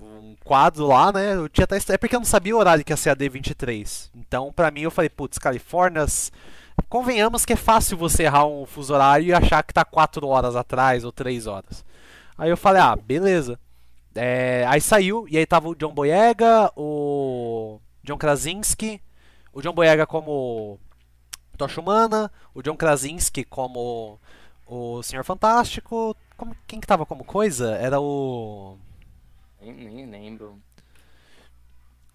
[0.00, 1.36] um quadro lá, né?
[1.36, 4.10] Eu tinha até É porque eu não sabia o horário que ia ser a D23.
[4.16, 6.32] Então, pra mim, eu falei, putz, Califórnias.
[6.88, 10.56] Convenhamos que é fácil você errar um fuso horário e achar que tá 4 horas
[10.56, 11.84] atrás ou 3 horas.
[12.36, 13.56] Aí eu falei, ah, beleza.
[14.14, 19.00] É, aí saiu, e aí tava o John Boyega, o John Krasinski,
[19.52, 20.78] o John Boyega como
[21.56, 24.18] Tocha Humana, o John Krasinski como
[24.66, 26.16] o Senhor Fantástico.
[26.36, 27.76] Como, quem que tava como coisa?
[27.76, 28.78] Era o.
[29.60, 30.60] nem, nem lembro.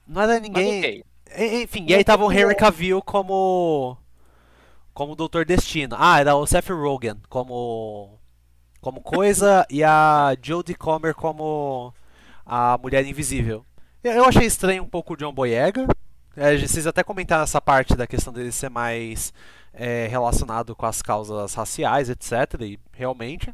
[0.08, 0.80] Não era ninguém.
[0.80, 1.04] ok.
[1.38, 3.98] E- Enfim, e aí tava o Henry Cavill como.
[4.94, 5.96] Como o Doutor Destino.
[6.00, 8.20] Ah, era o Seth Rogen como.
[8.86, 11.91] Como coisa e a Jodie Comer como
[12.45, 13.66] a Mulher Invisível.
[14.03, 15.88] Eu, achei estranho um pouco o John Boyega.
[16.38, 19.34] É, vocês até comentaram essa parte da questão dele ser mais
[19.74, 22.62] é, relacionado com as causas raciais, etc.
[22.62, 23.52] E realmente.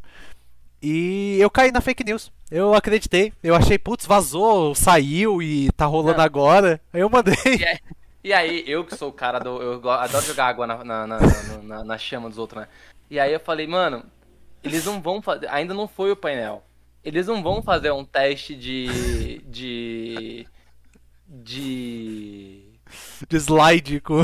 [0.82, 2.30] E eu caí na fake news.
[2.52, 3.32] Eu acreditei.
[3.42, 6.26] Eu achei, putz, vazou, saiu e tá rolando Não.
[6.26, 6.82] agora.
[6.92, 7.36] Aí eu mandei.
[8.22, 9.62] E aí, eu que sou o cara do.
[9.62, 11.20] Eu adoro jogar água na, na, na-
[11.64, 12.68] na- na chama dos outros, né?
[13.10, 14.04] E aí eu falei, mano,
[14.64, 15.48] eles não vão fazer.
[15.50, 16.64] Ainda não foi o painel.
[17.04, 19.40] Eles não vão fazer um teste de.
[19.48, 20.48] de.
[21.28, 22.64] de.
[23.28, 24.20] De slide com.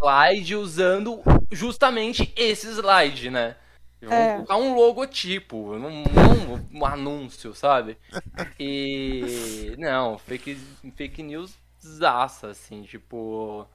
[0.00, 1.20] slide usando
[1.50, 3.56] justamente esse slide, né?
[4.00, 4.34] Vão É.
[4.34, 7.96] colocar um logotipo, não, não um anúncio, sabe?
[8.58, 9.74] E.
[9.78, 10.56] Não, fake,
[10.96, 13.66] fake news zaça, assim, tipo.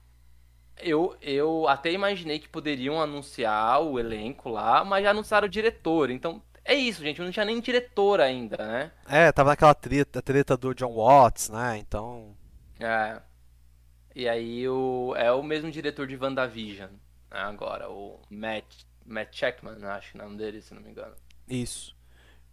[0.80, 6.10] Eu, eu até imaginei que poderiam anunciar o elenco lá, mas já anunciaram o diretor.
[6.10, 8.92] Então, É isso, gente, não tinha nem diretor ainda, né?
[9.08, 11.78] É, tava naquela treta, treta do John Watts, né?
[11.78, 12.36] Então.
[12.78, 13.20] É.
[14.14, 16.90] E aí o, é o mesmo diretor de WandaVision,
[17.30, 18.64] né, agora, o Matt,
[19.06, 21.14] Matt Checkman, acho o nome dele, se não me engano.
[21.48, 21.96] Isso.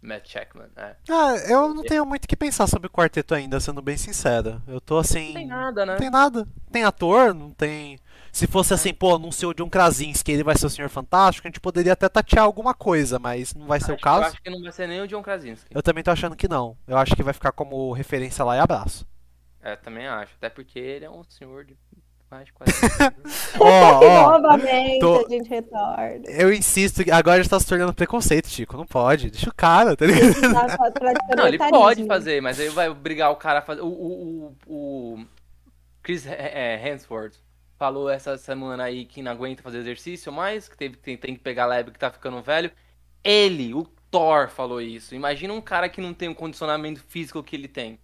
[0.00, 0.96] Matt Checkman, é.
[1.10, 4.62] Ah, eu não tenho muito o que pensar sobre o quarteto ainda, sendo bem sincero.
[4.68, 5.28] Eu tô assim.
[5.28, 5.92] Não tem nada, né?
[5.92, 6.48] Não tem nada.
[6.70, 7.98] Tem ator, não tem.
[8.36, 11.48] Se fosse assim, pô, anunciou de um Krasinski, ele vai ser o Senhor Fantástico, a
[11.48, 14.24] gente poderia até tatear alguma coisa, mas não vai ser o caso.
[14.24, 15.70] Eu acho que não vai ser nem o John Krasinski.
[15.74, 16.76] Eu também tô achando que não.
[16.86, 19.06] Eu acho que vai ficar como referência lá e abraço.
[19.62, 20.34] É, também acho.
[20.36, 21.78] Até porque ele é um senhor de
[22.30, 22.52] mais de
[22.92, 23.54] 40 anos.
[23.58, 23.64] Ó,
[24.04, 24.38] ó.
[24.38, 26.20] Novamente tô- a gente retorna.
[26.26, 28.76] Eu insisto que agora já tá se tornando preconceito, Chico.
[28.76, 29.30] Não pode.
[29.30, 30.34] Deixa o cara, tá ligado?
[30.42, 33.80] Tá praticando Não, ele pode fazer, mas aí vai obrigar o cara a fazer.
[33.80, 35.26] O, o, o, o
[36.02, 37.46] Chris é, Hemsworth
[37.78, 41.40] falou essa semana aí que não aguenta fazer exercício mais, que teve, tem, tem que
[41.40, 42.70] pegar leve que tá ficando velho.
[43.22, 45.14] Ele, o Thor, falou isso.
[45.14, 47.98] Imagina um cara que não tem o condicionamento físico que ele tem.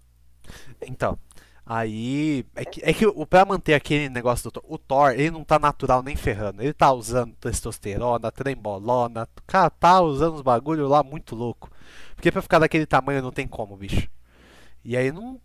[0.83, 1.19] Então,
[1.65, 2.45] aí.
[2.55, 5.59] É que, é que pra manter aquele negócio do Thor, o Thor, ele não tá
[5.59, 6.63] natural nem ferrando.
[6.63, 9.29] Ele tá usando testosterona, trembolona.
[9.47, 11.71] Cara, tá usando os bagulho lá muito louco.
[12.15, 14.09] Porque pra ficar daquele tamanho não tem como, bicho.
[14.85, 15.41] E aí não.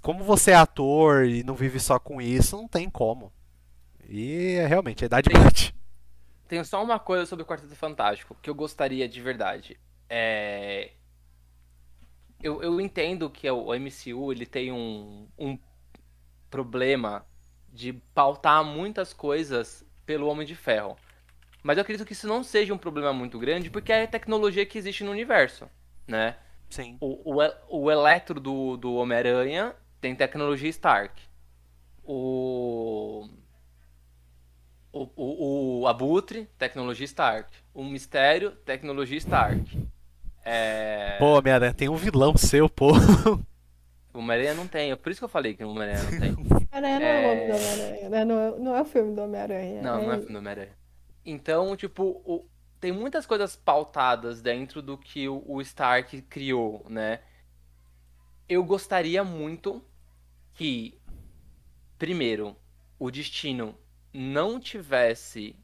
[0.00, 3.32] Como você é ator e não vive só com isso, não tem como.
[4.08, 5.74] E é realmente, a idade Tem- bate.
[6.48, 9.78] Tenho só uma coisa sobre o Quarteto Fantástico que eu gostaria de verdade.
[10.08, 10.90] É.
[12.42, 15.58] Eu, eu entendo que o MCU ele tem um, um
[16.50, 17.24] problema
[17.72, 20.96] de pautar muitas coisas pelo Homem de Ferro.
[21.62, 24.66] Mas eu acredito que isso não seja um problema muito grande porque é a tecnologia
[24.66, 25.70] que existe no universo,
[26.06, 26.36] né?
[26.68, 26.96] Sim.
[27.00, 31.22] O, o, o Eletro do, do Homem-Aranha tem tecnologia Stark.
[32.02, 33.28] O,
[34.92, 37.50] o, o, o Abutre, tecnologia Stark.
[37.74, 39.88] O Mistério, tecnologia Stark.
[40.44, 42.92] É, Pô, Homem-Aranha, tem um vilão seu, pô.
[44.14, 46.32] o Homem-Aranha não tem, é por isso que eu falei que o Homem-Aranha não tem.
[46.72, 48.24] Homem-Aranha não é o nome do Homem-Aranha, né?
[48.24, 49.82] Não é, não é o filme do Homem-Aranha.
[49.82, 50.76] Não, não é filme do Homem-Aranha.
[51.24, 52.46] Então, tipo, o-
[52.80, 57.20] tem muitas coisas pautadas dentro do que o, o Stark criou, né?
[58.48, 59.82] Eu gostaria muito
[60.54, 61.00] que,
[61.98, 62.56] primeiro,
[62.98, 63.74] o Destino
[64.12, 65.56] não tivesse.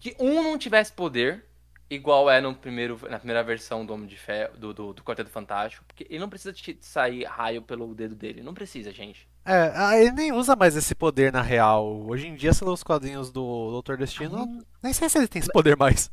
[0.00, 1.44] Que um não tivesse poder,
[1.90, 5.28] igual é no primeiro, na primeira versão do Homem de Ferro, do, do, do Quarteto
[5.28, 8.42] Fantástico, porque ele não precisa sair raio pelo dedo dele.
[8.42, 9.28] Não precisa, gente.
[9.44, 12.06] É, ah, ele nem usa mais esse poder na real.
[12.06, 15.40] Hoje em dia, se lê os quadrinhos do Doutor Destino, nem sei se ele tem
[15.40, 16.10] esse poder mais.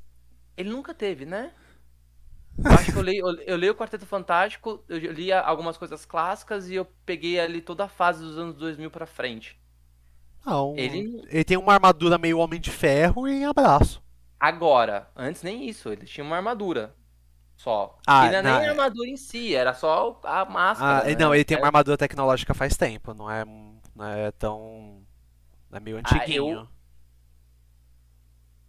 [0.58, 1.52] Ele nunca teve, né?
[2.64, 6.06] Eu acho que eu leio, eu, eu leio o Quarteto Fantástico, eu li algumas coisas
[6.06, 9.60] clássicas e eu peguei ali toda a fase dos anos 2000 pra frente.
[10.46, 10.76] Não.
[10.78, 14.02] Ele- Ele tem uma armadura meio Homem de Ferro e abraço.
[14.40, 16.96] Agora, antes nem isso, ele tinha uma armadura.
[17.58, 17.98] Só.
[18.06, 20.46] Ah, e não é não, nem é- a armadura em si, era só a Ah,
[20.46, 21.06] máscara.
[21.10, 21.16] né?
[21.16, 23.44] não, ele tem uma É- armadura tecnológica faz tempo, não é,
[23.96, 25.04] não é tão.
[25.72, 26.68] É meio Ah, antiguinho.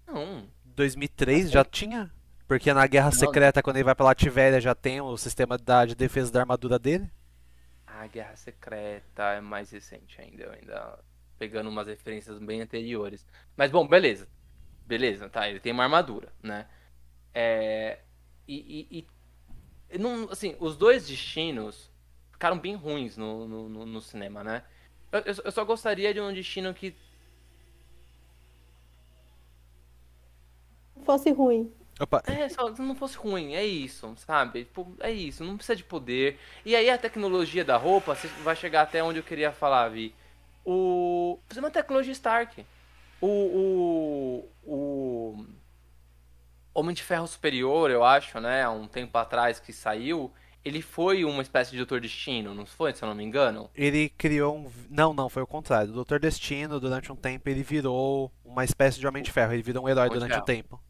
[0.07, 0.49] eu- Não.
[0.65, 2.11] 2003 já tinha?
[2.49, 5.95] Porque na Guerra Secreta, quando ele vai pra Lativéria, já tem o sistema da- de
[5.95, 7.09] defesa da armadura dele.
[7.87, 10.99] A Guerra Secreta é mais recente ainda, eu ainda
[11.39, 13.27] pegando umas referências bem anteriores.
[13.57, 14.29] Mas bom, beleza.
[14.87, 16.67] Beleza, tá, ele tem uma armadura, né?
[17.35, 18.01] É,
[18.49, 19.07] e, e-
[19.93, 21.91] e- não, assim, os dois destinos
[22.33, 24.65] ficaram bem ruins no, no, no- no cinema, né?
[25.13, 26.95] Eu, eu- eu só gostaria de um destino que
[31.05, 31.73] Fosse ruim.
[32.01, 34.65] Opa, É, só não fosse ruim, é isso, sabe?
[34.65, 36.39] Tipo, é isso, não precisa de poder.
[36.65, 40.15] E aí a tecnologia da roupa, vai chegar até onde eu queria falar, Vi.
[40.65, 41.39] O.
[41.47, 42.65] Precisa uma tecnologia Stark.
[43.21, 43.27] O.
[43.27, 44.49] O.
[44.65, 45.47] O.
[46.75, 48.63] Homem de Ferro Superior, eu acho, né?
[48.63, 50.31] Há um tempo atrás que saiu.
[50.65, 53.71] Ele foi uma espécie de Doutor Destino, não foi, se eu não me engano?
[53.75, 54.71] ele criou um.
[54.91, 55.91] Não, não, foi o contrário.
[55.91, 59.55] O Doutor Destino, durante um tempo, ele virou uma espécie de Homem de Ferro.
[59.55, 60.81] Ele virou um herói durante um tempo.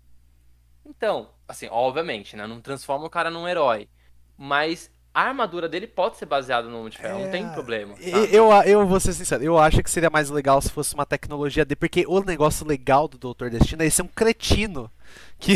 [0.88, 2.46] Então, assim, obviamente, né?
[2.46, 3.88] Não transforma o cara num herói.
[4.36, 7.94] Mas a armadura dele pode ser baseada no Homem de Ferro, não tem É, problema.
[7.98, 8.34] E- sabe?
[8.34, 11.64] Eu, eu vou ser sincero, eu acho que seria mais legal se fosse uma tecnologia
[11.64, 11.74] de.
[11.76, 14.90] Porque o negócio legal do Doutor Destino é ele ser um cretino.
[15.40, 15.54] Que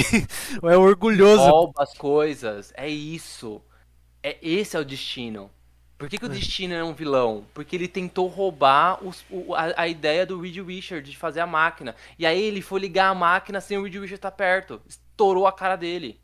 [0.62, 1.42] é orgulhoso.
[1.50, 2.72] rouba as coisas.
[2.76, 3.60] É isso.
[4.22, 5.50] É esse é o destino.
[5.98, 7.46] Por que, que o destino é um vilão?
[7.54, 11.46] Porque ele tentou roubar os- o- a, a ideia do Reed Richard de fazer a
[11.46, 11.94] máquina.
[12.18, 14.80] E aí ele foi ligar a máquina sem o Reed Richard estar perto.
[15.23, 16.20] Estourou a cara dele,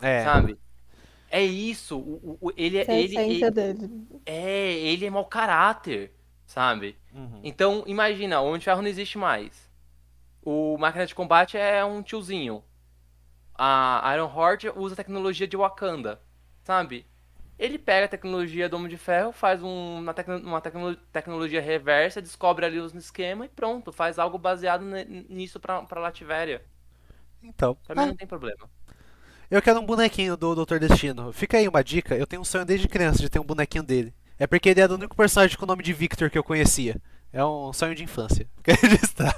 [0.00, 0.20] É.
[0.22, 0.58] sabe?
[1.30, 1.98] É isso.
[1.98, 3.88] O, o- o- ele, é- Essa é a ele, essência ele, dele.
[4.26, 6.12] é, ele é mau caráter,
[6.46, 6.96] sabe?
[7.12, 7.40] Uhum.
[7.42, 9.70] Então, imagina, o Homem de Ferro não existe mais.
[10.42, 12.64] O máquina de combate é um tiozinho.
[13.58, 16.20] A Iron Horde usa a tecnologia de Wakanda,
[16.62, 17.06] sabe?
[17.58, 21.60] Ele pega a tecnologia do Homem de Ferro, faz um, uma, tecno, uma tecno, tecnologia
[21.60, 24.82] reversa, descobre ali os esquema e pronto, faz algo baseado
[25.28, 26.64] nisso pra, pra Lativéria.
[27.42, 27.76] Então.
[27.86, 28.06] Pra mim ah.
[28.06, 28.68] não tem problema.
[29.50, 31.32] Eu quero um bonequinho do Doutor Destino.
[31.32, 34.14] Fica aí uma dica, eu tenho um sonho desde criança de ter um bonequinho dele.
[34.38, 37.00] É porque ele era o único personagem com o nome de Victor que eu conhecia.
[37.32, 38.48] É um sonho de infância.
[38.62, 39.34] Quero registrar.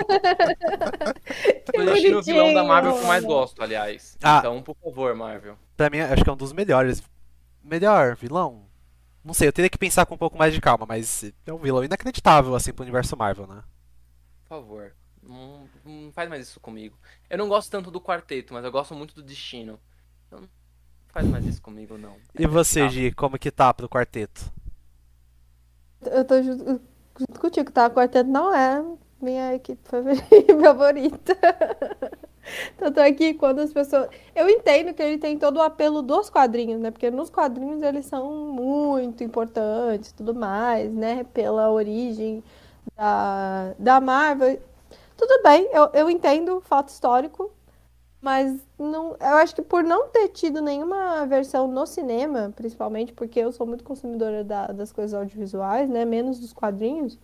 [1.67, 4.17] Doutor Destino é o vilão da Marvel que eu mais gosto, aliás.
[4.23, 5.57] Ah, então, por favor, Marvel.
[5.77, 7.03] Pra mim, acho que é um dos melhores
[7.63, 8.67] melhor vilão?
[9.25, 11.59] Não sei, eu teria que pensar com um pouco mais de calma, mas é um
[11.59, 13.63] vilão inacreditável, assim, pro universo Marvel, né?
[14.43, 16.99] Por favor, não, não faz mais isso comigo.
[17.31, 19.79] Eu não gosto tanto do quarteto, mas eu gosto muito do destino.
[20.27, 20.49] Então, não
[21.09, 22.17] faz mais isso comigo, não.
[22.35, 24.53] É e você, Gi, como que tá pro quarteto?
[26.03, 26.65] Eu tô junto,
[27.19, 27.87] junto contigo, tá?
[27.87, 28.85] O quarteto não é
[29.21, 29.81] minha equipe
[30.61, 31.37] favorita.
[32.77, 34.09] Tanto é que quando as pessoas.
[34.35, 36.91] Eu entendo que ele tem todo o apelo dos quadrinhos, né?
[36.91, 41.25] Porque nos quadrinhos eles são muito importantes tudo mais, né?
[41.33, 42.43] Pela origem
[42.97, 44.61] da, da Marvel.
[45.23, 47.53] Tudo bem, eu, eu entendo o fato histórico,
[48.21, 53.39] mas não, eu acho que por não ter tido nenhuma versão no cinema, principalmente porque
[53.39, 56.05] eu sou muito consumidora da, das coisas audiovisuais, né?
[56.05, 57.21] Menos dos quadrinhos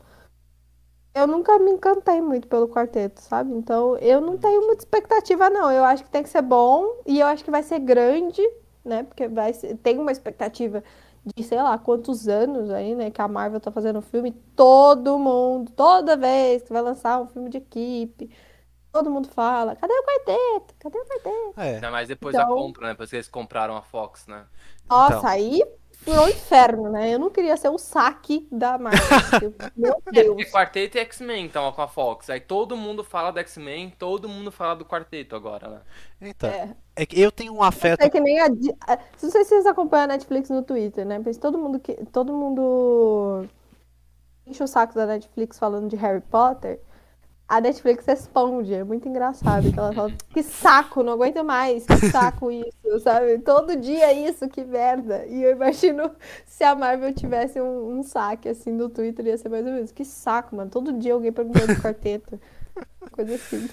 [1.14, 3.52] eu nunca me encantei muito pelo quarteto, sabe?
[3.54, 5.70] Então eu não tenho muita expectativa, não.
[5.70, 8.42] Eu acho que tem que ser bom e eu acho que vai ser grande,
[8.84, 9.02] né?
[9.02, 10.82] Porque vai ser, tem uma expectativa
[11.24, 13.10] de sei lá quantos anos aí, né?
[13.10, 14.32] Que a Marvel tá fazendo filme.
[14.54, 18.30] Todo mundo, toda vez que vai lançar um filme de equipe,
[18.92, 20.74] todo mundo fala: cadê o quarteto?
[20.78, 21.60] Cadê o quarteto?
[21.60, 21.74] É.
[21.74, 22.48] Ainda mais depois então...
[22.48, 22.92] da compra, né?
[22.92, 24.44] Depois que eles compraram a Fox, né?
[24.88, 25.26] Nossa, então...
[25.26, 25.62] aí
[26.04, 27.12] pro inferno, né?
[27.12, 29.54] Eu não queria ser o saque da Marvel.
[29.76, 30.40] Meu é, Deus.
[30.40, 32.30] É, quarteto e X-Men, então, com a Fox.
[32.30, 35.80] Aí todo mundo fala do X-Men, todo mundo fala do quarteto agora, né?
[36.20, 36.48] Então.
[36.48, 36.74] É.
[37.02, 38.02] é que eu tenho um afeto.
[38.02, 38.48] É que nem a.
[38.48, 41.20] Não sei se vocês acompanham a Netflix no Twitter, né?
[41.24, 41.94] Mas todo mundo que.
[42.06, 43.46] Todo mundo
[44.46, 46.80] enche o saco da Netflix falando de Harry Potter
[47.48, 49.72] a Netflix responde, é muito engraçado.
[49.72, 53.38] Que ela fala, que saco, não aguento mais, que saco isso, sabe?
[53.38, 55.24] Todo dia isso, que merda.
[55.26, 56.10] E eu imagino
[56.44, 59.90] se a Marvel tivesse um, um saque assim no Twitter, ia ser mais ou menos,
[59.90, 60.70] que saco, mano.
[60.70, 62.38] Todo dia alguém perguntando do quarteto.
[63.10, 63.66] Coisa assim.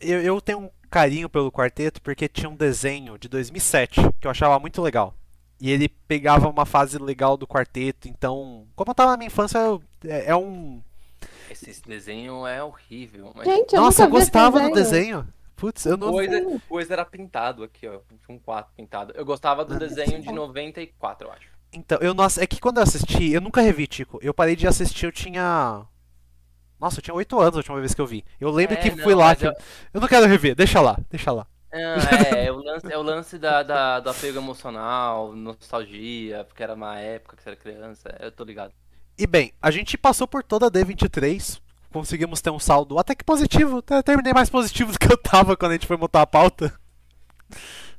[0.00, 4.30] Eu, eu tenho um carinho pelo quarteto porque tinha um desenho de 2007 que eu
[4.30, 5.14] achava muito legal.
[5.58, 9.58] E ele pegava uma fase legal do quarteto, então, como eu tava na minha infância,
[10.04, 10.82] é, é um
[11.50, 13.32] esse, esse desenho é horrível.
[13.34, 13.46] Mas...
[13.46, 15.26] Gente, eu Nossa, eu gostava do desenho.
[15.54, 18.00] Putz, eu não coisa, coisa era pintado aqui, ó.
[18.24, 19.12] Tinha um 4 pintado.
[19.14, 21.46] Eu gostava do desenho de 94, eu acho.
[21.72, 24.18] Então, eu nossa, é que quando eu assisti, eu nunca revi, Tico.
[24.20, 25.86] Eu parei de assistir, eu tinha.
[26.82, 28.24] Nossa, eu tinha 8 anos a última vez que eu vi.
[28.40, 29.36] Eu lembro é, que não, fui lá.
[29.36, 29.52] Que eu...
[29.94, 31.46] eu não quero rever, deixa lá, deixa lá.
[31.70, 36.74] é, é, o lance, é o lance da, da, do apego emocional, nostalgia, porque era
[36.74, 38.72] uma época que você era criança, eu tô ligado.
[39.16, 41.60] E bem, a gente passou por toda a D23,
[41.92, 45.56] conseguimos ter um saldo até que positivo, até terminei mais positivo do que eu tava
[45.56, 46.74] quando a gente foi montar a pauta.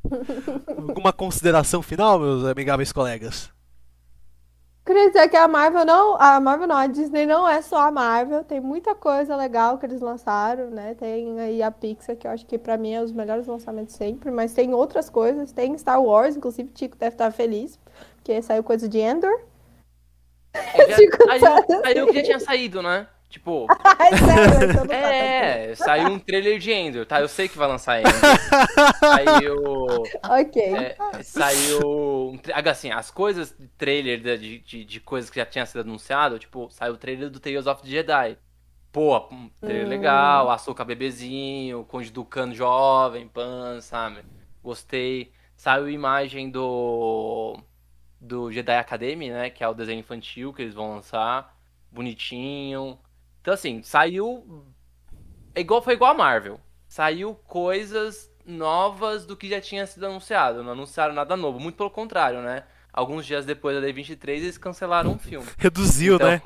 [0.89, 3.49] Alguma consideração final, meus amigáveis colegas?
[4.85, 7.91] Queria dizer que a Marvel não, a Marvel não, a Disney não é só a
[7.91, 10.93] Marvel, tem muita coisa legal que eles lançaram, né?
[10.95, 14.29] Tem aí a Pixar, que eu acho que pra mim é os melhores lançamentos sempre,
[14.29, 17.79] mas tem outras coisas, tem Star Wars, inclusive o Tico deve estar feliz,
[18.17, 19.31] porque saiu coisa de Endor,
[20.53, 20.97] já,
[21.39, 23.07] saiu, saiu que já tinha saído, né?
[23.33, 23.65] Tipo.
[24.93, 27.19] é, saiu um trailer de Ender, tá?
[27.19, 28.13] Eu sei que vai lançar Ender.
[28.99, 30.03] saiu.
[30.29, 30.61] Ok.
[30.61, 32.39] É, saiu.
[32.69, 36.93] Assim, as coisas, trailer de, de, de, coisas que já tinha sido anunciado, tipo, saiu
[36.93, 38.37] o trailer do Tales of the Jedi.
[38.91, 39.89] Pô, um trailer hum.
[39.89, 44.23] legal, Açúcar bebezinho, Conde Ducano jovem, pan, sabe?
[44.61, 45.33] Gostei.
[45.55, 47.57] Saiu imagem do
[48.21, 49.49] do Jedi Academy, né?
[49.49, 51.57] Que é o desenho infantil que eles vão lançar.
[51.91, 52.99] Bonitinho.
[53.43, 54.65] Então, assim, saiu.
[55.53, 56.61] É igual, foi igual a Marvel.
[56.87, 60.63] Saiu coisas novas do que já tinha sido anunciado.
[60.63, 61.59] Não anunciaram nada novo.
[61.59, 62.63] Muito pelo contrário, né?
[62.93, 65.45] Alguns dias depois da D23, eles cancelaram o filme.
[65.59, 66.29] Reduziu, então...
[66.29, 66.41] né?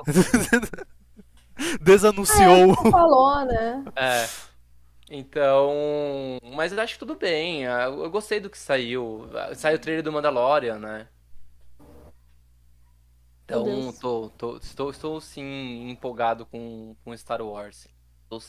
[1.81, 2.71] Desanunciou.
[2.71, 3.85] É, falou, né?
[3.95, 4.27] É.
[5.11, 5.71] Então.
[6.55, 7.63] Mas eu acho que tudo bem.
[7.63, 9.29] Eu gostei do que saiu.
[9.53, 11.07] Saiu o trailer do Mandalorian, né?
[13.47, 17.87] Então, tô, tô, estou, estou sim empolgado com, com Star Wars.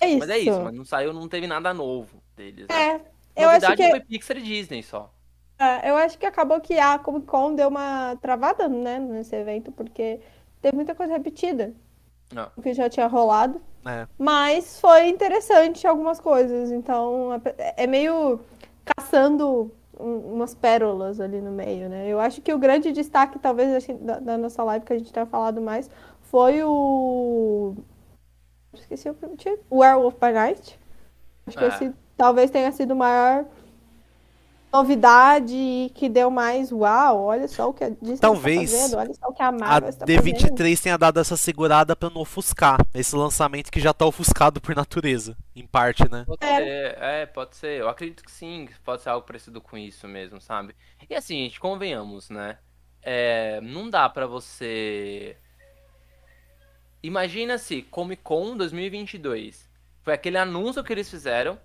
[0.00, 2.66] É mas é isso, mas não saiu, não teve nada novo deles.
[2.68, 3.00] Né?
[3.36, 5.14] É, eu acho que foi Pixar e Disney só.
[5.56, 9.70] É, eu acho que acabou que a Comic Con deu uma travada, né, nesse evento,
[9.70, 10.20] porque
[10.60, 11.72] teve muita coisa repetida.
[12.32, 12.50] Não.
[12.56, 13.60] O que já tinha rolado.
[13.86, 14.06] É.
[14.18, 16.72] Mas foi interessante algumas coisas.
[16.72, 17.40] Então
[17.76, 18.40] é meio
[18.84, 22.06] caçando um- umas pérolas ali no meio, né?
[22.08, 25.12] Eu acho que o grande destaque, talvez, que da, da nossa live que a gente
[25.12, 25.90] tenha falado mais,
[26.22, 27.74] foi o.
[28.74, 29.64] Esqueci o primeiro título.
[29.70, 30.78] Werewolf by Night.
[31.46, 31.68] Acho que É.
[31.68, 33.44] esse talvez tenha sido o maior
[34.72, 38.98] novidade e que deu mais uau, olha só o que a Disney Talvez tá fazendo,
[38.98, 40.22] olha só o que a A Marvel está fazendo.
[40.24, 44.74] D23 tenha dado essa segurada pra não ofuscar esse lançamento que já tá ofuscado por
[44.76, 46.24] natureza, em parte, né?
[46.26, 46.56] Pode É.
[46.56, 47.80] ser, é, pode ser.
[47.80, 50.74] Eu acredito que sim, pode ser algo parecido com isso mesmo, sabe?
[51.08, 52.58] E assim, gente, convenhamos, né?
[53.02, 55.36] É, não dá pra você.
[57.02, 59.68] Imagina se Comic Con 2022
[60.02, 61.58] foi aquele anúncio que eles fizeram,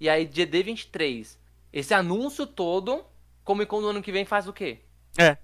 [0.00, 1.36] e aí dia D23,
[1.72, 3.04] esse anúncio todo,
[3.44, 4.80] Comic Con do ano que vem faz o quê?
[5.18, 5.36] É.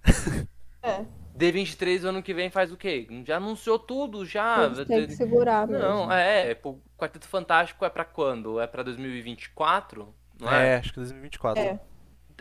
[0.83, 1.05] É,
[1.39, 3.07] D23 do ano que vem faz o quê?
[3.25, 4.65] Já anunciou tudo, já.
[4.65, 5.83] eles têm que segurar mesmo.
[5.83, 8.61] Não, é, é, o Quarteto Fantástico é pra quando?
[8.61, 10.15] É pra 2024?
[10.41, 10.71] Não é?
[10.71, 11.63] É, acho que 2024.
[11.63, 11.81] É.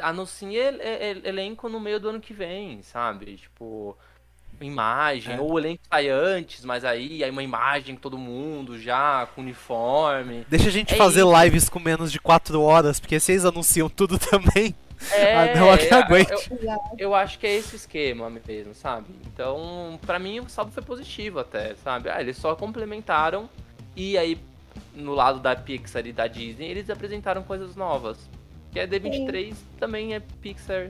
[0.02, 3.36] Anuncia el- el- elenco no meio do ano que vem, sabe?
[3.38, 3.98] Tipo,
[4.66, 5.40] imagem, É.
[5.40, 9.42] ou o elenco sai antes, mas aí, aí uma imagem com todo mundo já, com
[9.42, 10.46] uniforme.
[10.50, 11.44] Deixa a gente É fazer isso.
[11.44, 14.76] lives com menos de 4 horas, porque eles anunciam tudo também,
[15.12, 16.32] É, Ah, não, aqui eu- aguente.
[16.32, 19.06] Eu, eu acho que é esse esquema mesmo, sabe?
[19.28, 22.10] Então, pra mim, o saldo foi positivo até, sabe?
[22.10, 23.48] Ah, eles só complementaram
[23.96, 24.40] e aí,
[24.96, 28.18] no lado da Pixar e da Disney, eles apresentaram coisas novas.
[28.72, 30.90] Que é D23 também é Pixar,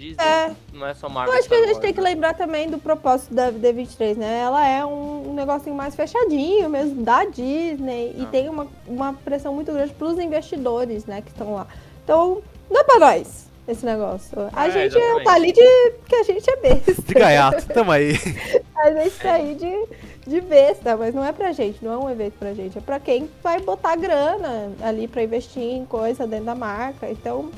[0.00, 0.50] Disney, É.
[0.72, 1.34] não é só Marvel.
[1.34, 2.08] Eu acho que a Star gente Wars, tem que né?
[2.10, 4.38] lembrar também do propósito da D23, né?
[4.40, 8.28] Ela é um, um negocinho mais fechadinho mesmo, da Disney, e Ah.
[8.30, 11.66] tem uma, uma pressão muito grande pros investidores, né, que estão lá.
[12.02, 14.32] Então, não é pra nós esse negócio.
[14.52, 15.24] A É, gente exatamente.
[15.24, 15.90] tá ali de.
[16.00, 16.94] porque a gente é besta.
[17.02, 18.12] de gaiato, tamo aí.
[18.80, 19.86] A gente tá aí de,
[20.26, 22.78] de besta, mas não é pra gente, não é um evento pra gente.
[22.78, 27.10] É pra quem vai botar grana ali pra investir em coisa dentro da marca.
[27.10, 27.50] Então,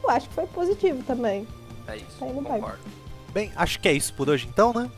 [0.00, 1.48] eu acho que foi positivo também.
[1.88, 2.78] É isso, Tá indo concordo.
[3.32, 4.90] Bem, acho que é isso por hoje então, né?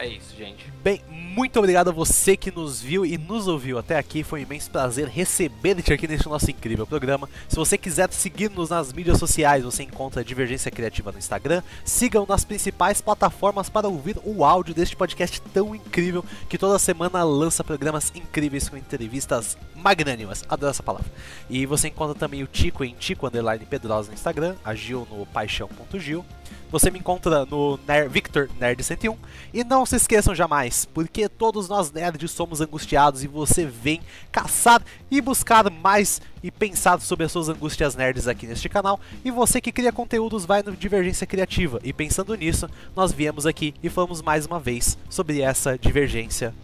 [0.00, 0.64] É isso, gente.
[0.82, 4.22] Bem, muito obrigado a você que nos viu e nos ouviu até aqui.
[4.22, 7.28] Foi um imenso prazer receber-te aqui neste nosso incrível programa.
[7.46, 11.62] Se você quiser seguir-nos nas mídias sociais, você encontra Divergência Criativa no Instagram.
[11.84, 17.22] Sigam nas principais plataformas para ouvir o áudio deste podcast tão incrível que toda semana
[17.22, 20.42] lança programas incríveis com entrevistas magnânimas.
[20.48, 21.12] Adoro essa palavra.
[21.50, 25.26] E você encontra também o Tico em Tico Underline Pedrosa no Instagram, a Gil no
[25.26, 26.24] paixão.gil.
[26.70, 29.16] Você me encontra no Ner Victor Nerd 101
[29.52, 34.82] e não se esqueçam jamais, porque todos nós nerds somos angustiados e você vem caçar
[35.10, 39.00] e buscar mais e pensar sobre as suas angústias nerds aqui neste canal.
[39.24, 41.80] E você que cria conteúdos vai no Divergência Criativa.
[41.82, 46.54] E pensando nisso, nós viemos aqui e falamos mais uma vez sobre essa divergência.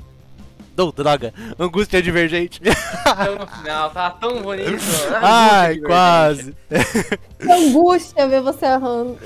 [0.77, 2.61] Não, droga, angústia divergente.
[2.63, 4.83] Então, no final, tava tão bonito.
[5.23, 6.55] Ai, quase.
[7.39, 9.17] Que angústia ver você errando.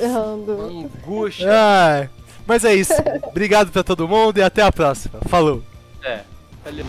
[0.52, 1.48] Angústia.
[1.50, 2.10] Ai,
[2.46, 2.94] mas é isso.
[3.24, 5.18] Obrigado pra todo mundo e até a próxima.
[5.28, 5.62] Falou.
[6.02, 6.20] É.
[6.64, 6.86] Valeu.